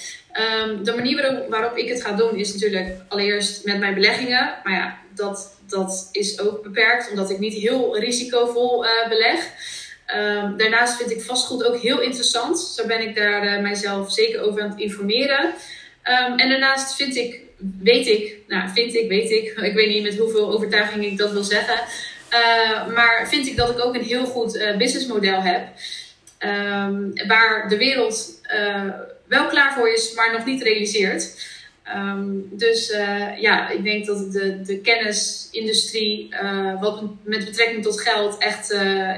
Um, 0.68 0.84
de 0.84 0.96
manier 0.96 1.22
waarop, 1.22 1.50
waarop, 1.50 1.78
ik 1.78 1.90
het 1.90 2.02
ga 2.02 2.12
doen 2.12 2.36
is 2.36 2.54
natuurlijk 2.54 2.96
allereerst 3.08 3.66
met 3.66 3.80
mijn 3.80 3.94
beleggingen. 3.94 4.56
Maar 4.64 4.74
ja, 4.74 4.98
dat, 5.16 5.58
dat 5.68 6.10
is 6.12 6.40
ook 6.40 6.64
beperkt 6.64 7.10
omdat 7.10 7.30
ik 7.30 7.40
niet 7.40 7.54
heel 7.54 7.98
risicovol 7.98 8.86
beleg. 9.10 9.40
Um, 10.16 10.58
daarnaast 10.58 10.98
vind 10.98 11.12
ik 11.12 11.22
vastgoed 11.22 11.66
ook 11.66 11.78
heel 11.78 12.02
interessant. 12.02 12.60
Zo 12.60 12.86
ben 12.86 13.02
ik 13.02 13.16
daar 13.16 13.62
mijzelf 13.62 14.12
zeker 14.12 14.42
over 14.42 14.62
aan 14.62 14.70
het 14.70 14.80
informeren. 14.80 15.46
Um, 16.04 16.38
en 16.38 16.50
daarnaast 16.50 16.96
vind 16.96 17.16
ik, 17.16 17.49
weet 17.82 18.08
ik, 18.08 18.38
nou 18.48 18.70
vind 18.70 18.96
ik, 18.96 19.10
weet 19.10 19.32
ik, 19.32 19.58
ik 19.62 19.74
weet 19.74 19.90
niet 19.90 20.04
met 20.04 20.18
hoeveel 20.18 20.52
overtuiging 20.52 21.06
ik 21.06 21.18
dat 21.18 21.32
wil 21.32 21.44
zeggen. 21.44 21.80
Uh, 22.34 22.94
maar 22.94 23.28
vind 23.30 23.48
ik 23.48 23.58
dat 23.58 23.70
ik 23.70 23.86
ook 23.86 23.96
een 23.96 24.04
heel 24.04 24.26
goed 24.26 24.56
uh, 24.56 24.78
businessmodel 24.78 25.42
heb. 25.42 25.68
Um, 26.40 27.14
waar 27.28 27.70
de 27.70 27.78
wereld 27.78 28.42
uh, 28.54 28.94
wel 29.28 29.48
klaar 29.48 29.74
voor 29.74 29.90
is, 29.90 30.14
maar 30.14 30.32
nog 30.32 30.46
niet 30.46 30.62
realiseert. 30.62 31.48
Um, 31.96 32.50
dus 32.52 32.94
ja, 33.40 33.70
ik 33.70 33.84
denk 33.84 34.06
dat 34.06 34.32
de, 34.32 34.62
de 34.62 34.80
kennisindustrie, 34.80 36.36
wat 36.80 37.04
met 37.24 37.46
betrekking 37.46 37.84
tot 37.84 38.02
geld, 38.02 38.38
echt 38.38 38.72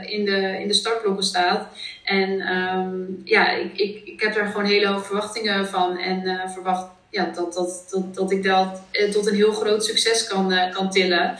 in, 0.05 0.25
de, 0.25 0.57
in 0.61 0.67
de 0.67 0.73
startblokken 0.73 1.23
staat. 1.23 1.67
En 2.03 2.55
um, 2.57 3.21
ja, 3.23 3.51
ik, 3.51 3.77
ik, 3.77 4.01
ik 4.05 4.21
heb 4.21 4.33
daar 4.33 4.45
gewoon 4.47 4.65
hele 4.65 4.87
hoge 4.87 5.05
verwachtingen 5.05 5.67
van. 5.67 5.97
En 5.97 6.49
verwacht 6.49 6.87
ja, 7.11 7.25
dat, 7.25 7.53
dat, 7.53 7.87
dat, 7.89 8.15
dat 8.15 8.31
ik 8.31 8.43
dat 8.43 8.81
tot 9.11 9.27
een 9.27 9.35
heel 9.35 9.51
groot 9.51 9.85
succes 9.85 10.27
kan, 10.27 10.53
kan 10.73 10.89
tillen. 10.89 11.37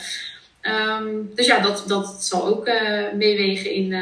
Um, 0.61 1.31
dus 1.35 1.45
ja, 1.45 1.59
dat, 1.59 1.83
dat 1.87 2.23
zal 2.23 2.47
ook 2.47 2.67
uh, 2.67 3.13
meewegen 3.13 3.71
in, 3.71 3.93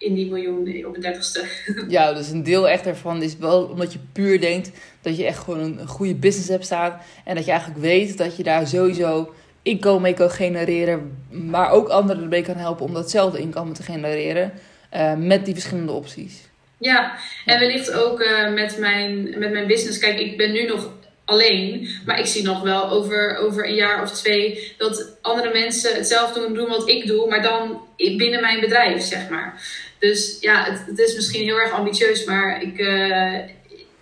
in 0.00 0.14
die 0.14 0.30
miljoen 0.30 0.86
op 0.86 0.94
een 0.94 1.00
dertigste. 1.00 1.44
Ja, 1.88 2.12
dus 2.12 2.28
een 2.28 2.42
deel 2.42 2.68
echt 2.68 2.86
ervan 2.86 3.22
is 3.22 3.36
wel 3.36 3.64
omdat 3.64 3.92
je 3.92 3.98
puur 4.12 4.40
denkt 4.40 4.70
dat 5.02 5.16
je 5.16 5.24
echt 5.24 5.38
gewoon 5.38 5.60
een, 5.60 5.78
een 5.78 5.86
goede 5.86 6.14
business 6.14 6.48
hebt 6.48 6.64
staan. 6.64 7.00
En 7.24 7.34
dat 7.34 7.44
je 7.44 7.50
eigenlijk 7.50 7.80
weet 7.80 8.18
dat 8.18 8.36
je 8.36 8.42
daar 8.42 8.66
sowieso 8.66 9.34
inkomen 9.62 10.02
mee 10.02 10.14
kan 10.14 10.30
genereren. 10.30 11.24
Maar 11.30 11.70
ook 11.70 11.88
anderen 11.88 12.22
ermee 12.22 12.42
kan 12.42 12.56
helpen 12.56 12.86
om 12.86 12.94
datzelfde 12.94 13.38
inkomen 13.38 13.74
te 13.74 13.82
genereren. 13.82 14.52
Uh, 14.94 15.14
met 15.14 15.44
die 15.44 15.54
verschillende 15.54 15.92
opties. 15.92 16.48
Ja, 16.78 17.16
en 17.44 17.58
wellicht 17.58 17.92
ook 17.92 18.24
met, 18.54 18.78
mijn, 18.78 19.38
met 19.38 19.52
mijn 19.52 19.66
business. 19.66 19.98
Kijk, 19.98 20.18
ik 20.18 20.36
ben 20.36 20.52
nu 20.52 20.66
nog 20.66 20.90
alleen. 21.30 21.88
Maar 22.06 22.18
ik 22.18 22.26
zie 22.26 22.42
nog 22.42 22.62
wel 22.62 22.88
over, 22.88 23.36
over 23.36 23.68
een 23.68 23.74
jaar 23.74 24.02
of 24.02 24.12
twee 24.12 24.74
dat 24.78 25.18
andere 25.22 25.52
mensen 25.52 25.94
hetzelfde 25.94 26.40
doen, 26.40 26.54
doen 26.54 26.68
wat 26.68 26.88
ik 26.88 27.06
doe, 27.06 27.28
maar 27.28 27.42
dan 27.42 27.80
binnen 27.96 28.40
mijn 28.40 28.60
bedrijf, 28.60 29.02
zeg 29.02 29.28
maar. 29.28 29.62
Dus 29.98 30.36
ja, 30.40 30.64
het, 30.64 30.82
het 30.86 30.98
is 30.98 31.14
misschien 31.14 31.42
heel 31.42 31.60
erg 31.60 31.72
ambitieus, 31.72 32.24
maar 32.24 32.62
ik, 32.62 32.78
uh, 32.78 33.34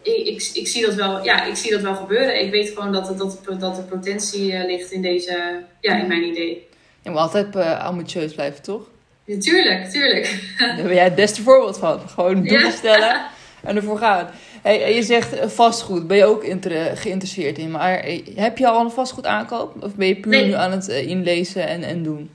ik, 0.02 0.26
ik, 0.26 0.50
ik, 0.52 0.68
zie 0.68 0.86
dat 0.86 0.94
wel, 0.94 1.24
ja, 1.24 1.44
ik 1.44 1.56
zie 1.56 1.70
dat 1.70 1.80
wel 1.80 1.94
gebeuren. 1.94 2.44
Ik 2.44 2.50
weet 2.50 2.68
gewoon 2.68 2.92
dat, 2.92 3.18
dat, 3.18 3.40
dat 3.58 3.76
de 3.76 3.82
potentie 3.82 4.52
uh, 4.52 4.64
ligt 4.64 4.92
in, 4.92 5.02
deze, 5.02 5.62
ja, 5.80 6.00
in 6.00 6.06
mijn 6.06 6.22
idee. 6.22 6.66
Je 7.02 7.10
moet 7.10 7.18
altijd 7.18 7.56
uh, 7.56 7.84
ambitieus 7.84 8.32
blijven, 8.34 8.62
toch? 8.62 8.82
Ja, 9.24 9.38
tuurlijk, 9.38 9.90
tuurlijk. 9.90 10.54
Daar 10.58 10.82
ben 10.82 10.94
jij 10.94 11.04
het 11.04 11.14
beste 11.14 11.42
voorbeeld 11.42 11.78
van. 11.78 12.08
Gewoon 12.08 12.34
doelen 12.34 12.66
ja. 12.66 12.70
stellen 12.70 13.26
en 13.62 13.76
ervoor 13.76 13.98
gaan. 13.98 14.30
Hey, 14.62 14.94
je 14.94 15.02
zegt 15.02 15.52
vastgoed, 15.52 16.06
ben 16.06 16.16
je 16.16 16.24
ook 16.24 16.44
inter- 16.44 16.96
geïnteresseerd 16.96 17.58
in. 17.58 17.70
Maar 17.70 18.04
heb 18.34 18.58
je 18.58 18.68
al 18.68 18.84
een 18.84 18.90
vastgoed 18.90 19.26
aankoop? 19.26 19.74
Of 19.80 19.94
ben 19.94 20.06
je 20.06 20.16
puur 20.16 20.32
nee. 20.32 20.44
nu 20.44 20.52
aan 20.52 20.70
het 20.70 20.88
inlezen 20.88 21.66
en, 21.66 21.82
en 21.82 22.02
doen? 22.02 22.30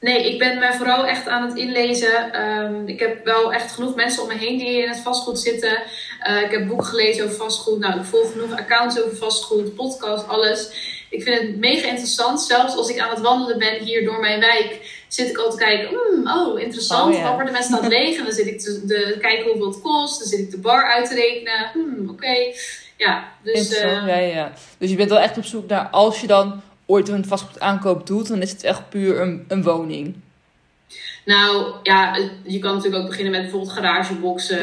Nee, 0.00 0.32
ik 0.32 0.38
ben 0.38 0.58
mij 0.58 0.72
vooral 0.72 1.06
echt 1.06 1.28
aan 1.28 1.48
het 1.48 1.58
inlezen. 1.58 2.42
Um, 2.42 2.88
ik 2.88 3.00
heb 3.00 3.24
wel 3.24 3.52
echt 3.52 3.72
genoeg 3.72 3.94
mensen 3.94 4.22
om 4.22 4.28
me 4.28 4.34
heen 4.34 4.58
die 4.58 4.82
in 4.82 4.88
het 4.88 4.98
vastgoed 4.98 5.38
zitten. 5.38 5.82
Uh, 6.28 6.42
ik 6.42 6.50
heb 6.50 6.66
boeken 6.66 6.86
gelezen 6.86 7.24
over 7.24 7.36
vastgoed. 7.36 7.78
Nou, 7.78 7.98
ik 7.98 8.04
volg 8.04 8.32
genoeg 8.32 8.58
accounts 8.58 9.02
over 9.02 9.16
vastgoed, 9.16 9.74
podcast, 9.74 10.28
alles. 10.28 10.70
Ik 11.10 11.22
vind 11.22 11.40
het 11.40 11.56
mega 11.56 11.88
interessant. 11.88 12.40
Zelfs 12.40 12.76
als 12.76 12.88
ik 12.88 12.98
aan 12.98 13.10
het 13.10 13.20
wandelen 13.20 13.58
ben 13.58 13.78
hier 13.84 14.04
door 14.04 14.20
mijn 14.20 14.40
wijk, 14.40 14.97
zit 15.08 15.28
ik 15.28 15.36
altijd 15.36 15.58
te 15.58 15.64
kijken. 15.64 15.98
Mm, 16.14 16.30
oh, 16.30 16.60
interessant. 16.60 17.14
Oh, 17.14 17.20
ja. 17.20 17.28
Appartementen 17.28 17.76
staan 17.76 17.88
leeg. 17.88 18.18
En 18.18 18.24
dan 18.24 18.32
zit 18.32 18.46
ik 18.46 18.60
te, 18.60 18.84
te 18.86 19.16
kijken 19.20 19.44
hoeveel 19.44 19.68
het 19.68 19.80
kost. 19.80 20.18
Dan 20.18 20.28
zit 20.28 20.38
ik 20.38 20.50
de 20.50 20.58
bar 20.58 20.92
uit 20.92 21.08
te 21.08 21.14
rekenen. 21.14 21.70
Hmm, 21.72 22.00
Oké. 22.02 22.10
Okay. 22.10 22.54
Ja, 22.96 23.32
dus. 23.42 23.72
Uh, 23.72 24.06
ja, 24.06 24.16
ja. 24.16 24.52
Dus 24.78 24.90
je 24.90 24.96
bent 24.96 25.10
wel 25.10 25.20
echt 25.20 25.36
op 25.36 25.44
zoek 25.44 25.68
naar 25.68 25.88
als 25.88 26.20
je 26.20 26.26
dan 26.26 26.60
ooit 26.86 27.08
een 27.08 27.24
vastgoed 27.24 27.60
aankoop 27.60 28.06
doet, 28.06 28.28
dan 28.28 28.42
is 28.42 28.50
het 28.50 28.64
echt 28.64 28.88
puur 28.88 29.20
een, 29.20 29.44
een 29.48 29.62
woning. 29.62 30.14
Nou 31.24 31.74
ja, 31.82 32.16
je 32.42 32.58
kan 32.58 32.74
natuurlijk 32.74 33.02
ook 33.02 33.08
beginnen 33.08 33.32
met 33.32 33.42
bijvoorbeeld 33.42 33.72
garageboxen 33.72 34.58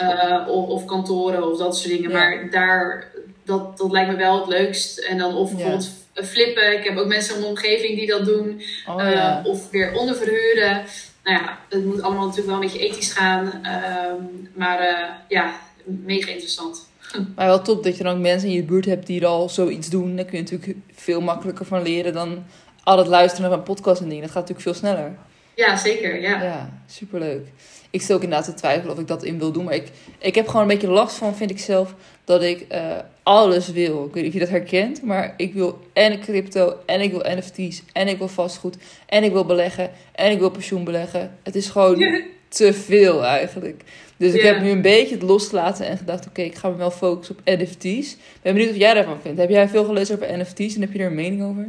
uh, 0.00 0.48
of, 0.48 0.68
of, 0.68 0.84
kantoren 0.84 1.50
of 1.50 1.58
dat 1.58 1.76
soort 1.76 1.90
dingen. 1.90 2.10
Ja. 2.10 2.18
Maar 2.18 2.50
daar, 2.50 3.08
dat, 3.44 3.78
dat 3.78 3.90
lijkt 3.90 4.10
me 4.10 4.16
wel 4.16 4.38
het 4.38 4.48
leukst. 4.48 4.98
En 4.98 5.18
dan 5.18 5.34
of 5.34 5.50
bijvoorbeeld. 5.50 5.90
Flippen. 6.24 6.78
Ik 6.78 6.84
heb 6.84 6.96
ook 6.96 7.06
mensen 7.06 7.34
in 7.34 7.40
mijn 7.40 7.52
omgeving 7.52 7.98
die 7.98 8.06
dat 8.06 8.24
doen. 8.24 8.62
Oh, 8.88 9.00
ja. 9.00 9.42
Of 9.44 9.70
weer 9.70 9.94
onderverhuren. 9.94 10.84
Nou 11.24 11.42
ja, 11.42 11.58
het 11.68 11.84
moet 11.84 12.02
allemaal 12.02 12.26
natuurlijk 12.26 12.46
wel 12.46 12.54
een 12.54 12.70
beetje 12.72 12.88
ethisch 12.88 13.12
gaan. 13.12 13.46
Um, 13.46 14.48
maar 14.54 14.80
uh, 14.80 15.08
ja, 15.28 15.60
mega 15.84 16.30
interessant. 16.30 16.86
Maar 17.36 17.46
wel 17.46 17.62
top 17.62 17.84
dat 17.84 17.96
je 17.96 18.02
dan 18.02 18.14
ook 18.16 18.22
mensen 18.22 18.48
in 18.48 18.54
je 18.54 18.62
buurt 18.62 18.84
hebt 18.84 19.06
die 19.06 19.20
er 19.20 19.26
al 19.26 19.48
zoiets 19.48 19.88
doen. 19.88 20.16
Daar 20.16 20.24
kun 20.24 20.36
je 20.36 20.42
natuurlijk 20.42 20.78
veel 20.94 21.20
makkelijker 21.20 21.66
van 21.66 21.82
leren 21.82 22.12
dan 22.12 22.44
al 22.84 22.98
het 22.98 23.06
luisteren 23.06 23.50
naar 23.50 23.58
een 23.58 23.64
podcast 23.64 24.00
en 24.00 24.08
dingen. 24.08 24.22
Dat 24.22 24.32
gaat 24.32 24.48
natuurlijk 24.48 24.68
veel 24.68 24.88
sneller. 24.90 25.16
Ja, 25.54 25.76
zeker. 25.76 26.20
Ja, 26.20 26.42
ja 26.42 26.80
superleuk. 26.86 27.46
Ik 27.90 28.02
stel 28.02 28.16
ook 28.16 28.22
inderdaad 28.22 28.48
te 28.48 28.54
twijfelen 28.54 28.92
of 28.92 29.00
ik 29.00 29.06
dat 29.06 29.22
in 29.22 29.38
wil 29.38 29.52
doen. 29.52 29.64
Maar 29.64 29.74
ik, 29.74 29.90
ik 30.18 30.34
heb 30.34 30.46
gewoon 30.46 30.62
een 30.62 30.68
beetje 30.68 30.88
last 30.88 31.16
van, 31.16 31.36
vind 31.36 31.50
ik 31.50 31.58
zelf, 31.58 31.94
dat 32.24 32.42
ik 32.42 32.66
uh, 32.72 32.96
alles 33.28 33.68
wil. 33.68 34.04
Ik 34.04 34.14
weet 34.14 34.22
niet 34.22 34.26
of 34.26 34.32
je 34.32 34.38
dat 34.38 34.48
herkent, 34.48 35.02
maar 35.02 35.34
ik 35.36 35.54
wil 35.54 35.78
en 35.92 36.20
crypto, 36.20 36.76
en 36.86 37.00
ik 37.00 37.10
wil 37.10 37.24
NFT's, 37.24 37.82
en 37.92 38.08
ik 38.08 38.18
wil 38.18 38.28
vastgoed, 38.28 38.76
en 39.06 39.24
ik 39.24 39.32
wil 39.32 39.44
beleggen, 39.44 39.90
en 40.14 40.30
ik 40.30 40.38
wil 40.38 40.50
pensioen 40.50 40.84
beleggen. 40.84 41.38
Het 41.42 41.54
is 41.54 41.68
gewoon 41.68 42.22
te 42.48 42.72
veel 42.72 43.24
eigenlijk. 43.24 43.82
Dus 44.16 44.32
ik 44.32 44.42
heb 44.42 44.60
nu 44.60 44.70
een 44.70 44.82
beetje 44.82 45.14
het 45.14 45.24
losgelaten 45.24 45.86
en 45.86 45.96
gedacht: 45.96 46.26
oké, 46.26 46.42
ik 46.42 46.54
ga 46.54 46.68
me 46.68 46.76
wel 46.76 46.90
focussen 46.90 47.36
op 47.38 47.58
NFT's. 47.58 48.12
Ik 48.12 48.40
ben 48.42 48.52
benieuwd 48.52 48.70
wat 48.70 48.80
jij 48.80 48.94
daarvan 48.94 49.20
vindt. 49.22 49.38
Heb 49.38 49.50
jij 49.50 49.68
veel 49.68 49.84
gelezen 49.84 50.14
over 50.14 50.38
NFT's 50.38 50.74
en 50.74 50.80
heb 50.80 50.92
je 50.92 50.98
er 50.98 51.06
een 51.06 51.14
mening 51.14 51.42
over? 51.42 51.68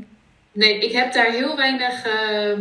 Nee, 0.52 0.80
ik 0.80 0.92
heb 0.92 1.14
daar 1.14 1.32
heel 1.32 1.56
weinig, 1.56 2.06
uh, 2.06 2.58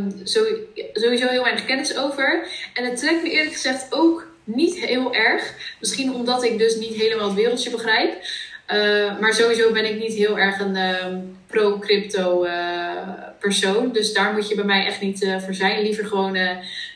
sowieso 0.93 1.27
heel 1.27 1.43
weinig 1.43 1.65
kennis 1.65 1.97
over. 1.97 2.47
En 2.75 2.85
het 2.85 2.97
trekt 2.97 3.23
me 3.23 3.31
eerlijk 3.31 3.55
gezegd 3.55 3.87
ook 3.91 4.27
niet 4.45 4.85
heel 4.85 5.15
erg. 5.15 5.55
Misschien 5.81 6.15
omdat 6.15 6.45
ik 6.45 6.59
dus 6.59 6.77
niet 6.77 6.95
helemaal 6.95 7.27
het 7.27 7.37
wereldje 7.37 7.71
begrijp. 7.71 8.17
Uh, 8.75 9.21
maar 9.21 9.35
sowieso 9.35 9.73
ben 9.73 9.85
ik 9.85 9.99
niet 9.99 10.15
heel 10.15 10.39
erg 10.39 10.61
een 10.61 10.77
uh, 10.77 11.19
pro-crypto 11.47 12.45
uh, 12.45 12.53
persoon. 13.39 13.93
Dus 13.93 14.13
daar 14.13 14.33
moet 14.33 14.49
je 14.49 14.55
bij 14.55 14.65
mij 14.65 14.87
echt 14.87 15.01
niet 15.01 15.37
voor 15.45 15.55
zijn. 15.55 15.83
Liever 15.83 16.07
gewoon 16.07 16.37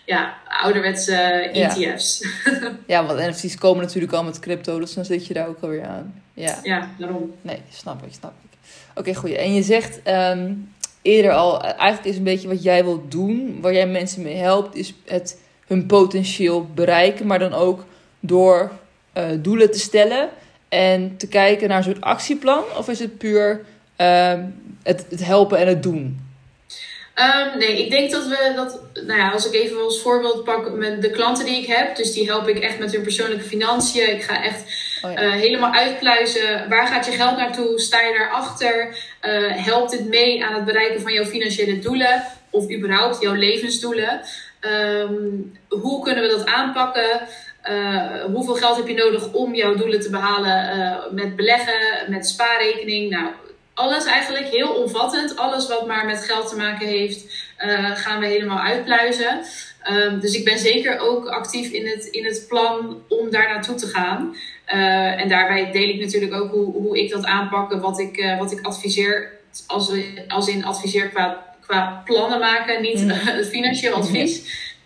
ja, 0.04 0.34
ouderwetse 0.62 1.14
ETF's. 1.52 2.24
Ja. 2.44 2.72
ja, 2.86 3.06
want 3.06 3.18
NFT's 3.18 3.56
komen 3.56 3.84
natuurlijk 3.84 4.12
al 4.12 4.24
met 4.24 4.38
crypto. 4.38 4.78
Dus 4.78 4.94
dan 4.94 5.04
zit 5.04 5.26
je 5.26 5.34
daar 5.34 5.48
ook 5.48 5.62
alweer 5.62 5.84
aan. 5.84 6.22
Ja, 6.34 6.58
ja 6.62 6.90
daarom. 6.98 7.34
Nee, 7.42 7.58
snap 7.70 8.06
ik, 8.06 8.12
snap 8.12 8.32
ik. 8.44 8.58
Oké, 8.94 9.14
goed. 9.14 9.30
En 9.30 9.54
je 9.54 9.62
zegt 9.62 10.00
um, 10.08 10.72
eerder 11.02 11.32
al, 11.32 11.62
eigenlijk 11.62 12.04
is 12.04 12.16
een 12.16 12.24
beetje 12.24 12.48
wat 12.48 12.62
jij 12.62 12.84
wilt 12.84 13.10
doen, 13.10 13.58
waar 13.60 13.72
jij 13.72 13.86
mensen 13.86 14.22
mee 14.22 14.36
helpt, 14.36 14.74
is 14.76 14.94
het 15.04 15.40
hun 15.66 15.86
potentieel 15.86 16.66
bereiken, 16.74 17.26
maar 17.26 17.38
dan 17.38 17.52
ook 17.52 17.84
door 18.20 18.72
doelen 19.40 19.70
te 19.70 19.78
stellen 19.78 20.28
en 20.72 21.16
te 21.16 21.28
kijken 21.28 21.68
naar 21.68 21.82
soort 21.82 22.00
actieplan? 22.00 22.64
Of 22.76 22.88
is 22.88 22.98
het 22.98 23.18
puur 23.18 23.64
uh, 24.00 24.34
het, 24.82 25.06
het 25.10 25.24
helpen 25.24 25.58
en 25.58 25.66
het 25.66 25.82
doen? 25.82 26.30
Um, 27.14 27.58
nee, 27.58 27.84
ik 27.84 27.90
denk 27.90 28.10
dat 28.10 28.26
we 28.26 28.52
dat, 28.56 28.80
nou 29.06 29.18
ja, 29.18 29.30
als 29.30 29.46
ik 29.46 29.54
even 29.54 29.82
als 29.82 30.00
voorbeeld 30.00 30.44
pak 30.44 30.72
met 30.72 31.02
de 31.02 31.10
klanten 31.10 31.44
die 31.44 31.60
ik 31.60 31.66
heb, 31.66 31.96
dus 31.96 32.12
die 32.12 32.26
help 32.26 32.48
ik 32.48 32.58
echt 32.58 32.78
met 32.78 32.92
hun 32.92 33.02
persoonlijke 33.02 33.44
financiën. 33.44 34.14
Ik 34.14 34.22
ga 34.22 34.44
echt 34.44 34.62
oh 35.02 35.12
ja. 35.12 35.22
uh, 35.22 35.32
helemaal 35.32 35.72
uitpluizen. 35.72 36.68
Waar 36.68 36.86
gaat 36.86 37.06
je 37.06 37.12
geld 37.12 37.36
naartoe? 37.36 37.80
Sta 37.80 38.00
je 38.00 38.18
daarachter? 38.18 38.88
Uh, 39.22 39.64
helpt 39.64 39.90
dit 39.90 40.08
mee 40.08 40.44
aan 40.44 40.54
het 40.54 40.64
bereiken 40.64 41.00
van 41.00 41.12
jouw 41.12 41.24
financiële 41.24 41.78
doelen? 41.78 42.24
Of 42.50 42.70
überhaupt 42.70 43.22
jouw 43.22 43.34
levensdoelen? 43.34 44.20
Um, 44.60 45.52
hoe 45.68 46.04
kunnen 46.04 46.22
we 46.22 46.30
dat 46.36 46.46
aanpakken? 46.46 47.20
Uh, 47.70 48.24
hoeveel 48.24 48.54
geld 48.54 48.76
heb 48.76 48.88
je 48.88 48.94
nodig 48.94 49.32
om 49.32 49.54
jouw 49.54 49.74
doelen 49.74 50.00
te 50.00 50.10
behalen 50.10 50.78
uh, 50.78 51.12
met 51.12 51.36
beleggen, 51.36 52.10
met 52.10 52.28
spaarrekening? 52.28 53.10
Nou, 53.10 53.26
alles 53.74 54.04
eigenlijk 54.04 54.46
heel 54.46 54.68
omvattend. 54.68 55.36
Alles 55.36 55.68
wat 55.68 55.86
maar 55.86 56.06
met 56.06 56.24
geld 56.24 56.48
te 56.48 56.56
maken 56.56 56.86
heeft, 56.86 57.24
uh, 57.64 57.90
gaan 57.96 58.20
we 58.20 58.26
helemaal 58.26 58.58
uitpluizen. 58.58 59.40
Um, 59.90 60.20
dus 60.20 60.34
ik 60.34 60.44
ben 60.44 60.58
zeker 60.58 60.98
ook 60.98 61.26
actief 61.28 61.70
in 61.70 61.86
het, 61.86 62.04
in 62.04 62.24
het 62.24 62.44
plan 62.48 63.02
om 63.08 63.30
daar 63.30 63.48
naartoe 63.48 63.74
te 63.74 63.86
gaan. 63.86 64.36
en 65.16 65.28
daarbij 65.28 65.70
deel 65.72 65.88
ik 65.88 66.00
natuurlijk 66.00 66.34
ook 66.34 66.50
hoe, 66.50 66.72
hoe 66.72 66.98
ik 66.98 67.10
dat 67.10 67.24
aanpak, 67.24 67.72
wat 67.72 67.98
ik, 67.98 68.36
wat 68.38 68.52
ik 68.52 68.66
adviseer, 68.66 69.30
als, 69.66 69.92
als 70.28 70.48
in 70.48 70.64
adviseer 70.64 71.08
qua, 71.08 71.56
qua 71.60 72.02
plannen 72.04 72.38
maken, 72.38 72.82
niet 72.82 73.04
mm. 73.04 73.10
financieel 73.54 73.94
advies. 73.94 74.42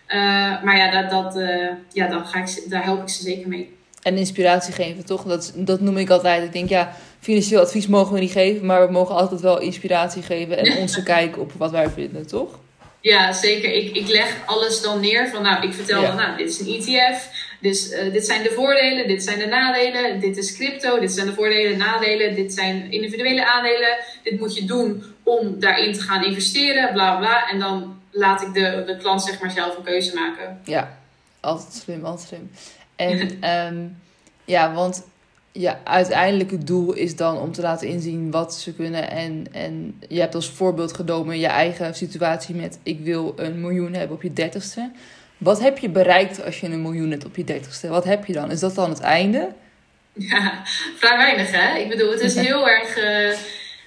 Uh, 0.08 0.62
maar 0.62 0.76
ja, 0.76 1.02
dat, 1.02 1.10
dat, 1.10 1.36
uh, 1.36 1.70
ja 1.92 2.08
dan 2.08 2.26
ga 2.26 2.38
ik, 2.38 2.62
daar 2.68 2.84
help 2.84 3.02
ik 3.02 3.08
ze 3.08 3.22
zeker 3.22 3.48
mee. 3.48 3.74
En 4.02 4.16
inspiratie 4.16 4.74
geven, 4.74 5.04
toch? 5.04 5.24
Dat, 5.24 5.52
dat 5.54 5.80
noem 5.80 5.96
ik 5.96 6.10
altijd. 6.10 6.44
Ik 6.44 6.52
denk, 6.52 6.68
ja, 6.68 6.92
financieel 7.20 7.60
advies 7.60 7.86
mogen 7.86 8.14
we 8.14 8.20
niet 8.20 8.32
geven, 8.32 8.66
maar 8.66 8.86
we 8.86 8.92
mogen 8.92 9.14
altijd 9.14 9.40
wel 9.40 9.60
inspiratie 9.60 10.22
geven 10.22 10.58
en 10.58 10.76
onze 10.82 11.02
kijk 11.02 11.38
op 11.38 11.52
wat 11.52 11.70
wij 11.70 11.90
vinden, 11.90 12.26
toch? 12.26 12.58
Ja, 13.00 13.32
zeker. 13.32 13.72
Ik, 13.72 13.96
ik 13.96 14.08
leg 14.08 14.36
alles 14.44 14.82
dan 14.82 15.00
neer 15.00 15.28
van, 15.28 15.42
nou, 15.42 15.66
ik 15.66 15.74
vertel 15.74 16.00
ja. 16.00 16.06
dan, 16.06 16.16
nou, 16.16 16.36
dit 16.36 16.48
is 16.48 16.60
een 16.60 16.74
ETF, 16.74 17.28
dus 17.60 17.92
uh, 17.92 18.12
dit 18.12 18.26
zijn 18.26 18.42
de 18.42 18.50
voordelen, 18.50 19.08
dit 19.08 19.22
zijn 19.22 19.38
de 19.38 19.46
nadelen, 19.46 20.20
dit 20.20 20.36
is 20.36 20.56
crypto, 20.56 20.98
dit 20.98 21.12
zijn 21.12 21.26
de 21.26 21.34
voordelen 21.34 21.72
en 21.72 21.78
nadelen, 21.78 22.34
dit 22.34 22.52
zijn 22.52 22.90
individuele 22.90 23.46
aandelen, 23.46 23.96
dit 24.22 24.40
moet 24.40 24.56
je 24.56 24.64
doen 24.64 25.02
om 25.22 25.60
daarin 25.60 25.92
te 25.92 26.00
gaan 26.00 26.24
investeren, 26.24 26.92
bla 26.92 27.16
bla. 27.16 27.48
En 27.50 27.58
dan 27.58 28.00
laat 28.16 28.42
ik 28.42 28.54
de, 28.54 28.82
de 28.86 28.96
klant 28.96 29.22
zeg 29.22 29.40
maar 29.40 29.50
zelf 29.50 29.76
een 29.76 29.82
keuze 29.82 30.14
maken. 30.14 30.60
Ja, 30.64 30.98
altijd 31.40 31.72
slim, 31.72 32.04
altijd 32.04 32.28
slim. 32.28 32.50
En 32.96 33.50
um, 33.50 33.96
ja, 34.54 34.74
want 34.74 35.06
ja, 35.52 35.80
uiteindelijk 35.84 36.50
het 36.50 36.66
doel 36.66 36.92
is 36.92 37.16
dan 37.16 37.38
om 37.38 37.52
te 37.52 37.62
laten 37.62 37.88
inzien 37.88 38.30
wat 38.30 38.54
ze 38.54 38.74
kunnen. 38.74 39.10
En, 39.10 39.46
en 39.52 40.02
je 40.08 40.20
hebt 40.20 40.34
als 40.34 40.50
voorbeeld 40.50 40.92
genomen 40.92 41.38
je 41.38 41.46
eigen 41.46 41.94
situatie 41.94 42.54
met 42.54 42.78
ik 42.82 43.00
wil 43.00 43.32
een 43.36 43.60
miljoen 43.60 43.92
hebben 43.92 44.16
op 44.16 44.22
je 44.22 44.32
dertigste. 44.32 44.90
Wat 45.36 45.60
heb 45.60 45.78
je 45.78 45.88
bereikt 45.88 46.44
als 46.44 46.60
je 46.60 46.66
een 46.66 46.82
miljoen 46.82 47.10
hebt 47.10 47.24
op 47.24 47.36
je 47.36 47.44
dertigste? 47.44 47.88
Wat 47.88 48.04
heb 48.04 48.24
je 48.24 48.32
dan? 48.32 48.50
Is 48.50 48.60
dat 48.60 48.74
dan 48.74 48.90
het 48.90 49.00
einde? 49.00 49.48
Ja, 50.12 50.62
vrij 50.98 51.16
weinig 51.16 51.50
hè. 51.50 51.78
Ik 51.78 51.88
bedoel, 51.88 52.10
het 52.10 52.20
is 52.20 52.34
heel 52.34 52.68
erg... 52.68 52.98
Uh 52.98 53.38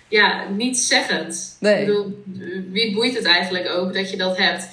ja, 0.09 0.49
niet 0.49 0.77
zeggend. 0.77 1.57
Nee. 1.59 1.79
Ik 1.79 1.85
bedoel, 1.85 2.23
wie 2.71 2.93
boeit 2.93 3.15
het 3.15 3.25
eigenlijk 3.25 3.69
ook 3.69 3.93
dat 3.93 4.09
je 4.11 4.17
dat 4.17 4.37
hebt? 4.37 4.67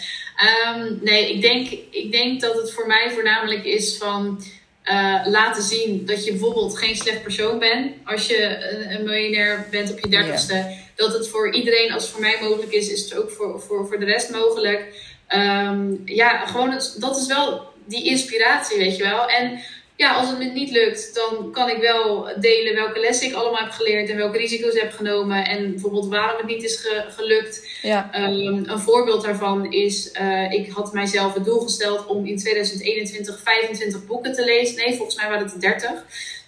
Um, 0.67 0.99
nee, 1.03 1.35
ik 1.35 1.41
denk, 1.41 1.71
ik 1.91 2.13
denk 2.13 2.41
dat 2.41 2.55
het 2.55 2.73
voor 2.73 2.87
mij 2.87 3.11
voornamelijk 3.11 3.65
is 3.65 3.97
van 3.97 4.45
uh, 4.85 5.21
laten 5.27 5.63
zien 5.63 6.07
dat 6.07 6.25
je 6.25 6.31
bijvoorbeeld 6.31 6.79
geen 6.79 6.97
slecht 6.97 7.23
persoon 7.23 7.59
bent. 7.59 7.93
Als 8.05 8.27
je 8.27 8.45
een, 8.45 8.95
een 8.95 9.05
miljonair 9.05 9.67
bent 9.71 9.91
op 9.91 10.01
je 10.01 10.09
dertigste. 10.09 10.55
Ja. 10.55 10.69
Dat 10.95 11.13
het 11.13 11.29
voor 11.29 11.55
iedereen, 11.55 11.93
als 11.93 12.03
het 12.03 12.13
voor 12.13 12.21
mij 12.21 12.37
mogelijk 12.41 12.73
is, 12.73 12.89
is 12.89 13.03
het 13.03 13.19
ook 13.19 13.31
voor, 13.31 13.61
voor, 13.61 13.87
voor 13.87 13.99
de 13.99 14.05
rest 14.05 14.31
mogelijk. 14.31 15.13
Um, 15.35 16.03
ja, 16.05 16.47
gewoon, 16.47 16.71
dat 16.99 17.17
is 17.17 17.27
wel 17.27 17.75
die 17.85 18.05
inspiratie, 18.05 18.79
weet 18.79 18.97
je 18.97 19.03
wel. 19.03 19.29
En 19.29 19.61
ja, 19.97 20.13
als 20.15 20.29
het 20.29 20.39
me 20.39 20.45
niet 20.45 20.71
lukt, 20.71 21.15
dan 21.15 21.51
kan 21.53 21.69
ik 21.69 21.81
wel 21.81 22.29
delen 22.41 22.75
welke 22.75 23.01
lessen 23.01 23.29
ik 23.29 23.35
allemaal 23.35 23.61
heb 23.61 23.71
geleerd 23.71 24.11
en 24.11 24.17
welke 24.17 24.39
risico's 24.39 24.81
heb 24.81 24.93
genomen. 24.93 25.45
En 25.45 25.71
bijvoorbeeld 25.71 26.09
waarom 26.09 26.37
het 26.37 26.47
niet 26.47 26.63
is 26.63 26.77
ge 26.77 27.05
gelukt. 27.09 27.69
Ja. 27.83 28.11
Um, 28.15 28.69
een 28.69 28.79
voorbeeld 28.79 29.25
daarvan 29.25 29.73
is, 29.73 30.13
uh, 30.21 30.53
ik 30.53 30.71
had 30.71 30.93
mijzelf 30.93 31.35
het 31.35 31.45
doel 31.45 31.61
gesteld 31.61 32.07
om 32.07 32.27
in 32.27 32.39
2021 32.39 33.41
25 33.45 34.07
boeken 34.07 34.33
te 34.33 34.45
lezen. 34.45 34.77
Nee, 34.77 34.97
volgens 34.97 35.17
mij 35.17 35.29
waren 35.29 35.47
het 35.47 35.61
30. 35.61 35.91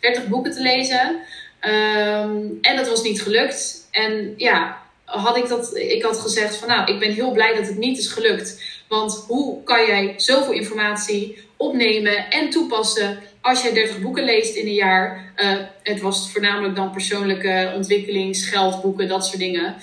30 0.00 0.26
boeken 0.26 0.52
te 0.52 0.62
lezen. 0.62 1.20
Um, 1.60 2.58
en 2.60 2.76
dat 2.76 2.88
was 2.88 3.02
niet 3.02 3.22
gelukt. 3.22 3.88
En 3.90 4.34
ja, 4.36 4.82
had 5.04 5.36
ik 5.36 5.48
dat, 5.48 5.76
ik 5.76 6.02
had 6.02 6.18
gezegd 6.18 6.56
van 6.56 6.68
nou, 6.68 6.92
ik 6.92 6.98
ben 6.98 7.12
heel 7.12 7.32
blij 7.32 7.54
dat 7.54 7.66
het 7.66 7.78
niet 7.78 7.98
is 7.98 8.08
gelukt. 8.08 8.62
Want 8.88 9.24
hoe 9.26 9.62
kan 9.62 9.86
jij 9.86 10.14
zoveel 10.16 10.52
informatie 10.52 11.46
opnemen 11.56 12.30
en 12.30 12.50
toepassen 12.50 13.18
als 13.48 13.62
jij 13.62 13.72
30 13.72 14.00
boeken 14.00 14.24
leest 14.24 14.54
in 14.54 14.66
een 14.66 14.74
jaar, 14.74 15.32
uh, 15.36 15.56
het 15.82 16.00
was 16.00 16.30
voornamelijk 16.32 16.76
dan 16.76 16.90
persoonlijke 16.90 17.72
ontwikkelings, 17.76 18.48
geldboeken, 18.48 19.08
dat 19.08 19.26
soort 19.26 19.38
dingen. 19.38 19.76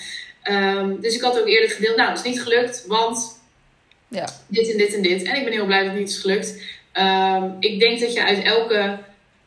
Um, 0.50 1.00
dus 1.00 1.14
ik 1.14 1.20
had 1.20 1.40
ook 1.40 1.46
eerlijk 1.46 1.72
gedeeld, 1.72 1.96
nou, 1.96 2.08
het 2.08 2.18
is 2.18 2.24
niet 2.24 2.42
gelukt, 2.42 2.84
want 2.86 3.40
ja. 4.08 4.28
dit 4.46 4.70
en 4.70 4.78
dit 4.78 4.94
en 4.94 5.02
dit. 5.02 5.22
En 5.22 5.36
ik 5.36 5.44
ben 5.44 5.52
heel 5.52 5.66
blij 5.66 5.78
dat 5.78 5.90
het 5.90 5.98
niet 5.98 6.08
is 6.08 6.18
gelukt. 6.18 6.62
Um, 6.92 7.56
ik 7.60 7.80
denk 7.80 8.00
dat 8.00 8.12
je 8.12 8.24
uit 8.24 8.42
elke 8.42 8.98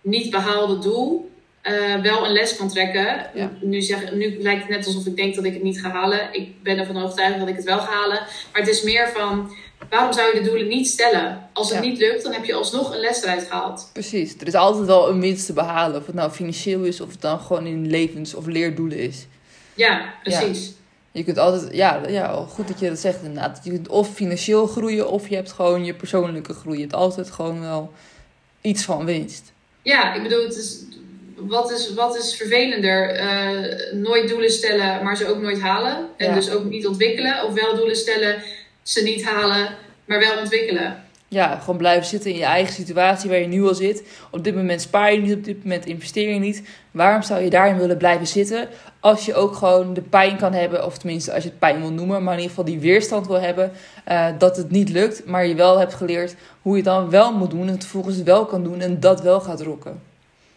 niet 0.01 0.29
behaalde 0.29 0.79
doel 0.79 1.28
uh, 1.69 2.01
wel 2.01 2.25
een 2.25 2.31
les 2.31 2.55
kan 2.55 2.69
trekken. 2.69 3.29
Ja. 3.33 3.51
Nu, 3.61 3.81
zeg, 3.81 4.13
nu 4.13 4.41
lijkt 4.41 4.61
het 4.61 4.69
net 4.69 4.85
alsof 4.85 5.05
ik 5.05 5.15
denk 5.15 5.35
dat 5.35 5.43
ik 5.43 5.53
het 5.53 5.63
niet 5.63 5.81
ga 5.81 5.89
halen. 5.89 6.19
Ik 6.31 6.63
ben 6.63 6.77
ervan 6.77 7.03
overtuigd 7.03 7.39
dat 7.39 7.47
ik 7.47 7.55
het 7.55 7.65
wel 7.65 7.79
ga 7.79 7.91
halen. 7.91 8.19
Maar 8.51 8.61
het 8.61 8.67
is 8.67 8.83
meer 8.83 9.09
van 9.15 9.51
waarom 9.89 10.13
zou 10.13 10.33
je 10.33 10.41
de 10.41 10.49
doelen 10.49 10.67
niet 10.67 10.87
stellen? 10.87 11.49
Als 11.53 11.69
het 11.69 11.83
ja. 11.83 11.89
niet 11.89 11.99
lukt, 11.99 12.23
dan 12.23 12.33
heb 12.33 12.45
je 12.45 12.53
alsnog 12.53 12.93
een 12.93 12.99
les 12.99 13.23
eruit 13.23 13.47
gehaald. 13.49 13.89
Precies. 13.93 14.35
Er 14.39 14.47
is 14.47 14.53
altijd 14.53 14.85
wel 14.85 15.09
een 15.09 15.21
winst 15.21 15.45
te 15.45 15.53
behalen. 15.53 15.99
Of 15.99 16.05
het 16.05 16.15
nou 16.15 16.31
financieel 16.31 16.83
is, 16.83 17.01
of 17.01 17.11
het 17.11 17.21
dan 17.21 17.39
gewoon 17.39 17.65
in 17.65 17.89
levens- 17.89 18.33
of 18.33 18.45
leerdoelen 18.45 18.97
is. 18.97 19.27
Ja, 19.73 20.13
precies. 20.23 20.65
Ja. 20.65 20.73
Je 21.11 21.23
kunt 21.23 21.37
altijd, 21.37 21.75
ja, 21.75 22.01
ja, 22.07 22.45
goed 22.49 22.67
dat 22.67 22.79
je 22.79 22.89
dat 22.89 22.99
zegt 22.99 23.21
inderdaad. 23.23 23.61
Je 23.63 23.69
kunt 23.69 23.87
of 23.87 24.13
financieel 24.13 24.67
groeien, 24.67 25.09
of 25.09 25.29
je 25.29 25.35
hebt 25.35 25.51
gewoon 25.51 25.85
je 25.85 25.93
persoonlijke 25.93 26.53
groei. 26.53 26.75
Je 26.75 26.81
hebt 26.81 26.95
altijd 26.95 27.31
gewoon 27.31 27.61
wel 27.61 27.93
iets 28.61 28.83
van 28.83 29.05
winst. 29.05 29.51
Ja, 29.81 30.13
ik 30.13 30.23
bedoel, 30.23 30.43
het 30.43 30.55
is, 30.55 30.83
wat, 31.47 31.71
is, 31.71 31.93
wat 31.93 32.17
is 32.17 32.35
vervelender? 32.35 33.21
Uh, 33.21 33.93
nooit 33.93 34.29
doelen 34.29 34.51
stellen, 34.51 35.03
maar 35.03 35.17
ze 35.17 35.27
ook 35.27 35.41
nooit 35.41 35.59
halen. 35.59 36.09
En 36.17 36.27
ja. 36.27 36.33
dus 36.33 36.51
ook 36.51 36.63
niet 36.63 36.87
ontwikkelen. 36.87 37.45
Of 37.45 37.53
wel 37.53 37.75
doelen 37.75 37.95
stellen 37.95 38.41
ze 38.81 39.03
niet 39.03 39.23
halen, 39.23 39.75
maar 40.05 40.19
wel 40.19 40.37
ontwikkelen. 40.37 41.03
Ja, 41.31 41.59
gewoon 41.59 41.77
blijven 41.77 42.05
zitten 42.05 42.31
in 42.31 42.37
je 42.37 42.43
eigen 42.43 42.73
situatie 42.73 43.29
waar 43.29 43.39
je 43.39 43.47
nu 43.47 43.63
al 43.67 43.73
zit. 43.73 44.03
Op 44.31 44.43
dit 44.43 44.55
moment 44.55 44.81
spaar 44.81 45.13
je 45.13 45.19
niet, 45.19 45.33
op 45.33 45.43
dit 45.43 45.63
moment 45.63 45.85
investeer 45.85 46.33
je 46.33 46.39
niet. 46.39 46.63
Waarom 46.91 47.21
zou 47.21 47.43
je 47.43 47.49
daarin 47.49 47.77
willen 47.77 47.97
blijven 47.97 48.27
zitten? 48.27 48.67
Als 48.99 49.25
je 49.25 49.35
ook 49.35 49.55
gewoon 49.55 49.93
de 49.93 50.01
pijn 50.01 50.37
kan 50.37 50.53
hebben, 50.53 50.85
of 50.85 50.97
tenminste 50.97 51.33
als 51.33 51.43
je 51.43 51.49
het 51.49 51.59
pijn 51.59 51.79
wil 51.79 51.91
noemen, 51.91 52.23
maar 52.23 52.33
in 52.33 52.39
ieder 52.39 52.55
geval 52.55 52.71
die 52.71 52.79
weerstand 52.79 53.27
wil 53.27 53.39
hebben 53.39 53.71
uh, 54.11 54.27
dat 54.37 54.57
het 54.57 54.71
niet 54.71 54.89
lukt. 54.89 55.25
Maar 55.25 55.45
je 55.45 55.55
wel 55.55 55.79
hebt 55.79 55.93
geleerd 55.93 56.35
hoe 56.61 56.71
je 56.71 56.81
het 56.81 56.91
dan 56.91 57.09
wel 57.09 57.33
moet 57.33 57.49
doen 57.49 57.67
en 57.67 57.73
het 57.73 57.81
vervolgens 57.81 58.23
wel 58.23 58.45
kan 58.45 58.63
doen 58.63 58.81
en 58.81 58.99
dat 58.99 59.21
wel 59.21 59.39
gaat 59.39 59.61
rocken. 59.61 60.08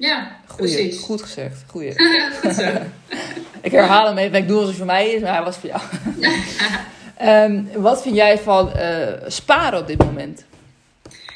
Ja, 0.02 0.36
Goeie, 0.46 0.74
precies. 0.74 1.02
Goed 1.02 1.22
gezegd. 1.22 1.64
Goeie. 1.66 1.94
Goed 2.40 2.54
zo. 2.54 2.70
ik 3.60 3.72
herhaal 3.72 4.06
hem 4.06 4.18
even. 4.18 4.38
Ik 4.38 4.48
doe 4.48 4.56
alsof 4.56 4.68
het 4.68 4.76
voor 4.76 4.86
mij 4.86 5.10
is, 5.10 5.20
maar 5.20 5.34
hij 5.34 5.42
was 5.42 5.56
voor 5.56 5.68
jou. 5.68 5.82
Ehm, 7.16 7.62
wat 7.74 8.02
vind 8.02 8.14
jij 8.14 8.38
van 8.38 8.72
eh, 8.72 9.08
sparen 9.26 9.78
op 9.78 9.86
dit 9.86 9.98
moment? 9.98 10.44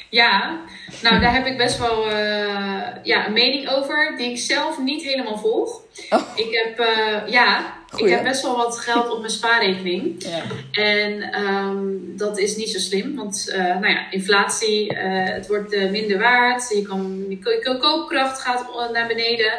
Ja, 0.09 0.59
nou 1.01 1.19
daar 1.19 1.33
heb 1.33 1.45
ik 1.45 1.57
best 1.57 1.77
wel 1.77 2.09
eh, 2.09 2.87
ja, 3.03 3.25
een 3.27 3.33
mening 3.33 3.69
over 3.69 4.13
die 4.17 4.29
ik 4.31 4.37
zelf 4.37 4.79
niet 4.79 5.03
helemaal 5.03 5.37
volg. 5.37 5.81
Oh. 6.09 6.21
Ik 6.35 6.53
heb, 6.63 6.79
eh, 6.79 7.31
ja, 7.31 7.73
Goeie. 7.89 8.05
ik 8.05 8.15
heb 8.15 8.23
best 8.23 8.41
wel 8.41 8.55
wat 8.57 8.77
geld 8.79 9.09
op 9.09 9.19
mijn 9.19 9.31
spaarrekening. 9.31 10.23
Ja. 10.23 10.41
En 10.83 11.21
ehm, 11.21 11.77
dat 12.17 12.37
is 12.39 12.55
niet 12.55 12.69
zo 12.69 12.79
slim, 12.79 13.15
want 13.15 13.49
eh, 13.49 13.59
nou 13.59 13.87
ja, 13.87 14.11
inflatie, 14.11 14.93
het 14.97 15.47
wordt 15.47 15.75
minder 15.91 16.19
waard. 16.19 16.69
Je 16.69 16.81
kan, 16.81 17.25
je 17.29 17.39
ko- 17.39 17.49
je 17.71 17.77
koopkracht 17.79 18.41
gaat 18.41 18.91
naar 18.93 19.07
beneden. 19.07 19.51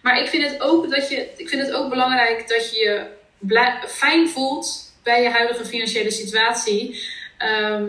Maar 0.00 0.20
ik 0.20 0.28
vind 0.28 0.50
het 0.50 0.60
ook, 0.60 0.90
dat 0.90 1.08
je, 1.08 1.26
ik 1.36 1.48
vind 1.48 1.62
het 1.62 1.72
ook 1.72 1.88
belangrijk 1.90 2.48
dat 2.48 2.70
je 2.70 2.78
je 2.78 3.02
blij- 3.38 3.78
fijn 3.86 4.28
voelt 4.28 4.92
bij 5.02 5.22
je 5.22 5.28
huidige 5.30 5.64
financiële 5.64 6.10
situatie. 6.10 7.02
Ehm, 7.38 7.84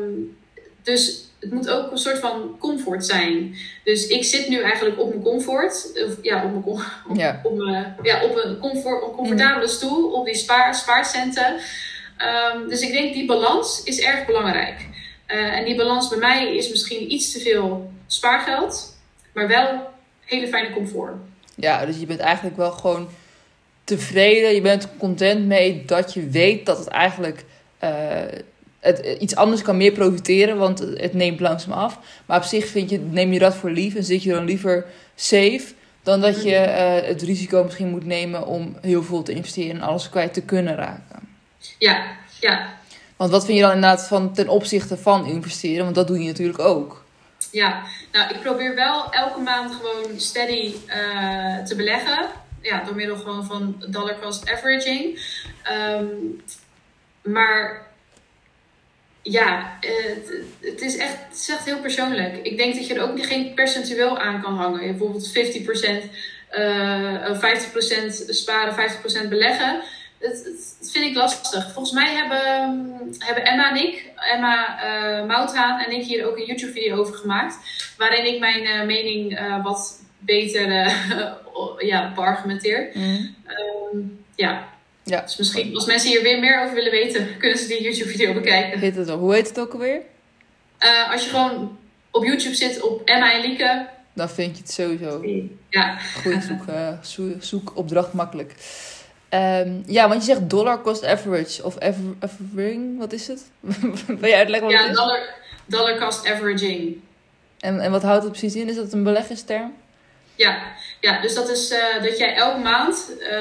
dus 0.84 1.30
het 1.42 1.52
moet 1.52 1.70
ook 1.70 1.92
een 1.92 1.98
soort 1.98 2.20
van 2.20 2.56
comfort 2.60 3.06
zijn. 3.06 3.56
Dus 3.84 4.08
ik 4.08 4.24
zit 4.24 4.50
nu 4.50 4.62
eigenlijk 4.62 5.00
op 5.00 5.10
mijn 5.10 5.22
comfort. 5.24 5.92
Of, 6.08 6.16
ja, 6.22 6.44
op 6.44 6.52
mijn 6.52 6.64
op, 6.64 6.82
Ja. 7.18 7.40
op, 7.44 7.58
mijn, 7.58 7.96
ja, 8.02 8.24
op 8.24 8.42
een, 8.44 8.58
comfort, 8.60 9.04
een 9.04 9.12
comfortabele 9.12 9.68
stoel, 9.68 10.12
op 10.12 10.26
die 10.26 10.36
spaar, 10.36 10.76
spaarcenten. 10.76 11.56
Ehm, 12.18 12.68
dus 12.68 12.82
ik 12.82 12.92
denk 12.92 13.14
die 13.14 13.26
balans 13.26 13.84
is 13.84 14.00
erg 14.02 14.26
belangrijk. 14.26 14.86
Eh, 15.26 15.58
en 15.58 15.66
die 15.66 15.76
balans 15.76 16.08
bij 16.10 16.18
mij 16.18 16.56
is 16.56 16.70
misschien 16.70 17.12
iets 17.12 17.32
te 17.32 17.40
veel 17.40 17.92
spaargeld, 18.08 18.98
maar 19.34 19.48
wel 19.48 19.88
hele 20.26 20.48
fijne 20.48 20.74
comfort. 20.74 21.14
ja, 21.56 21.86
dus 21.86 22.00
je 22.00 22.06
bent 22.06 22.20
eigenlijk 22.20 22.58
wel 22.58 22.72
gewoon 22.72 23.10
tevreden. 23.84 24.54
Je 24.54 24.62
bent 24.62 24.88
content 24.98 25.46
mee 25.46 25.84
dat 25.86 26.14
je 26.14 26.30
weet 26.30 26.66
dat 26.66 26.78
het 26.78 26.88
eigenlijk 26.88 27.44
eh, 27.80 28.22
het, 28.82 29.16
iets 29.20 29.36
anders 29.36 29.62
kan 29.62 29.78
meer 29.78 29.92
profiteren, 29.92 30.58
want 30.58 30.80
het 30.80 31.14
neemt 31.14 31.40
langzaam 31.40 31.72
af. 31.72 32.00
Maar 32.26 32.38
op 32.38 32.44
zich 32.44 32.68
vind 32.68 32.90
je, 32.90 33.00
neem 33.00 33.34
je 33.34 33.40
dat 33.40 33.56
voor 33.56 33.70
lief 33.70 33.96
en 33.96 34.04
zit 34.04 34.24
je 34.24 34.32
dan 34.32 34.46
liever 34.46 34.86
safe 35.16 35.74
dan 36.04 36.22
dat 36.22 36.44
je 36.44 36.56
eh, 36.56 37.08
het 37.08 37.22
risico 37.22 37.64
misschien 37.64 37.90
moet 37.90 38.06
nemen 38.06 38.46
om 38.46 38.78
heel 38.82 39.04
veel 39.04 39.24
te 39.24 39.32
investeren 39.32 39.76
en 39.76 39.88
alles 39.88 40.10
kwijt 40.10 40.34
te 40.34 40.42
kunnen 40.42 40.76
raken. 40.76 41.30
Ja, 41.78 42.04
ja, 42.40 42.74
Want 43.16 43.32
wat 43.32 43.46
vind 43.46 43.58
je 43.58 43.64
dan 43.64 43.74
inderdaad 43.74 44.08
van 44.08 44.34
ten 44.34 44.50
opzichte 44.50 44.98
van 44.98 45.26
investeren? 45.26 45.84
Want 45.84 45.96
dat 45.96 46.08
doe 46.08 46.20
je 46.20 46.28
natuurlijk 46.28 46.60
ook. 46.60 47.04
ja. 47.52 47.84
Nou, 48.12 48.34
ik 48.34 48.42
probeer 48.42 48.76
wel 48.76 49.12
elke 49.12 49.40
maand 49.40 49.76
gewoon 49.76 50.20
steady 50.20 50.74
eh, 50.88 51.64
te 51.64 51.76
beleggen. 51.76 52.26
Ja, 52.62 52.84
door 52.84 52.96
middel 52.96 53.18
gewoon 53.18 53.46
van 53.46 53.84
dollar 53.88 54.20
cost 54.20 54.52
averaging. 54.52 55.20
Ehm, 55.64 56.06
maar 57.22 57.91
ja, 59.22 59.78
eh, 59.80 59.90
het, 60.06 60.32
het, 60.60 60.82
is 60.82 60.98
echt, 60.98 61.18
het 61.30 61.38
is 61.38 61.50
echt 61.50 61.66
heel 61.66 61.80
persoonlijk. 61.80 62.36
Ik 62.44 62.58
denk 62.58 62.76
dat 62.76 62.88
je 62.88 62.94
er 62.94 63.10
ook 63.10 63.26
geen 63.26 63.54
percentueel 63.54 64.18
aan 64.18 64.42
kan 64.42 64.54
hangen. 64.54 64.80
Bijvoorbeeld 64.80 65.30
50%, 65.30 66.10
eh 66.50 67.40
50% 67.40 68.30
sparen, 68.30 68.74
50% 69.26 69.30
beleggen. 69.30 69.82
Het 70.20 70.78
vind 70.92 71.06
ik 71.06 71.16
lastig. 71.16 71.72
Volgens 71.72 71.94
mij 71.94 72.14
hebben, 72.14 72.40
hebben 73.20 73.46
Emma 73.46 73.70
en 73.70 73.84
ik, 73.84 74.12
Emma 74.34 74.84
eh 74.84 75.28
Mouthaan 75.28 75.80
en 75.80 75.92
ik 75.92 76.04
hier 76.04 76.26
ook 76.26 76.38
een 76.38 76.46
YouTube-video 76.46 76.98
over 76.98 77.16
gemaakt. 77.16 77.58
Waarin 77.98 78.26
ik 78.26 78.40
mijn 78.40 78.66
eh, 78.66 78.86
mening 78.86 79.38
eh, 79.38 79.64
wat 79.64 80.04
beter 80.20 80.72
eh, 80.72 81.34
ja, 81.92 82.12
beargumenteer. 82.16 82.92
Ehm, 82.94 84.00
ja. 84.36 84.70
Ja. 85.12 85.22
Dus 85.22 85.38
misschien 85.38 85.76
als 85.76 85.86
mensen 85.86 86.10
hier 86.10 86.22
weer 86.22 86.40
meer 86.40 86.62
over 86.64 86.76
willen 86.76 86.92
weten, 86.92 87.38
kunnen 87.38 87.58
ze 87.58 87.68
die 87.68 87.82
YouTube-video 87.84 88.34
bekijken. 88.34 88.80
Heet 88.80 88.96
het, 88.96 89.10
hoe 89.10 89.34
heet 89.34 89.48
het 89.48 89.60
ook 89.60 89.74
alweer? 89.74 90.02
Eh, 90.78 91.12
als 91.12 91.24
je 91.24 91.30
gewoon 91.30 91.78
op 92.12 92.24
YouTube 92.24 92.56
zit 92.56 92.82
op 92.82 93.02
Emma 93.06 93.34
en 93.34 93.42
Lieke. 93.42 93.88
Dan 94.14 94.30
vind 94.30 94.56
je 94.58 94.62
het 94.64 94.72
sowieso. 94.72 95.26
Ja, 95.70 95.98
Goed 95.98 96.44
zoek, 96.44 96.68
eh, 96.68 96.88
zo- 97.04 97.36
zoekopdracht 97.40 98.14
makkelijk. 98.14 98.54
Ehm, 99.30 99.72
ja, 99.86 100.08
want 100.08 100.26
je 100.26 100.34
zegt 100.34 100.50
dollar 100.50 100.82
cost 100.82 101.06
average 101.06 101.64
of 101.64 101.78
aver- 101.80 102.16
averaging, 102.20 102.98
wat 103.00 103.14
is 103.14 103.28
het? 103.28 103.44
Wil 104.20 104.30
je 104.30 104.36
uitleggen 104.36 104.62
wat 104.70 104.72
ja 104.78 104.82
het 104.82 104.92
is? 104.92 104.98
dollar, 104.98 105.20
dollar 105.66 105.98
cost 106.00 106.28
averaging. 106.28 106.98
En, 107.60 107.80
en 107.80 107.92
wat 107.92 108.02
houdt 108.04 108.24
het 108.24 108.32
precies 108.32 108.56
in? 108.62 108.70
Is 108.70 108.76
dat 108.76 108.94
een 108.94 109.04
beleggingsterm? 109.04 109.74
Ja, 110.36 110.62
ja 111.02 111.22
dus 111.22 111.34
dat 111.34 111.50
is 111.50 111.72
eh, 111.72 112.04
dat 112.04 112.18
jij 112.18 112.36
elke 112.36 112.60
maand 112.60 113.12
eh, 113.20 113.38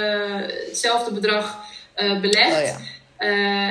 hetzelfde 0.68 1.12
bedrag 1.14 1.58
eh, 1.94 2.20
belegt. 2.20 2.56
Oh 2.60 2.66
ja. 2.66 2.76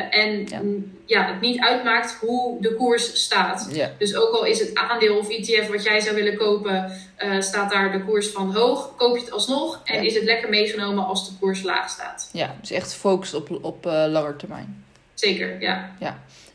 En 0.10 0.46
Ja. 0.48 0.62
ja, 1.06 1.32
het 1.32 1.42
niet 1.42 1.60
uitmaakt 1.60 2.18
hoe 2.22 2.62
de 2.62 2.76
koers 2.76 3.24
staat. 3.24 3.70
ja. 3.72 3.92
Dus 3.98 4.16
ook 4.16 4.34
al 4.36 4.46
is 4.46 4.60
het 4.60 4.76
aandeel 4.76 5.18
of 5.18 5.30
ETF 5.30 5.68
wat 5.68 5.84
jij 5.84 6.00
zou 6.00 6.16
willen 6.16 6.38
kopen, 6.38 6.92
staat 7.40 7.72
daar 7.72 7.92
de 7.92 8.04
koers 8.04 8.28
van 8.28 8.56
hoog, 8.56 8.96
koop 8.96 9.16
je 9.16 9.22
het 9.24 9.32
alsnog. 9.32 9.82
En 9.84 9.96
Ja. 9.96 10.02
is 10.02 10.16
het 10.16 10.24
lekker 10.24 10.50
meegenomen 10.50 11.06
als 11.06 11.30
de 11.30 11.36
koers 11.40 11.64
laag 11.64 11.90
staat. 11.90 12.30
Ja, 12.34 12.56
dus 12.62 12.72
echt 12.72 12.92
gefocust 12.92 13.34
op, 13.34 13.58
op 13.62 13.86
eh 13.86 14.06
lange 14.08 14.36
termijn. 14.36 14.86
Zeker, 15.14 15.62
ja. 15.62 15.90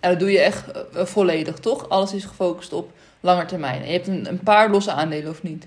En 0.01 0.11
dat 0.11 0.19
doe 0.19 0.31
je 0.31 0.41
echt 0.41 0.65
volledig, 0.93 1.59
toch? 1.59 1.89
Alles 1.89 2.13
is 2.13 2.25
gefocust 2.25 2.73
op 2.73 2.91
lange 3.21 3.45
termijn. 3.45 3.81
En 3.81 3.87
je 3.87 3.93
hebt 3.93 4.07
een, 4.07 4.29
een 4.29 4.41
paar 4.43 4.71
losse 4.71 4.93
aandelen, 4.93 5.31
of 5.31 5.43
niet? 5.43 5.67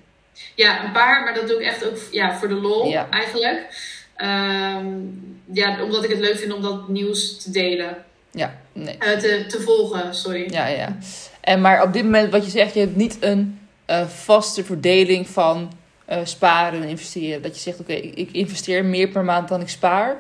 Ja, 0.55 0.83
een 0.85 0.91
paar, 0.91 1.23
maar 1.23 1.33
dat 1.33 1.47
doe 1.47 1.59
ik 1.59 1.65
echt 1.67 1.85
ook 1.85 1.97
ja, 2.11 2.35
voor 2.37 2.47
de 2.47 2.53
lol 2.55 2.87
Ja. 2.87 3.07
eigenlijk. 3.09 3.65
Ehm, 4.15 4.87
ja, 5.53 5.83
omdat 5.83 6.03
ik 6.03 6.09
het 6.09 6.19
leuk 6.19 6.37
vind 6.37 6.53
om 6.53 6.61
dat 6.61 6.87
nieuws 6.87 7.37
te 7.43 7.51
delen. 7.51 7.97
Ja, 8.31 8.55
nee. 8.73 8.97
Eh, 8.97 9.17
te, 9.17 9.45
te 9.47 9.61
volgen, 9.61 10.15
sorry. 10.15 10.47
Ja, 10.51 10.67
ja. 10.67 10.97
En 11.41 11.61
maar 11.61 11.83
op 11.83 11.93
dit 11.93 12.03
moment, 12.03 12.31
wat 12.31 12.45
je 12.45 12.51
zegt, 12.51 12.73
je 12.73 12.79
hebt 12.79 12.95
niet 12.95 13.17
een 13.19 13.59
eh, 13.85 14.07
vaste 14.07 14.63
verdeling 14.63 15.27
van 15.29 15.71
eh, 16.05 16.19
sparen 16.23 16.81
en 16.81 16.87
investeren. 16.89 17.41
Dat 17.41 17.55
je 17.55 17.61
zegt, 17.61 17.79
oké, 17.79 17.93
ik, 17.93 18.15
ik 18.15 18.31
investeer 18.31 18.85
meer 18.85 19.07
per 19.07 19.23
maand 19.23 19.47
dan 19.49 19.61
ik 19.61 19.69
spaar. 19.69 20.17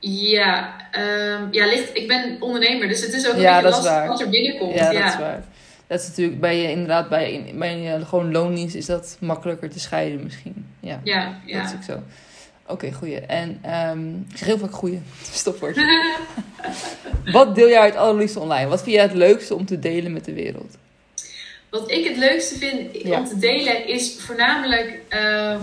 Ja, 0.00 0.76
ehm, 0.92 1.42
ja 1.50 1.66
ligt, 1.66 1.90
ik 1.96 2.08
ben 2.08 2.36
ondernemer, 2.40 2.88
dus 2.88 3.00
het 3.00 3.12
is 3.12 3.28
ook 3.28 3.34
een 3.34 3.40
Ja, 3.40 3.54
beetje 3.54 3.70
lastig 3.70 3.90
waar. 3.92 4.08
wat 4.08 4.20
er 4.20 4.28
binnenkomt. 4.28 4.74
Ja, 4.74 4.90
Ja, 4.90 5.02
dat 5.02 5.12
is 5.12 5.18
waar. 5.18 5.44
Dat 5.88 6.00
is 6.00 6.08
natuurlijk 6.08 6.40
bij 6.40 6.56
je 6.62 6.70
inderdaad, 6.70 7.08
bij, 7.08 7.52
bij 7.54 7.78
je 7.78 8.04
gewoon 8.06 8.32
loondienst 8.32 8.74
is 8.74 8.86
dat 8.86 9.16
makkelijker 9.20 9.70
te 9.70 9.80
scheiden 9.80 10.22
misschien. 10.22 10.66
Ja, 10.80 11.00
ja, 11.04 11.38
dat 11.46 11.64
is 11.64 11.74
ook 11.74 11.82
zo. 11.82 12.02
Oké, 12.66 12.92
goeie. 12.92 13.20
En 13.20 13.58
ehm, 13.62 14.08
ik 14.14 14.36
zeg 14.36 14.46
heel 14.46 14.58
vaak 14.58 14.72
goeie. 14.72 15.00
Stopwoord. 15.32 15.76
Wat 17.32 17.54
deel 17.54 17.68
jij 17.68 17.84
het 17.86 17.96
allerliefste 17.96 18.40
online? 18.40 18.68
Wat 18.68 18.82
vind 18.82 18.94
jij 18.94 19.04
het 19.04 19.14
leukste 19.14 19.54
om 19.54 19.66
te 19.66 19.78
delen 19.78 20.12
met 20.12 20.24
de 20.24 20.32
wereld? 20.32 20.76
Wat 21.70 21.90
ik 21.90 22.04
het 22.08 22.16
leukste 22.16 22.58
vind 22.58 23.02
Ja. 23.02 23.18
om 23.18 23.24
te 23.24 23.38
delen 23.38 23.86
is 23.88 24.16
voornamelijk 24.18 25.00
ehm, 25.08 25.60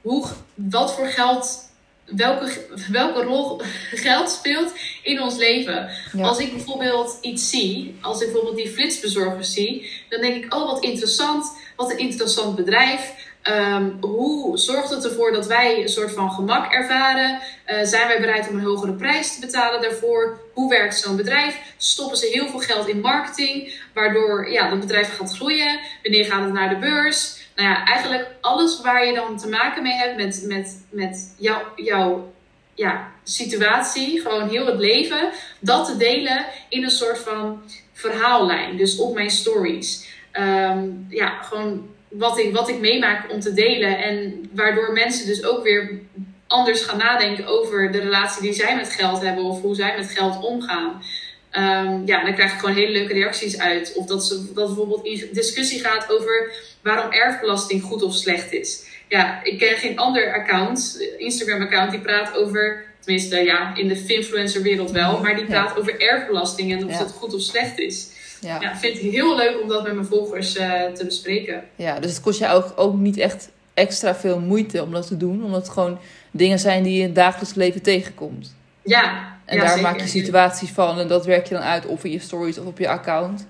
hoe, 0.00 0.26
wat 0.54 0.94
voor 0.94 1.06
geld, 1.06 1.67
welke, 2.16 2.66
welke 2.90 3.22
rol 3.22 3.60
geld 3.90 4.30
speelt 4.30 4.72
in 5.02 5.20
ons 5.20 5.36
leven. 5.36 5.90
Ja. 6.12 6.26
Als 6.26 6.38
ik 6.38 6.52
bijvoorbeeld 6.52 7.18
iets 7.20 7.50
zie, 7.50 7.96
als 8.00 8.20
ik 8.20 8.26
bijvoorbeeld 8.26 8.56
die 8.56 8.72
flitsbezorgers 8.72 9.52
zie, 9.52 9.90
dan 10.08 10.20
denk 10.20 10.44
ik, 10.44 10.54
oh 10.54 10.66
wat 10.66 10.84
interessant, 10.84 11.52
wat 11.76 11.90
een 11.90 11.98
interessant 11.98 12.56
bedrijf. 12.56 13.26
Ehm, 13.42 13.90
hoe 14.00 14.58
zorgt 14.58 14.90
het 14.90 15.04
ervoor 15.04 15.32
dat 15.32 15.46
wij 15.46 15.82
een 15.82 15.88
soort 15.88 16.12
van 16.12 16.30
gemak 16.30 16.72
ervaren? 16.72 17.40
Eh, 17.64 17.78
zijn 17.82 18.08
wij 18.08 18.20
bereid 18.20 18.48
om 18.48 18.58
een 18.58 18.64
hogere 18.64 18.92
prijs 18.92 19.34
te 19.34 19.40
betalen 19.40 19.80
daarvoor? 19.80 20.40
Hoe 20.52 20.70
werkt 20.70 20.98
zo'n 20.98 21.16
bedrijf? 21.16 21.58
Stoppen 21.76 22.16
ze 22.16 22.26
heel 22.26 22.48
veel 22.48 22.58
geld 22.58 22.88
in 22.88 23.00
marketing, 23.00 23.80
waardoor 23.94 24.50
ja, 24.50 24.70
dat 24.70 24.80
bedrijf 24.80 25.16
gaat 25.16 25.36
groeien? 25.36 25.80
Wanneer 26.02 26.24
gaat 26.24 26.44
het 26.44 26.52
naar 26.52 26.68
de 26.68 26.78
beurs? 26.78 27.37
Nou 27.58 27.70
ja, 27.70 27.84
eigenlijk 27.84 28.28
alles 28.40 28.80
waar 28.80 29.06
je 29.06 29.14
dan 29.14 29.36
te 29.36 29.48
maken 29.48 29.82
mee 29.82 29.92
hebt 29.92 30.16
met, 30.16 30.44
met, 30.46 30.84
met 30.90 31.34
jou, 31.38 31.62
jouw 31.76 32.32
ja, 32.74 33.12
situatie, 33.22 34.20
gewoon 34.20 34.48
heel 34.48 34.66
het 34.66 34.78
leven, 34.78 35.30
dat 35.60 35.86
te 35.86 35.96
delen 35.96 36.46
in 36.68 36.82
een 36.82 36.90
soort 36.90 37.18
van 37.18 37.62
verhaallijn. 37.92 38.76
Dus 38.76 38.98
op 38.98 39.14
mijn 39.14 39.30
stories. 39.30 40.08
Ehm, 40.30 40.88
ja, 41.08 41.42
gewoon 41.42 41.88
wat 42.08 42.38
ik, 42.38 42.52
wat 42.54 42.68
ik 42.68 42.80
meemaak 42.80 43.32
om 43.32 43.40
te 43.40 43.52
delen. 43.52 43.98
En 43.98 44.48
waardoor 44.52 44.92
mensen 44.92 45.26
dus 45.26 45.44
ook 45.44 45.62
weer 45.62 46.00
anders 46.46 46.82
gaan 46.82 46.98
nadenken 46.98 47.46
over 47.46 47.92
de 47.92 48.00
relatie 48.00 48.42
die 48.42 48.52
zij 48.52 48.76
met 48.76 48.92
geld 48.92 49.20
hebben 49.20 49.44
of 49.44 49.60
hoe 49.60 49.74
zij 49.74 49.96
met 49.96 50.10
geld 50.10 50.44
omgaan. 50.44 51.02
Ehm, 51.50 52.06
ja, 52.06 52.24
dan 52.24 52.34
krijg 52.34 52.52
ik 52.52 52.58
gewoon 52.58 52.74
hele 52.74 52.92
leuke 52.92 53.12
reacties 53.12 53.58
uit. 53.58 53.92
Of 53.96 54.06
dat, 54.06 54.26
ze, 54.26 54.52
dat 54.52 54.66
bijvoorbeeld 54.66 55.04
in 55.04 55.28
discussie 55.32 55.80
gaat 55.80 56.12
over 56.12 56.52
waarom 56.82 57.12
erfbelasting 57.12 57.82
goed 57.82 58.02
of 58.02 58.14
slecht 58.14 58.52
is. 58.52 58.86
Ja, 59.08 59.40
ik 59.44 59.58
ken 59.58 59.76
geen 59.76 59.98
ander 59.98 60.34
account, 60.34 61.06
Instagram-account, 61.18 61.90
die 61.90 62.00
praat 62.00 62.36
over, 62.36 62.84
tenminste 63.00 63.36
ja, 63.36 63.76
in 63.76 63.88
de 63.88 63.96
finfluencer 63.96 64.62
wereld 64.62 64.90
wel, 64.90 65.20
maar 65.20 65.34
die 65.34 65.44
Ja. 65.44 65.50
praat 65.50 65.78
over 65.78 66.00
erfbelasting 66.00 66.72
en 66.72 66.84
of 66.84 66.90
Ja. 66.92 66.98
dat 66.98 67.12
goed 67.12 67.34
of 67.34 67.40
slecht 67.40 67.78
is. 67.78 68.08
ja. 68.40 68.60
ja 68.60 68.76
vind 68.76 68.96
ik 69.02 69.10
heel 69.12 69.36
leuk 69.36 69.60
om 69.62 69.68
dat 69.68 69.82
met 69.82 69.94
mijn 69.94 70.06
volgers 70.06 70.52
te 70.52 71.02
bespreken. 71.04 71.64
Ja, 71.76 72.00
dus 72.00 72.10
het 72.10 72.20
kost 72.20 72.38
je 72.38 72.48
ook, 72.48 72.72
ook 72.76 72.94
niet 72.94 73.16
echt 73.16 73.48
extra 73.74 74.14
veel 74.14 74.40
moeite 74.40 74.82
om 74.82 74.92
dat 74.92 75.06
te 75.06 75.16
doen, 75.16 75.44
omdat 75.44 75.60
het 75.62 75.70
gewoon 75.70 75.98
dingen 76.30 76.58
zijn 76.58 76.82
die 76.82 76.92
je 76.94 76.98
in 77.00 77.06
het 77.06 77.14
dagelijks 77.14 77.54
leven 77.54 77.82
tegenkomt. 77.82 78.54
Ja. 78.82 79.36
En 79.44 79.58
daar 79.58 79.80
maak 79.80 80.00
je 80.00 80.06
situaties 80.06 80.70
van 80.70 80.98
en 80.98 81.08
dat 81.08 81.26
werk 81.26 81.46
je 81.46 81.54
dan 81.54 81.62
uit 81.62 81.86
of 81.86 82.04
in 82.04 82.10
je 82.10 82.18
stories 82.18 82.58
of 82.58 82.66
op 82.66 82.78
je 82.78 82.88
account. 82.88 83.46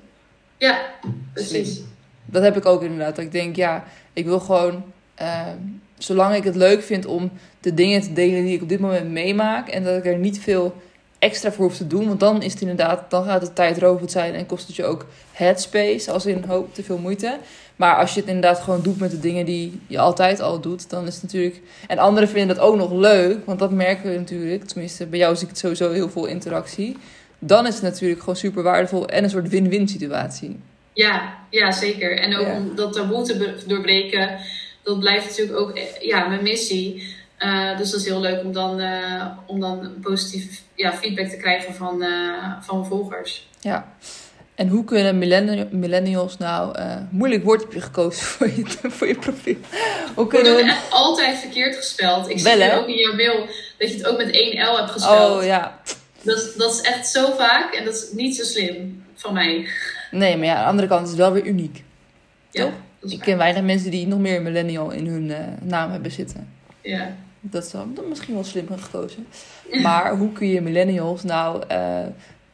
Ja, 0.59 0.81
precies. 1.33 1.81
Dat 2.31 2.43
heb 2.43 2.57
ik 2.57 2.66
ook 2.66 2.83
inderdaad. 2.83 3.16
Dat 3.16 3.24
ik 3.24 3.33
denk, 3.33 3.57
ja, 3.57 3.85
ik 4.12 4.24
wil 4.24 4.41
gewoon, 4.41 4.85
ehm, 5.14 5.57
zolang 5.99 6.35
ik 6.35 6.45
het 6.45 6.57
leuk 6.57 6.83
vind 6.83 7.07
om 7.07 7.31
de 7.61 7.74
dingen 7.74 8.01
te 8.01 8.12
delen 8.12 8.45
die 8.45 8.55
ik 8.55 8.62
op 8.62 8.68
dit 8.68 8.81
moment 8.81 9.11
meemaak 9.11 9.68
en 9.68 9.85
dat 9.85 9.97
ik 9.97 10.07
er 10.07 10.18
niet 10.18 10.41
veel 10.41 10.74
extra 11.18 11.53
voor 11.53 11.64
hoef 11.64 11.76
te 11.76 11.87
doen, 11.87 12.07
want 12.07 12.20
dan 12.20 12.43
is 12.43 12.53
het 12.53 12.61
inderdaad, 12.61 13.11
dan 13.11 13.24
gaat 13.24 13.43
het 13.43 13.55
tijdrovend 13.55 14.11
zijn 14.11 14.35
en 14.35 14.47
kost 14.47 14.66
het 14.66 14.76
je 14.76 14.85
ook 14.85 15.07
headspace, 15.33 16.11
als 16.11 16.26
in 16.26 16.45
hoop 16.45 16.74
te 16.74 16.83
veel 16.83 16.99
moeite. 16.99 17.39
Maar 17.76 17.97
als 17.97 18.14
je 18.14 18.20
het 18.20 18.29
inderdaad 18.29 18.61
gewoon 18.61 18.83
doet 18.83 18.99
met 18.99 19.11
de 19.11 19.20
dingen 19.20 19.47
die 19.47 19.81
je 19.87 19.99
altijd 19.99 20.41
al 20.41 20.61
doet, 20.61 20.91
dan 20.91 21.07
is 21.07 21.14
het 21.14 21.22
natuurlijk. 21.22 21.61
En 21.89 21.99
anderen 21.99 22.29
vinden 22.29 22.57
dat 22.57 22.64
ook 22.64 22.76
nog 22.76 22.93
leuk, 22.93 23.47
want 23.47 23.59
dat 23.59 23.70
merken 23.70 24.11
we 24.11 24.16
natuurlijk. 24.16 24.64
Tenminste, 24.64 25.07
bij 25.07 25.18
jou 25.18 25.35
zie 25.35 25.43
ik 25.43 25.49
het 25.49 25.59
sowieso 25.59 25.93
heel 25.93 26.11
veel 26.11 26.26
interactie. 26.26 26.97
Dan 27.39 27.66
is 27.66 27.74
het 27.74 27.83
natuurlijk 27.83 28.20
gewoon 28.20 28.37
super 28.37 28.62
waardevol 28.62 29.09
en 29.09 29.24
een 29.24 29.31
soort 29.31 29.49
win-win 29.49 29.89
situatie. 29.89 30.61
Ja, 30.93 31.39
ja, 31.51 31.72
zeker. 31.72 32.18
En 32.18 32.36
ook 32.36 32.47
om 32.47 32.76
dat 32.76 32.93
taboe 32.93 33.22
te 33.22 33.64
doorbreken, 33.66 34.39
dat 34.82 34.99
blijft 35.01 35.26
natuurlijk 35.26 35.59
ook 35.59 35.76
eh, 35.76 36.01
ja, 36.01 36.28
mijn 36.28 36.43
missie. 36.43 37.16
Uh, 37.39 37.76
dus 37.78 37.91
dat 37.91 38.01
is 38.01 38.07
heel 38.07 38.20
leuk 38.20 38.45
om 38.45 38.53
dan, 38.53 38.80
uh, 38.80 39.26
om 39.47 39.61
dan 39.61 39.95
positief 40.03 40.62
ja, 40.74 40.93
feedback 40.93 41.26
te 41.26 41.36
krijgen 41.36 41.74
van, 41.74 42.03
uh, 42.03 42.53
van 42.61 42.86
volgers. 42.86 43.49
Ja. 43.61 43.93
En 44.55 44.68
hoe 44.68 44.84
kunnen 44.84 45.18
millennials 45.70 46.36
nou... 46.36 46.78
Moeilijk 47.11 47.45
woord 47.45 47.62
heb 47.62 47.72
je 47.72 47.80
gekozen 47.80 48.26
voor 48.36 48.47
je, 48.47 48.64
voor 48.91 49.07
je 49.07 49.14
profiel. 49.14 49.57
Hoe 50.14 50.26
kunnen 50.26 50.57
we... 50.57 50.62
echt 50.62 50.91
altijd 50.91 51.39
verkeerd 51.39 51.76
gespeld. 51.76 52.28
Ik 52.28 52.39
zie 52.39 52.72
ook 52.72 52.89
in 52.89 52.97
jouw 52.97 53.14
mail 53.14 53.47
dat 53.78 53.91
je 53.91 53.97
het 53.97 54.07
ook 54.07 54.18
met 54.18 54.30
1 54.30 54.68
L 54.68 54.76
hebt 54.76 54.91
gespeld. 54.91 55.36
Oh 55.36 55.45
ja. 55.45 55.80
Dat, 56.22 56.55
dat 56.57 56.72
is 56.72 56.80
echt 56.80 57.09
zo 57.09 57.32
vaak 57.36 57.74
en 57.74 57.84
dat 57.84 57.95
is 57.95 58.07
niet 58.12 58.36
zo 58.36 58.45
slim 58.45 59.05
van 59.14 59.34
mij. 59.34 59.68
Nee, 60.11 60.36
maar 60.36 60.46
ja, 60.46 60.54
aan 60.54 60.62
de 60.62 60.68
andere 60.68 60.88
kant 60.88 61.02
is 61.02 61.09
het 61.09 61.18
wel 61.18 61.32
weer 61.32 61.46
uniek. 61.46 61.84
Ja, 62.50 62.64
Toch? 62.64 62.72
Ik 63.11 63.20
ken 63.20 63.38
weinig 63.38 63.62
mensen 63.62 63.90
die 63.90 64.06
nog 64.06 64.18
meer 64.18 64.42
millennial 64.42 64.90
in 64.90 65.06
hun 65.06 65.24
uh, 65.24 65.36
naam 65.62 65.90
hebben 65.90 66.11
zitten. 66.11 66.48
Ja. 66.80 67.16
Dat 67.40 67.64
is 67.64 67.70
dan 67.70 67.94
misschien 68.09 68.34
wel 68.34 68.44
slim 68.44 68.66
gekozen. 68.78 69.26
Maar 69.82 70.16
hoe 70.16 70.32
kun 70.32 70.48
je 70.48 70.61
millennials 70.61 71.22
nou... 71.22 71.62
Uh, 71.70 71.98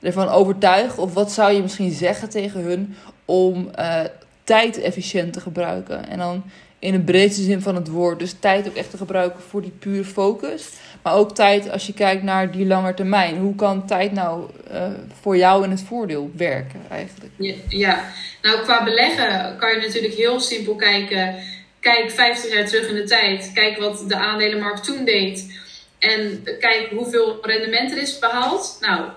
ervan 0.05 0.29
overtuigen? 0.29 1.03
Of 1.03 1.15
wat 1.15 1.33
zou 1.33 1.53
je 1.53 1.63
misschien 1.63 1.91
zeggen 1.91 2.29
tegen 2.29 2.61
hun 2.61 2.97
om 3.25 3.69
uh, 3.79 4.01
tijd 4.45 4.81
efficiënt 4.81 5.33
te 5.33 5.41
gebruiken? 5.41 6.09
En 6.09 6.19
dan 6.19 6.43
in 6.79 6.95
een 6.95 7.05
breedste 7.05 7.43
zin 7.43 7.61
van 7.61 7.75
het 7.75 7.89
woord. 7.89 8.19
Dus 8.19 8.35
tijd 8.39 8.69
ook 8.69 8.75
echt 8.75 8.91
te 8.91 8.97
gebruiken 8.97 9.41
voor 9.43 9.63
die 9.63 9.75
pure 9.79 10.05
focus. 10.05 10.69
Maar 11.05 11.15
ook 11.15 11.35
tijd 11.35 11.71
als 11.71 11.87
je 11.87 11.93
kijkt 11.93 12.23
naar 12.23 12.51
die 12.51 12.67
lange 12.67 12.95
termijn. 12.95 13.37
Hoe 13.37 13.55
kan 13.55 13.87
tijd 13.87 14.13
nou 14.13 14.51
uh, 14.73 14.87
voor 15.21 15.37
jou 15.37 15.65
in 15.65 15.71
het 15.71 15.83
voordeel 15.83 16.31
werken 16.37 16.81
eigenlijk? 16.91 17.33
Ja, 17.69 18.05
nou 18.43 18.63
qua 18.63 18.85
beleggen 18.85 19.57
kan 19.59 19.71
je 19.71 19.87
natuurlijk 19.87 20.15
heel 20.15 20.41
simpel 20.41 20.75
kijken. 20.75 21.35
Kijk 21.81 22.11
50 22.11 22.53
jaar 22.53 22.67
terug 22.67 22.89
in 22.89 22.95
de 22.95 23.05
tijd. 23.05 23.51
Kijk 23.55 23.79
wat 23.79 24.05
de 24.09 24.17
aandelenmarkt 24.17 24.85
toen 24.85 25.05
deed. 25.05 25.63
En 25.99 26.43
kijk 26.61 26.89
hoeveel 26.91 27.39
rendement 27.43 27.91
er 27.93 27.99
is 27.99 28.19
behaald. 28.19 28.79
Nou, 28.81 29.09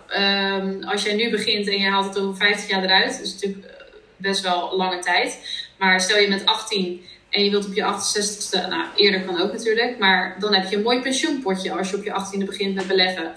um, 0.64 0.84
als 0.84 1.04
jij 1.04 1.16
nu 1.16 1.30
begint 1.30 1.68
en 1.68 1.78
je 1.78 1.90
haalt 1.90 2.06
het 2.06 2.20
over 2.20 2.36
50 2.36 2.70
jaar 2.70 2.84
eruit, 2.84 3.20
is 3.24 3.34
natuurlijk 3.34 3.66
eh, 3.66 3.72
best 4.18 4.42
wel 4.42 4.78
lange 4.78 5.00
tijd. 5.00 5.40
Maar 5.78 6.02
stel 6.02 6.20
je 6.20 6.28
met 6.28 6.46
18 6.46 7.02
en 7.30 7.44
je 7.44 7.50
wilt 7.50 7.66
op 7.66 7.74
je 7.74 7.82
68ste, 7.82 8.70
nou 8.70 8.86
eerder 8.96 9.22
kan 9.22 9.42
ook 9.42 9.52
natuurlijk, 9.52 9.98
maar 9.98 10.36
dan 10.40 10.54
heb 10.54 10.70
je 10.70 10.76
een 10.76 10.82
mooi 10.82 11.02
pensioenpotje 11.02 11.72
als 11.72 11.90
je 11.90 11.96
op 11.96 12.04
je 12.04 12.12
18e 12.12 12.46
begint 12.46 12.76
met 12.76 12.88
beleggen. 12.88 13.34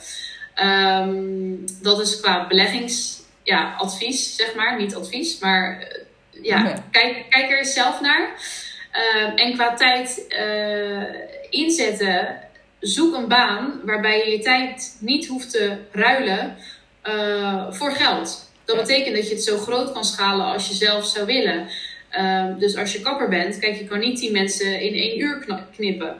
Um, 0.63 1.65
dat 1.83 2.01
is 2.01 2.21
qua 2.21 2.47
beleggingsadvies, 2.47 3.19
ja, 3.43 3.75
advies, 3.79 4.37
zeg 4.37 4.55
maar. 4.55 4.79
Niet 4.79 4.95
advies, 4.95 5.39
maar 5.39 5.89
uh, 6.33 6.45
ja, 6.45 6.85
kijk, 6.91 7.25
kijk 7.29 7.51
er 7.51 7.65
zelf 7.65 8.01
naar. 8.01 8.31
Um, 9.17 9.37
en 9.37 9.55
qua 9.55 9.75
tijd 9.75 10.25
uh, 10.29 11.05
inzetten 11.51 12.39
zoek 12.81 13.15
een 13.15 13.29
baan 13.29 13.81
waarbij 13.85 14.19
je 14.19 14.31
je 14.31 14.39
tijd 14.39 14.97
niet 15.01 15.27
hoeft 15.27 15.51
te 15.51 15.77
ruilen 15.93 16.57
uh, 17.05 17.67
voor 17.71 17.93
geld. 17.93 18.51
Dat 18.65 18.77
betekent 18.77 19.17
dat 19.17 19.29
je 19.29 19.35
het 19.35 19.45
zo 19.45 19.59
groot 19.59 19.93
kan 19.93 20.05
schalen 20.05 20.47
als 20.47 20.69
je 20.69 20.75
zelf 20.75 21.07
zou 21.07 21.27
willen. 21.27 21.69
Uh, 22.19 22.59
dus 22.59 22.77
als 22.77 22.93
je 22.93 23.01
kapper 23.01 23.29
bent, 23.29 23.59
kijk, 23.59 23.77
je 23.77 23.85
kan 23.85 23.99
niet 23.99 24.19
tien 24.19 24.33
mensen 24.33 24.81
in 24.81 24.95
één 24.95 25.21
uur 25.21 25.47
knippen. 25.77 26.17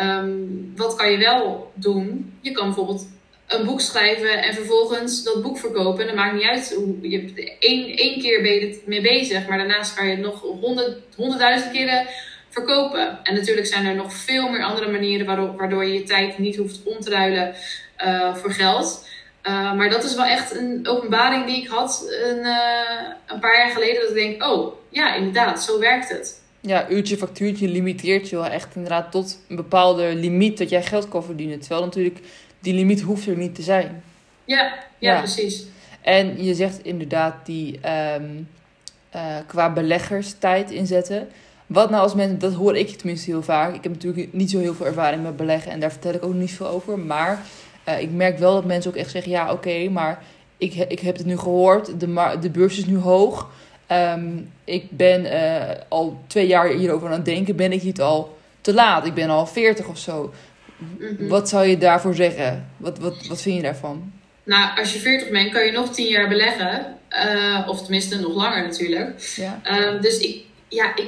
Um, 0.00 0.72
wat 0.76 0.96
kan 0.96 1.10
je 1.10 1.18
wel 1.18 1.72
doen? 1.74 2.38
Je 2.40 2.52
kan 2.52 2.66
bijvoorbeeld 2.66 3.08
een 3.46 3.64
boek 3.64 3.80
schrijven 3.80 4.42
en 4.42 4.54
vervolgens 4.54 5.24
dat 5.24 5.42
boek 5.42 5.58
verkopen. 5.58 6.00
En 6.00 6.06
dat 6.06 6.16
maakt 6.16 6.34
niet 6.34 6.42
uit 6.42 6.74
hoe 6.74 7.10
je 7.10 7.56
één, 7.58 7.96
één 7.96 8.20
keer 8.20 8.42
ben 8.42 8.52
je 8.52 8.82
mee 8.86 9.00
bezig, 9.00 9.48
maar 9.48 9.58
daarnaast 9.58 9.94
kan 9.94 10.06
je 10.06 10.10
het 10.10 10.20
nog 10.24 10.40
honderd, 10.40 10.98
honderdduizend 11.16 11.72
keren 11.72 12.06
verkopen. 12.48 13.18
En 13.22 13.34
natuurlijk 13.34 13.66
zijn 13.66 13.86
er 13.86 13.94
nog 13.94 14.12
veel 14.12 14.48
meer 14.48 14.62
andere 14.62 14.90
manieren 14.90 15.26
waardoor, 15.26 15.56
waardoor 15.56 15.84
je 15.84 15.92
je 15.92 16.02
tijd 16.02 16.38
niet 16.38 16.56
hoeft 16.56 16.82
om 16.84 17.00
te 17.00 17.10
ruilen 17.10 17.54
uh, 18.04 18.34
voor 18.34 18.52
geld. 18.52 19.08
Uh, 19.42 19.74
maar 19.74 19.90
dat 19.90 20.04
is 20.04 20.14
wel 20.14 20.24
echt 20.24 20.56
een 20.56 20.86
openbaring 20.88 21.46
die 21.46 21.62
ik 21.62 21.68
had 21.68 22.04
een, 22.24 22.38
uh, 22.38 23.08
een 23.26 23.38
paar 23.38 23.58
jaar 23.58 23.70
geleden. 23.70 24.00
Dat 24.00 24.08
ik 24.10 24.14
denk, 24.14 24.44
oh 24.44 24.74
ja, 24.88 25.14
inderdaad, 25.14 25.62
zo 25.62 25.78
werkt 25.78 26.08
het. 26.08 26.40
Ja, 26.60 26.88
uurtje 26.88 27.16
factuurtje 27.16 27.68
limiteert 27.68 28.28
je 28.28 28.36
wel 28.36 28.46
echt 28.46 28.74
inderdaad 28.74 29.10
tot 29.10 29.38
een 29.48 29.56
bepaalde 29.56 30.14
limiet 30.14 30.58
dat 30.58 30.68
jij 30.68 30.82
geld 30.82 31.08
kan 31.08 31.24
verdienen. 31.24 31.60
Terwijl 31.60 31.84
natuurlijk 31.84 32.18
die 32.60 32.74
limiet 32.74 33.00
hoeft 33.00 33.26
er 33.26 33.36
niet 33.36 33.54
te 33.54 33.62
zijn. 33.62 34.02
Ja, 34.44 34.74
ja, 34.98 35.18
precies. 35.18 35.66
En 36.00 36.44
je 36.44 36.54
zegt 36.54 36.84
inderdaad 36.84 37.34
die 37.46 37.80
um, 38.16 38.48
qua 39.46 39.72
beleggers 39.72 40.34
tijd 40.38 40.70
inzetten. 40.70 41.28
Wat 41.66 41.90
nou 41.90 42.02
als 42.02 42.14
mensen, 42.14 42.38
dat 42.38 42.52
hoor 42.52 42.76
ik 42.76 42.88
tenminste 42.88 43.30
heel 43.30 43.42
vaak. 43.42 43.74
Ik 43.74 43.82
heb 43.82 43.92
natuurlijk 43.92 44.32
niet 44.32 44.50
zo 44.50 44.58
heel 44.58 44.74
veel 44.74 44.86
ervaring 44.86 45.22
met 45.22 45.36
beleggen 45.36 45.72
en 45.72 45.80
daar 45.80 45.90
vertel 45.90 46.14
ik 46.14 46.24
ook 46.24 46.34
niet 46.34 46.52
veel 46.52 46.68
over. 46.68 46.98
Maar 46.98 47.42
uh, 47.88 48.00
ik 48.00 48.10
merk 48.10 48.38
wel 48.38 48.54
dat 48.54 48.64
mensen 48.64 48.90
ook 48.90 48.96
echt 48.96 49.10
zeggen: 49.10 49.32
ja, 49.32 49.42
oké, 49.42 49.52
okay, 49.52 49.86
maar 49.86 50.22
ik, 50.58 50.74
ik 50.74 51.00
heb 51.00 51.16
het 51.16 51.26
nu 51.26 51.38
gehoord, 51.38 52.00
de, 52.00 52.36
de 52.40 52.50
beurs 52.50 52.78
is 52.78 52.86
nu 52.86 52.96
hoog. 52.96 53.50
Um, 53.92 54.52
ik 54.64 54.90
ben 54.90 55.24
uh, 55.24 55.74
al 55.88 56.20
twee 56.26 56.46
jaar 56.46 56.68
hierover 56.68 57.06
aan 57.06 57.12
het 57.12 57.24
denken, 57.24 57.56
ben 57.56 57.72
ik 57.72 57.82
niet 57.82 58.00
al 58.00 58.38
te 58.60 58.74
laat? 58.74 59.06
Ik 59.06 59.14
ben 59.14 59.30
al 59.30 59.46
40 59.46 59.88
of 59.88 59.98
zo. 59.98 60.32
Mm-hmm. 60.76 61.28
Wat 61.28 61.48
zou 61.48 61.66
je 61.66 61.78
daarvoor 61.78 62.14
zeggen? 62.14 62.70
Wat, 62.76 62.98
wat, 62.98 63.26
wat 63.26 63.42
vind 63.42 63.56
je 63.56 63.62
daarvan? 63.62 64.12
Nou, 64.44 64.78
als 64.78 64.92
je 64.92 64.98
40 64.98 65.30
bent, 65.30 65.52
kan 65.52 65.64
je 65.64 65.72
nog 65.72 65.94
10 65.94 66.08
jaar 66.08 66.28
beleggen. 66.28 66.96
Uh, 67.10 67.68
of 67.68 67.82
tenminste 67.82 68.20
nog 68.20 68.34
langer 68.34 68.62
natuurlijk. 68.62 69.34
Ja. 69.36 69.60
Uh, 69.70 70.00
dus 70.00 70.18
ik, 70.18 70.42
ja, 70.68 70.96
ik 70.96 71.06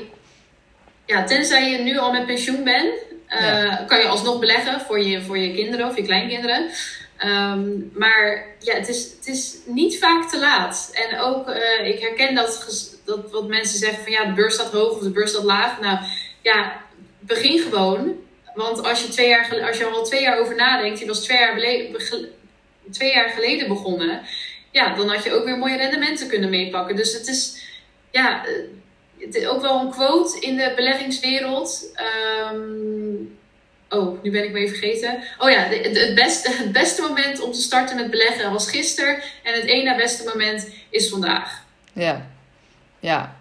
ja, 1.10 1.24
tenzij 1.24 1.70
je 1.70 1.78
nu 1.78 1.98
al 1.98 2.12
met 2.12 2.26
pensioen 2.26 2.64
bent, 2.64 2.94
uh, 3.30 3.86
kan 3.86 3.98
je 3.98 4.08
alsnog 4.08 4.38
beleggen 4.38 4.80
voor 4.80 5.00
je, 5.00 5.22
voor 5.22 5.38
je 5.38 5.54
kinderen 5.54 5.86
of 5.86 5.96
je 5.96 6.02
kleinkinderen. 6.02 6.70
Um, 7.24 7.90
maar 7.94 8.46
ja, 8.58 8.74
het 8.74 8.88
is, 8.88 9.12
het 9.16 9.26
is 9.26 9.56
niet 9.66 9.98
vaak 9.98 10.30
te 10.30 10.38
laat. 10.38 10.90
En 10.92 11.18
ook, 11.18 11.48
uh, 11.48 11.86
ik 11.86 12.00
herken 12.00 12.34
dat, 12.34 12.66
dat 13.04 13.30
wat 13.30 13.48
mensen 13.48 13.78
zeggen 13.78 14.02
van 14.02 14.12
ja, 14.12 14.24
de 14.24 14.32
beurs 14.32 14.54
staat 14.54 14.72
hoog 14.72 14.90
of 14.90 15.02
de 15.02 15.10
beurs 15.10 15.30
staat 15.30 15.44
laag. 15.44 15.80
Nou 15.80 15.98
ja, 16.42 16.82
begin 17.18 17.58
gewoon. 17.58 18.14
Want 18.54 18.82
als 18.82 19.02
je, 19.02 19.08
twee 19.08 19.28
jaar, 19.28 19.66
als 19.66 19.78
je 19.78 19.84
al 19.84 20.04
twee 20.04 20.22
jaar 20.22 20.38
over 20.38 20.54
nadenkt, 20.54 20.98
je 20.98 21.06
was 21.06 21.24
twee 21.24 21.38
jaar, 21.38 21.60
twee 22.90 23.12
jaar 23.12 23.28
geleden 23.28 23.68
begonnen, 23.68 24.20
ja, 24.70 24.94
dan 24.94 25.08
had 25.08 25.24
je 25.24 25.32
ook 25.32 25.44
weer 25.44 25.58
mooie 25.58 25.76
rendementen 25.76 26.28
kunnen 26.28 26.50
meepakken. 26.50 26.96
Dus 26.96 27.12
het 27.12 27.28
is, 27.28 27.62
ja, 28.10 28.44
ook 29.48 29.60
wel 29.60 29.80
een 29.80 29.90
quote 29.90 30.40
in 30.40 30.56
de 30.56 30.72
beleggingswereld. 30.76 31.96
Um, 32.52 33.38
oh, 33.88 34.22
nu 34.22 34.30
ben 34.30 34.44
ik 34.44 34.52
me 34.52 34.58
even 34.58 34.76
vergeten. 34.76 35.22
Oh 35.38 35.50
ja, 35.50 35.58
het, 35.58 36.14
beste, 36.14 36.50
het 36.62 36.72
beste 36.72 37.02
moment 37.02 37.40
om 37.40 37.52
te 37.52 37.60
starten 37.60 37.96
met 37.96 38.10
beleggen 38.10 38.52
was 38.52 38.70
gisteren. 38.70 39.14
En 39.42 39.54
het 39.54 39.64
ene 39.64 39.96
beste 39.96 40.24
moment 40.24 40.68
is 40.90 41.08
vandaag. 41.08 41.64
Ja, 41.92 42.26
ja. 43.00 43.36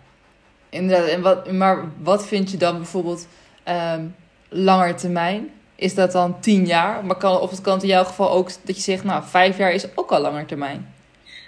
Inderdaad. 0.70 1.08
En 1.08 1.22
wat, 1.22 1.52
maar 1.52 1.92
wat 1.98 2.28
vind 2.28 2.52
je 2.52 2.58
dan 2.58 2.78
bijvoorbeeld 2.78 3.28
um, 3.70 4.16
langer 4.50 4.96
termijn? 4.96 5.52
Is 5.76 5.96
dat 5.96 6.12
dan 6.12 6.40
tien 6.40 6.66
jaar? 6.66 7.06
Maar 7.06 7.16
kan, 7.16 7.40
of 7.40 7.50
het 7.50 7.62
kan 7.62 7.82
in 7.82 7.88
jouw 7.88 8.04
geval 8.04 8.32
ook 8.32 8.50
dat 8.64 8.76
je 8.76 8.82
zegt, 8.82 9.04
nou, 9.04 9.24
vijf 9.28 9.58
jaar 9.58 9.72
is 9.72 9.86
ook 9.96 10.12
al 10.12 10.22
langer 10.22 10.46
termijn. 10.46 10.94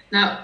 Nou, 0.10 0.38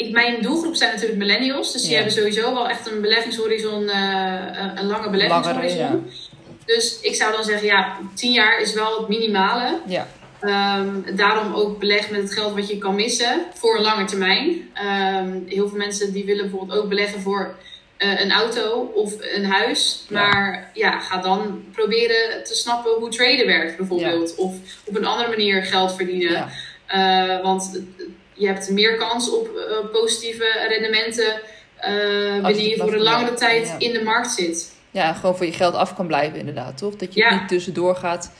ik, 0.00 0.10
mijn 0.12 0.42
doelgroep 0.42 0.74
zijn 0.74 0.92
natuurlijk 0.92 1.18
millennials. 1.18 1.72
Dus 1.72 1.82
die 1.82 1.94
hebben 1.94 2.12
sowieso 2.12 2.54
wel 2.54 2.68
echt 2.68 2.90
een 2.90 3.00
beleggingshorizon, 3.00 3.82
uh, 3.82 4.74
een 4.74 4.86
lange 4.86 5.10
beleggingshorizon. 5.10 6.10
Dus 6.66 7.00
ik 7.00 7.14
zou 7.14 7.32
dan 7.32 7.44
zeggen, 7.44 7.66
ja, 7.66 7.96
tien 8.14 8.32
jaar 8.32 8.60
is 8.60 8.74
wel 8.74 8.98
het 8.98 9.08
minimale. 9.08 9.78
Ja. 9.86 10.06
Ehm, 10.40 11.16
daarom 11.16 11.54
ook 11.54 11.78
beleg 11.78 12.10
met 12.10 12.20
het 12.20 12.32
geld 12.32 12.54
wat 12.54 12.68
je 12.68 12.78
kan 12.78 12.94
missen 12.94 13.46
voor 13.54 13.76
een 13.76 13.82
lange 13.82 14.04
termijn. 14.04 14.70
Ehm, 14.74 15.38
heel 15.46 15.68
veel 15.68 15.78
mensen 15.78 16.12
die 16.12 16.24
willen 16.24 16.50
bijvoorbeeld 16.50 16.78
ook 16.78 16.88
beleggen 16.88 17.20
voor 17.20 17.56
uh, 17.98 18.20
een 18.20 18.32
auto 18.32 18.92
of 18.94 19.14
een 19.34 19.44
huis. 19.44 20.06
Maar 20.10 20.70
ja, 20.74 20.98
ga 20.98 21.20
dan 21.20 21.64
proberen 21.72 22.44
te 22.44 22.54
snappen 22.54 22.92
hoe 22.92 23.08
traden 23.08 23.46
werkt 23.46 23.76
bijvoorbeeld. 23.76 24.34
Of 24.34 24.54
op 24.84 24.96
een 24.96 25.04
andere 25.04 25.28
manier 25.28 25.62
geld 25.62 25.94
verdienen. 25.94 26.48
Uh, 26.94 27.42
want 27.42 27.80
je 28.40 28.46
hebt 28.46 28.70
meer 28.70 28.96
kans 28.96 29.30
op 29.30 29.48
uh, 29.56 29.90
positieve 29.92 30.66
rendementen 30.68 31.40
wanneer 32.42 32.68
je 32.68 32.76
voor 32.78 32.92
een 32.92 33.02
langere 33.02 33.34
tijd 33.34 33.74
in 33.78 33.92
de 33.92 34.02
markt 34.02 34.30
zit. 34.30 34.72
Ja, 34.90 35.12
gewoon 35.12 35.36
voor 35.36 35.46
je 35.46 35.52
geld 35.52 35.74
af 35.74 35.94
kan 35.94 36.06
blijven 36.06 36.38
inderdaad, 36.38 36.78
toch? 36.78 36.96
Dat 36.96 37.14
je 37.14 37.26
niet 37.30 37.48
tussendoor 37.48 37.96
gaat 37.96 38.30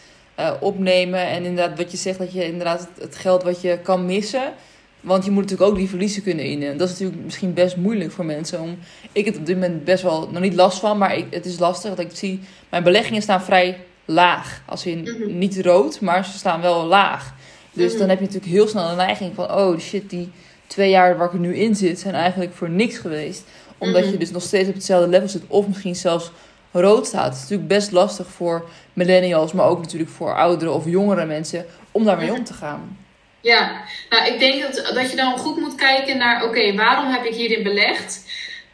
opnemen. 0.61 1.27
En 1.27 1.45
inderdaad, 1.45 1.79
wat 1.79 1.91
je 1.91 1.97
zegt, 1.97 2.19
dat 2.19 2.33
je 2.33 2.45
inderdaad 2.45 2.89
het 2.99 3.17
geld 3.17 3.43
wat 3.43 3.61
je 3.61 3.79
kan 3.83 4.07
missen 4.07 4.55
want 5.01 5.25
je 5.25 5.31
moet 5.31 5.43
natuurlijk 5.43 5.71
ook 5.71 5.77
die 5.77 5.89
verliezen 5.89 6.23
kunnen 6.23 6.45
innen. 6.45 6.77
Dat 6.77 6.89
is 6.89 6.99
natuurlijk 6.99 7.25
misschien 7.25 7.55
best 7.55 7.77
moeilijk 7.77 8.13
voor 8.13 8.25
mensen. 8.25 8.61
Om, 8.61 8.79
ik 9.13 9.25
heb 9.25 9.37
op 9.37 9.47
dit 9.47 9.55
moment 9.55 9.85
best 9.85 10.03
wel 10.03 10.29
nog 10.31 10.43
niet 10.43 10.55
last 10.55 10.79
van, 10.79 10.99
maar 10.99 11.17
ik, 11.17 11.27
het 11.31 11.47
is 11.47 11.59
lastig. 11.59 11.95
Dat 11.95 12.05
ik 12.05 12.17
zie, 12.17 12.41
mijn 12.69 12.83
beleggingen 12.83 13.23
staan 13.23 13.43
vrij 13.43 13.79
laag. 14.05 14.63
Als 14.67 14.87
in 14.87 15.01
mhm. 15.01 15.39
niet 15.39 15.61
rood, 15.61 16.01
maar 16.01 16.25
ze 16.25 16.39
staan 16.39 16.61
wel 16.61 16.85
laag. 16.85 17.35
Dus 17.73 17.99
dan 17.99 18.09
heb 18.09 18.19
je 18.19 18.25
natuurlijk 18.25 18.53
heel 18.53 18.69
snel 18.69 18.91
een 18.91 18.97
neiging 18.97 19.35
van: 19.35 19.51
oh 19.51 19.79
shit, 19.79 20.11
die 20.11 20.33
twee 20.67 20.91
jaar 20.91 21.17
waar 21.17 21.27
ik 21.27 21.33
er 21.33 21.39
nu 21.39 21.57
in 21.57 21.75
zit, 21.75 22.01
zijn 22.01 22.15
eigenlijk 22.15 22.55
voor 22.55 22.71
niks 22.71 22.99
geweest. 22.99 23.45
Omdat 23.79 24.03
mhm. 24.03 24.13
je 24.13 24.19
dus 24.19 24.31
nog 24.31 24.43
steeds 24.43 24.69
op 24.69 24.75
hetzelfde 24.75 25.09
level 25.09 25.29
zit, 25.29 25.43
of 25.47 25.67
misschien 25.67 25.97
zelfs 25.97 26.31
rood 26.73 27.07
staat. 27.07 27.25
Het 27.25 27.35
is 27.35 27.41
natuurlijk 27.41 27.69
best 27.69 27.93
lastig 27.93 28.27
voor 28.27 28.69
millennials, 28.93 29.53
maar 29.53 29.67
ook 29.67 29.81
natuurlijk 29.81 30.11
voor 30.11 30.35
oudere 30.35 30.71
of 30.71 30.85
jongere 30.85 31.25
mensen 31.25 31.67
om 31.91 32.05
daarmee 32.05 32.33
om 32.33 32.45
te 32.45 32.55
gaan. 32.55 32.99
Ja, 33.41 33.83
nou 34.11 34.33
ik 34.33 34.39
denk 34.39 34.63
dat, 34.63 34.95
dat 34.95 35.11
je 35.11 35.17
dan 35.17 35.39
goed 35.39 35.57
moet 35.57 35.75
kijken 35.75 36.19
naar, 36.19 36.45
oké, 36.45 36.75
waarom 36.75 37.13
heb 37.13 37.25
ik 37.25 37.35
hierin 37.35 37.63
belegd? 37.63 38.25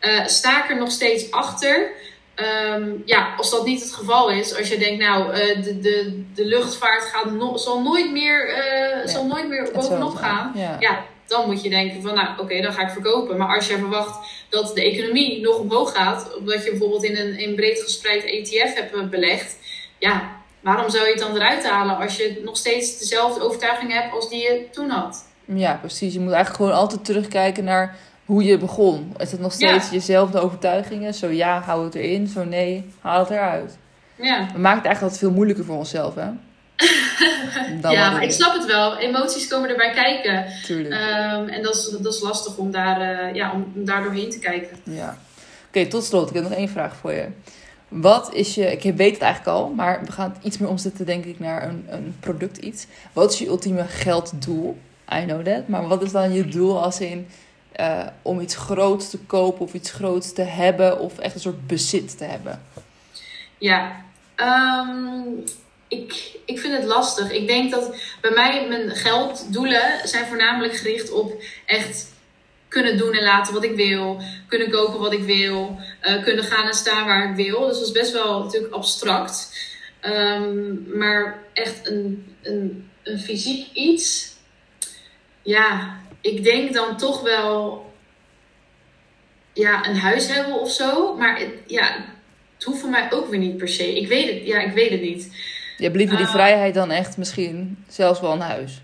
Uh, 0.00 0.26
sta 0.26 0.64
ik 0.64 0.70
er 0.70 0.78
nog 0.78 0.90
steeds 0.90 1.30
achter? 1.30 1.90
Ehm, 2.36 2.90
ja, 3.04 3.34
als 3.36 3.50
dat 3.50 3.64
niet 3.64 3.80
het 3.80 3.92
geval 3.92 4.30
is, 4.30 4.56
als 4.56 4.68
je 4.68 4.78
denkt, 4.78 5.04
nou, 5.04 5.30
uh, 5.30 5.62
de, 5.62 5.78
de, 5.80 6.24
de 6.34 6.44
luchtvaart 6.44 7.02
gaat 7.02 7.30
no 7.30 7.56
zal 7.56 7.82
nooit 7.82 8.12
meer, 8.12 8.48
uh, 8.48 9.06
zal 9.06 9.26
nooit 9.26 9.48
meer 9.48 9.70
bovenop 9.72 10.14
gaan. 10.14 10.52
Ja. 10.54 10.76
ja. 10.80 11.04
dan 11.26 11.46
moet 11.46 11.62
je 11.62 11.70
denken 11.70 12.02
van, 12.02 12.14
nou, 12.14 12.28
oké, 12.38 12.60
dan 12.60 12.72
ga 12.72 12.82
ik 12.82 12.90
verkopen. 12.90 13.36
Maar 13.36 13.54
als 13.54 13.66
je 13.66 13.78
verwacht 13.78 14.28
dat 14.48 14.74
de 14.74 14.82
economie 14.82 15.40
nog 15.40 15.58
omhoog 15.58 15.92
gaat, 15.92 16.36
omdat 16.38 16.64
je 16.64 16.70
bijvoorbeeld 16.70 17.04
in 17.04 17.16
een 17.16 17.38
in 17.38 17.54
breed 17.54 17.82
gespreid 17.82 18.24
ETF 18.24 18.74
hebt 18.74 19.10
belegd, 19.10 19.56
ja, 19.98 20.36
waarom 20.60 20.90
zou 20.90 21.04
je 21.04 21.10
het 21.10 21.20
dan 21.20 21.36
eruit 21.36 21.68
halen 21.68 21.96
als 21.96 22.16
je 22.16 22.40
nog 22.44 22.56
steeds 22.56 22.98
dezelfde 22.98 23.44
overtuiging 23.44 23.92
hebt 23.92 24.12
als 24.14 24.28
die 24.28 24.42
je 24.42 24.66
toen 24.70 24.90
had? 24.90 25.24
Ja, 25.44 25.74
precies. 25.74 26.12
Je 26.12 26.20
moet 26.20 26.32
eigenlijk 26.32 26.62
gewoon 26.62 26.80
altijd 26.80 27.04
terugkijken 27.04 27.64
naar 27.64 27.96
hoe 28.26 28.44
je 28.44 28.58
begon. 28.58 29.14
Is 29.18 29.30
het 29.30 29.40
nog 29.40 29.52
steeds 29.52 29.90
jezelfde 29.90 30.40
overtuigingen? 30.40 31.14
Zo 31.14 31.28
ja, 31.28 31.60
hou 31.60 31.84
het 31.84 31.94
erin. 31.94 32.26
Zo 32.26 32.44
nee, 32.44 32.90
haal 33.00 33.20
het 33.20 33.30
eruit. 33.30 33.76
Ja. 34.14 34.48
We 34.52 34.58
maken 34.58 34.78
het 34.78 34.86
eigenlijk 34.86 35.00
altijd 35.00 35.18
veel 35.18 35.30
moeilijker 35.30 35.64
voor 35.64 35.76
onszelf, 35.76 36.14
hè? 36.14 36.28
ja, 37.90 38.10
maar 38.10 38.22
ik 38.22 38.30
snap 38.30 38.52
het 38.52 38.66
wel. 38.66 38.98
Emoties 38.98 39.48
komen 39.48 39.68
erbij 39.68 39.90
kijken. 39.90 40.46
Tuurlijk. 40.64 40.94
Um, 40.94 41.48
en 41.48 41.62
dat 41.62 41.74
is, 41.74 41.96
dat 42.00 42.14
is 42.14 42.20
lastig 42.20 42.56
om 42.56 42.70
daar, 42.70 43.00
uh, 43.00 43.34
ja, 43.34 43.52
om 43.52 43.72
daar 43.74 44.02
doorheen 44.02 44.30
te 44.30 44.38
kijken. 44.38 44.76
Ja. 44.82 45.18
Oké, 45.68 45.86
tot 45.86 46.04
slot. 46.04 46.28
Ik 46.28 46.34
heb 46.34 46.42
nog 46.42 46.52
één 46.52 46.68
vraag 46.68 46.96
voor 46.96 47.12
je. 47.12 47.26
Wat 47.88 48.34
is 48.34 48.54
je, 48.54 48.72
ik 48.72 48.96
weet 48.96 49.12
het 49.12 49.22
eigenlijk 49.22 49.56
al, 49.56 49.68
maar 49.68 50.00
we 50.04 50.12
gaan 50.12 50.32
het 50.34 50.44
iets 50.44 50.58
meer 50.58 50.68
omzetten, 50.68 51.06
denk 51.06 51.24
ik, 51.24 51.38
naar 51.38 51.68
een, 51.68 51.86
een 51.88 52.16
product 52.20 52.56
iets. 52.56 52.86
Wat 53.12 53.32
is 53.32 53.38
je 53.38 53.46
ultieme 53.46 53.84
gelddoel? 53.84 54.78
I 55.14 55.24
know 55.24 55.44
that. 55.44 55.68
Maar 55.68 55.88
wat 55.88 56.02
is 56.02 56.12
dan 56.12 56.32
je 56.32 56.44
doel 56.44 56.82
als 56.82 57.00
in 57.00 57.26
uh, 57.80 58.06
om 58.22 58.40
iets 58.40 58.56
groots 58.56 59.10
te 59.10 59.18
kopen 59.18 59.60
of 59.60 59.74
iets 59.74 59.90
groots 59.90 60.32
te 60.32 60.42
hebben 60.42 60.98
of 60.98 61.18
echt 61.18 61.34
een 61.34 61.40
soort 61.40 61.66
bezit 61.66 62.18
te 62.18 62.24
hebben? 62.24 62.62
Ja, 63.58 64.04
um, 64.36 65.44
ik, 65.88 66.38
ik 66.44 66.58
vind 66.58 66.76
het 66.76 66.84
lastig. 66.84 67.30
Ik 67.30 67.46
denk 67.46 67.70
dat 67.70 67.96
bij 68.20 68.30
mij 68.30 68.66
mijn 68.68 68.90
gelddoelen 68.90 70.08
zijn 70.08 70.26
voornamelijk 70.26 70.76
gericht 70.76 71.10
op 71.10 71.42
echt 71.66 72.14
kunnen 72.68 72.98
doen 72.98 73.12
en 73.12 73.22
laten 73.22 73.54
wat 73.54 73.64
ik 73.64 73.76
wil, 73.76 74.20
kunnen 74.48 74.70
kopen 74.70 75.00
wat 75.00 75.12
ik 75.12 75.22
wil, 75.22 75.80
uh, 76.02 76.22
kunnen 76.22 76.44
gaan 76.44 76.66
en 76.66 76.74
staan 76.74 77.06
waar 77.06 77.30
ik 77.30 77.36
wil. 77.36 77.66
Dus 77.66 77.78
dat 77.78 77.86
is 77.86 77.92
best 77.92 78.12
wel 78.12 78.42
natuurlijk 78.42 78.74
abstract. 78.74 79.64
Um, 80.02 80.86
maar 80.94 81.42
echt 81.52 81.86
een, 81.86 82.34
een, 82.42 82.90
een 83.02 83.18
fysiek 83.18 83.72
iets, 83.72 84.34
ja, 85.42 86.00
ik 86.26 86.44
denk 86.44 86.72
dan 86.72 86.96
toch 86.96 87.22
wel 87.22 87.84
ja, 89.52 89.86
een 89.88 89.96
huis 89.96 90.28
hebben 90.28 90.60
of 90.60 90.70
zo. 90.70 91.16
Maar 91.16 91.38
het, 91.38 91.50
ja, 91.66 92.04
het 92.54 92.64
hoeft 92.64 92.80
voor 92.80 92.90
mij 92.90 93.12
ook 93.12 93.28
weer 93.28 93.38
niet 93.38 93.56
per 93.56 93.68
se. 93.68 93.96
Ik 93.96 94.08
weet 94.08 94.34
het, 94.34 94.46
ja, 94.46 94.60
ik 94.60 94.72
weet 94.72 94.90
het 94.90 95.00
niet. 95.00 95.30
Je 95.76 95.84
hebt 95.84 95.96
liever 95.96 96.16
die 96.16 96.26
uh, 96.26 96.32
vrijheid 96.32 96.74
dan 96.74 96.90
echt 96.90 97.16
misschien 97.16 97.84
zelfs 97.88 98.20
wel 98.20 98.32
een 98.32 98.40
huis. 98.40 98.80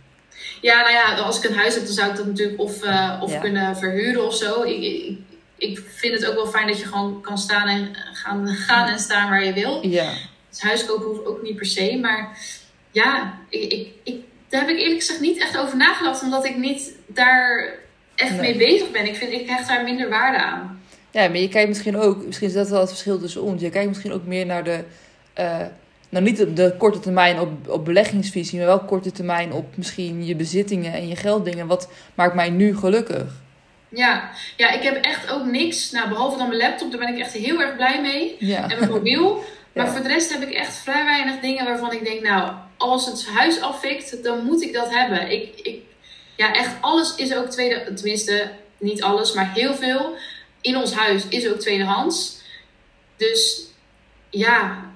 Ja, 0.61 0.81
nou 0.81 0.93
ja, 0.93 1.15
als 1.15 1.39
ik 1.39 1.51
een 1.51 1.57
huis 1.57 1.75
heb, 1.75 1.85
dan 1.85 1.93
zou 1.93 2.11
ik 2.11 2.17
dat 2.17 2.27
natuurlijk 2.27 2.61
of, 2.61 2.85
uh, 2.85 3.19
of 3.21 3.41
kunnen 3.41 3.77
verhuren 3.77 4.27
of 4.27 4.35
zo. 4.35 4.63
Ik, 4.63 4.83
ik, 4.83 5.19
ik, 5.57 5.83
vind 5.95 6.15
het 6.15 6.27
ook 6.27 6.35
wel 6.35 6.47
fijn 6.47 6.67
dat 6.67 6.79
je 6.79 6.87
gewoon 6.87 7.21
kan 7.21 7.39
staan 7.39 7.69
en 7.69 7.97
gaan, 8.13 8.49
gaan 8.49 8.89
en 8.89 8.99
staan 8.99 9.31
waar 9.31 9.45
je 9.45 9.53
wil. 9.53 9.87
Ja. 9.87 10.13
Dus 10.49 10.61
huis 10.61 10.85
kopen 10.85 11.07
hoeft 11.07 11.27
ook 11.27 11.43
niet 11.43 11.57
per 11.57 11.67
se. 11.67 11.99
Maar 12.01 12.39
ja, 12.91 13.39
ik, 13.49 13.73
ik, 13.73 13.89
ik, 14.03 14.25
daar 14.53 14.61
heb 14.61 14.71
ik 14.71 14.79
eerlijk 14.79 15.01
gezegd 15.01 15.21
niet 15.21 15.39
echt 15.39 15.59
over 15.59 15.77
nagedacht. 15.77 16.23
Omdat 16.23 16.45
ik 16.45 16.57
niet 16.57 16.93
daar 17.07 17.75
echt 18.15 18.41
mee 18.41 18.57
bezig 18.57 18.91
ben. 18.91 19.07
Ik, 19.07 19.17
vind, 19.17 19.33
ik 19.33 19.49
hecht 19.49 19.69
daar 19.69 19.85
minder 19.85 20.09
waarde 20.09 20.39
aan. 20.39 20.83
Ja, 21.11 21.29
maar 21.29 21.39
je 21.39 21.49
kijkt 21.49 21.69
misschien 21.69 21.97
ook, 21.97 22.27
misschien 22.27 22.49
is 22.49 22.55
dat 22.55 22.69
wel 22.69 22.81
het 22.81 22.89
verschil 22.89 23.19
tussen 23.19 23.43
ons. 23.43 23.63
Je 23.63 23.71
kijkt 23.71 23.89
misschien 23.89 24.13
ook 24.13 24.27
meer 24.27 24.47
naar 24.47 24.65
de... 24.65 24.85
Uh, 25.39 25.57
nou 26.09 26.25
niet 26.25 26.43
op 26.43 26.57
de 26.57 26.75
korte 26.79 27.01
termijn 27.01 27.41
op, 27.41 27.69
op 27.69 27.85
beleggingsvisie, 27.85 28.59
maar 28.59 28.67
wel 28.67 28.85
korte 28.85 29.13
termijn 29.13 29.53
op 29.53 29.77
misschien 29.77 30.27
je 30.27 30.37
bezittingen 30.37 30.93
en 30.93 31.09
je 31.09 31.17
gelddingen. 31.17 31.67
Wat 31.67 31.89
maakt 32.15 32.35
mij 32.35 32.51
nu 32.51 32.77
gelukkig? 32.77 33.25
Ja, 33.89 34.31
ja, 34.57 34.71
ik 34.71 34.83
heb 34.83 35.05
echt 35.05 35.31
ook 35.31 35.45
niks. 35.45 35.91
Nou, 35.91 36.09
behalve 36.09 36.39
dan 36.39 36.49
mijn 36.49 36.61
laptop, 36.61 36.91
daar 36.91 37.01
ben 37.01 37.15
ik 37.15 37.19
echt 37.19 37.33
heel 37.33 37.61
erg 37.61 37.77
blij 37.77 38.01
mee. 38.01 38.37
Ja. 38.39 38.71
En 38.71 38.79
mijn 38.79 38.91
mobiel. 38.91 39.43
Maar 39.75 39.89
voor 39.89 40.03
de 40.03 40.09
rest 40.09 40.33
heb 40.33 40.43
ik 40.43 40.55
echt 40.55 40.77
vrij 40.77 41.05
weinig 41.05 41.41
dingen 41.41 41.65
waarvan 41.65 41.93
ik 41.93 42.05
denk, 42.05 42.23
nou, 42.23 42.53
als 42.77 43.07
het 43.07 43.27
huis 43.27 43.61
afvikt, 43.61 44.23
dan 44.23 44.45
moet 44.45 44.63
ik 44.63 44.73
dat 44.73 44.91
hebben. 44.91 45.31
Ik, 45.31 45.61
ik, 45.63 45.83
ja, 46.37 46.55
echt 46.55 46.71
alles 46.81 47.15
is 47.15 47.35
ook 47.35 47.47
tweede, 47.47 47.93
tenminste, 47.95 48.51
niet 48.79 49.03
alles, 49.03 49.33
maar 49.33 49.53
heel 49.53 49.75
veel 49.75 50.17
in 50.61 50.77
ons 50.77 50.95
huis 50.95 51.29
is 51.29 51.49
ook 51.49 51.59
tweedehands. 51.59 52.41
Dus 53.17 53.67
ja, 54.31 54.91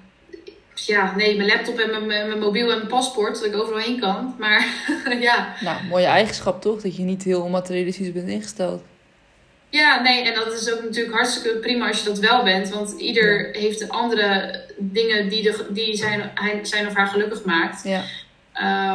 ja, 0.74 1.16
nee, 1.16 1.36
mijn 1.36 1.48
laptop 1.48 1.78
en 1.78 1.90
mijn, 1.90 2.06
mijn, 2.06 2.38
mobiel 2.38 2.70
en 2.70 2.76
mijn 2.76 2.88
paspoort, 2.88 3.34
dat 3.34 3.44
ik 3.44 3.56
overal 3.56 3.80
heen 3.80 4.00
kan. 4.00 4.34
Maar 4.38 4.66
ja. 5.20 5.54
Nou, 5.60 5.84
mooie 5.84 6.06
eigenschap 6.06 6.62
toch? 6.62 6.82
Dat 6.82 6.96
je 6.96 7.02
niet 7.02 7.22
heel 7.22 7.48
materialistisch 7.48 8.12
bent 8.12 8.28
ingesteld. 8.28 8.82
Ja, 9.68 10.02
nee, 10.02 10.24
en 10.24 10.34
dat 10.34 10.52
is 10.52 10.72
ook 10.72 10.82
natuurlijk 10.82 11.14
hartstikke 11.14 11.58
prima 11.58 11.88
als 11.88 11.98
je 11.98 12.08
dat 12.08 12.18
wel 12.18 12.44
bent. 12.44 12.68
Want 12.68 12.94
ieder 13.00 13.48
heeft 13.52 13.88
andere 13.88 14.60
dingen 14.78 15.28
die, 15.28 15.42
de, 15.42 15.66
die 15.70 15.96
zijn, 15.96 16.30
zijn 16.62 16.86
of 16.86 16.94
haar 16.94 17.06
gelukkig 17.06 17.44
maakt. 17.44 17.84
Ja. 17.84 18.02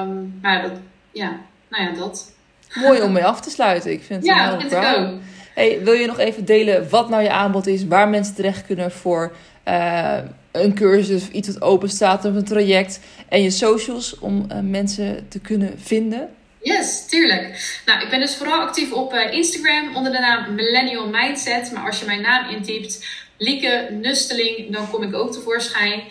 Um, 0.01 0.39
maar 0.41 0.61
dat, 0.61 0.72
ja, 1.11 1.39
nou 1.69 1.84
ja, 1.84 1.91
dat. 1.91 2.34
Mooi 2.74 3.01
om 3.01 3.11
mee 3.11 3.26
af 3.26 3.41
te 3.41 3.49
sluiten. 3.49 3.91
Ik 3.91 4.03
vind 4.03 4.19
het 4.19 4.36
ja, 4.36 4.53
een 4.53 4.59
vind 4.59 4.72
ik 4.72 4.78
ook. 4.78 5.19
Hey, 5.53 5.84
wil 5.84 5.93
je 5.93 6.07
nog 6.07 6.19
even 6.19 6.45
delen 6.45 6.89
wat 6.89 7.09
nou 7.09 7.24
je 7.24 7.32
aanbod 7.32 7.67
is, 7.67 7.88
waar 7.88 8.09
mensen 8.09 8.36
terecht 8.36 8.65
kunnen 8.65 8.91
voor 8.91 9.36
uh, 9.67 10.17
een 10.51 10.74
cursus 10.74 11.22
of 11.22 11.30
iets 11.30 11.47
wat 11.47 11.61
open 11.61 11.89
staat 11.89 12.26
of 12.26 12.36
een 12.36 12.45
traject 12.45 12.99
en 13.30 13.41
je 13.41 13.49
socials 13.49 14.19
om 14.19 14.45
uh, 14.51 14.59
mensen 14.59 15.28
te 15.28 15.39
kunnen 15.39 15.74
vinden? 15.80 16.30
Yes, 16.64 17.05
tuurlijk. 17.07 17.80
Nou, 17.86 18.01
ik 18.01 18.09
ben 18.09 18.20
dus 18.20 18.36
vooral 18.36 18.62
actief 18.62 18.91
op 18.91 19.14
uh, 19.14 19.34
Instagram 19.34 19.95
onder 19.95 20.12
de 20.12 20.20
naam 20.20 20.55
Millennial 20.55 21.07
Mindset. 21.07 21.72
Maar 21.72 21.86
als 21.86 21.99
je 21.99 22.05
mijn 22.05 22.22
naam 22.22 22.49
intypt, 22.49 23.05
Lieke 23.38 23.88
Nusteling, 23.91 24.74
dan 24.74 24.89
kom 24.89 25.03
ik 25.03 25.16
ook 25.16 25.32
tevoorschijn. 25.32 26.03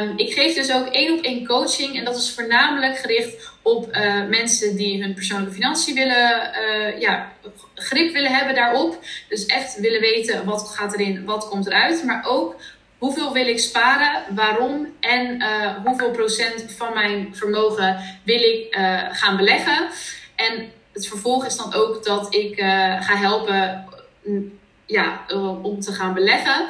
Um, 0.00 0.12
ik 0.16 0.32
geef 0.32 0.54
dus 0.54 0.72
ook 0.72 0.86
één 0.86 1.18
op 1.18 1.24
één 1.24 1.46
coaching 1.46 1.98
en 1.98 2.04
dat 2.04 2.16
is 2.16 2.30
voornamelijk 2.30 2.98
gericht 2.98 3.50
op 3.62 3.96
uh, 3.96 4.24
mensen 4.28 4.76
die 4.76 5.02
hun 5.02 5.14
persoonlijke 5.14 5.54
financiën 5.54 5.94
willen, 5.94 6.50
uh, 6.68 7.00
ja, 7.00 7.32
grip 7.74 8.12
willen 8.12 8.34
hebben 8.34 8.54
daarop. 8.54 8.98
Dus 9.28 9.46
echt 9.46 9.80
willen 9.80 10.00
weten 10.00 10.44
wat 10.44 10.68
gaat 10.68 10.94
erin, 10.94 11.24
wat 11.24 11.48
komt 11.48 11.66
eruit. 11.66 12.04
Maar 12.04 12.24
ook 12.26 12.56
hoeveel 13.00 13.32
wil 13.32 13.46
ik 13.46 13.58
sparen, 13.58 14.34
waarom 14.34 14.86
en 15.00 15.36
uh, 15.42 15.74
hoeveel 15.84 16.10
procent 16.10 16.64
van 16.76 16.94
mijn 16.94 17.28
vermogen 17.32 17.96
wil 18.24 18.40
ik 18.40 18.76
uh, 18.76 19.02
gaan 19.10 19.36
beleggen. 19.36 19.88
En 20.36 20.70
het 20.92 21.06
vervolg 21.06 21.46
is 21.46 21.56
dan 21.56 21.74
ook 21.74 22.04
dat 22.04 22.34
ik 22.34 22.60
uh, 22.60 22.66
ga 23.02 23.16
helpen 23.16 23.84
mm, 24.24 24.58
ja, 24.86 25.24
om 25.62 25.80
te 25.80 25.92
gaan 25.92 26.14
beleggen. 26.14 26.66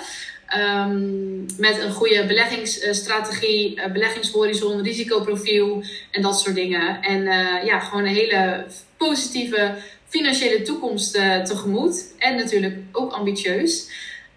Ehm, 0.47 1.41
met 1.41 1.79
een 1.81 1.93
goede 1.93 2.27
beleggingsstrategie, 2.27 3.91
beleggingshorizon, 3.93 4.83
risicoprofiel 4.83 5.83
en 6.11 6.23
dat 6.23 6.41
soort 6.41 6.55
dingen. 6.55 7.03
En 7.03 7.23
ja, 7.65 7.79
gewoon 7.79 8.05
een 8.05 8.15
hele 8.15 8.67
positieve 8.97 9.75
financiële 10.09 10.63
toekomst 10.63 11.13
tegemoet. 11.45 12.15
En 12.19 12.37
natuurlijk 12.37 12.77
ook 12.93 13.13
ambitieus. 13.13 13.89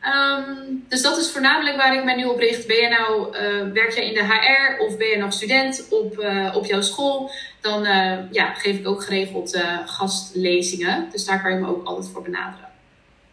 Um, 0.05 0.85
dus 0.89 1.01
dat 1.01 1.17
is 1.17 1.31
voornamelijk 1.31 1.77
waar 1.77 1.95
ik 1.95 2.03
mij 2.03 2.15
nu 2.15 2.25
op 2.25 2.39
richt. 2.39 2.67
Ben 2.67 2.77
je 2.77 2.87
nou, 2.87 3.31
werk 3.73 3.91
jij 3.91 4.07
in 4.07 4.13
de 4.13 4.25
HR 4.25 4.81
of 4.81 4.97
ben 4.97 5.07
je 5.07 5.17
nog 5.17 5.33
student 5.33 5.87
op, 5.89 6.25
op 6.53 6.65
jouw 6.65 6.81
school? 6.81 7.31
Dan 7.61 7.83
ja, 8.31 8.53
geef 8.53 8.77
ik 8.77 8.87
ook 8.87 9.03
geregeld 9.03 9.63
gastlezingen. 9.85 11.07
Dus 11.11 11.25
daar 11.25 11.41
kan 11.41 11.51
je 11.53 11.59
me 11.59 11.67
ook 11.67 11.85
altijd 11.85 12.07
voor 12.13 12.21
benaderen. 12.21 12.69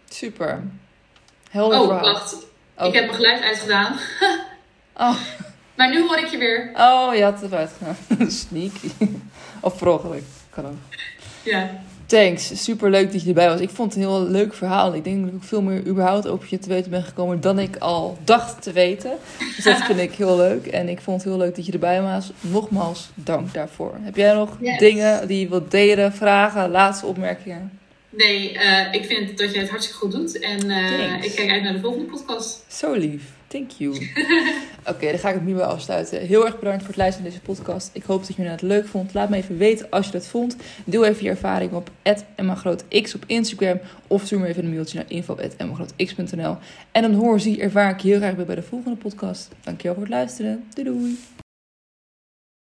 Super. 0.08 0.62
Helder 1.50 1.80
oh, 1.80 2.00
wacht. 2.00 2.32
Ik 2.32 2.86
oh. 2.86 2.92
heb 2.92 3.04
mijn 3.04 3.14
geluid 3.14 3.42
uitgedaan. 3.42 3.98
oh. 4.96 5.16
Maar 5.76 5.90
nu 5.90 6.00
hoor 6.06 6.18
ik 6.18 6.26
je 6.26 6.38
weer. 6.38 6.70
Oh, 6.76 7.14
je 7.14 7.22
had 7.22 7.40
het 7.40 7.52
uitgedaan. 7.52 7.96
Sneaky. 8.30 8.90
Of 9.60 9.78
per 9.78 10.00
Kan 10.50 10.66
ook. 10.66 10.74
Ja. 11.42 11.82
Thanks. 12.10 12.64
Super 12.64 12.90
leuk 12.90 13.12
dat 13.12 13.22
je 13.22 13.28
erbij 13.28 13.48
was. 13.48 13.60
Ik 13.60 13.70
vond 13.70 13.94
het 13.94 14.02
een 14.02 14.08
heel 14.08 14.28
leuk 14.28 14.54
verhaal. 14.54 14.94
Ik 14.94 15.04
denk 15.04 15.24
dat 15.24 15.34
ik 15.34 15.42
veel 15.42 15.62
meer 15.62 15.86
überhaupt 15.86 16.28
over 16.28 16.46
je 16.50 16.58
te 16.58 16.68
weten 16.68 16.90
ben 16.90 17.02
gekomen 17.02 17.40
dan 17.40 17.58
ik 17.58 17.76
al 17.76 18.18
dacht 18.24 18.62
te 18.62 18.72
weten. 18.72 19.12
Dus 19.56 19.64
dat 19.64 19.82
vind 19.84 19.98
ik 19.98 20.12
heel 20.12 20.36
leuk. 20.36 20.66
En 20.66 20.88
ik 20.88 21.00
vond 21.00 21.22
het 21.22 21.30
heel 21.30 21.38
leuk 21.38 21.56
dat 21.56 21.66
je 21.66 21.72
erbij 21.72 22.02
was. 22.02 22.32
Nogmaals, 22.40 23.10
dank 23.14 23.54
daarvoor. 23.54 23.94
Heb 24.00 24.16
jij 24.16 24.34
nog 24.34 24.58
dingen 24.78 25.28
die 25.28 25.40
je 25.40 25.48
wilt 25.48 25.70
delen, 25.70 26.12
vragen, 26.12 26.70
laatste 26.70 27.06
opmerkingen? 27.06 27.78
Nee, 28.08 28.52
uh, 28.52 28.92
ik 28.92 29.04
vind 29.04 29.38
dat 29.38 29.52
jij 29.52 29.60
het 29.60 29.70
hartstikke 29.70 30.00
goed 30.00 30.12
doet. 30.12 30.38
En 30.38 30.66
uh, 30.66 31.24
ik 31.24 31.32
kijk 31.34 31.50
uit 31.50 31.62
naar 31.62 31.72
de 31.72 31.80
volgende 31.80 32.04
podcast. 32.04 32.64
Zo 32.68 32.92
lief. 32.92 33.22
Thank 33.50 33.70
you. 33.70 33.94
Oké, 34.92 35.10
dan 35.10 35.18
ga 35.18 35.28
ik 35.28 35.34
het 35.34 35.44
nu 35.44 35.54
wel 35.54 35.66
afsluiten. 35.66 36.20
Heel 36.20 36.46
erg 36.46 36.58
bedankt 36.58 36.80
voor 36.80 36.88
het 36.88 36.96
luisteren 36.96 37.30
naar 37.30 37.40
deze 37.40 37.52
podcast. 37.52 37.90
Ik 37.92 38.02
hoop 38.02 38.26
dat 38.26 38.36
je 38.36 38.42
het 38.42 38.62
leuk 38.62 38.86
vond. 38.86 39.14
Laat 39.14 39.28
me 39.28 39.36
even 39.36 39.56
weten 39.56 39.90
als 39.90 40.06
je 40.06 40.12
dat 40.12 40.26
vond. 40.26 40.56
Deel 40.84 41.04
even 41.04 41.24
je 41.24 41.30
ervaring 41.30 41.72
op 41.72 41.90
@emmagrootx 42.34 43.14
op 43.14 43.24
Instagram. 43.26 43.80
Of 44.06 44.24
stuur 44.24 44.38
me 44.38 44.46
even 44.46 44.64
een 44.64 44.70
mailtje 44.70 44.98
naar 44.98 45.10
info.emmagrootx.nl 45.10 46.56
En 46.92 47.02
dan 47.02 47.14
hoor, 47.14 47.40
zie, 47.40 47.60
ervaar 47.60 47.90
ik 47.90 48.00
je 48.00 48.08
heel 48.08 48.18
graag 48.18 48.34
weer 48.34 48.46
bij 48.46 48.54
de 48.54 48.62
volgende 48.62 48.96
podcast. 48.96 49.48
Dankjewel 49.60 49.94
voor 49.94 50.04
het 50.04 50.12
luisteren. 50.12 50.64
Doei 50.74 50.88
doei. 50.88 51.18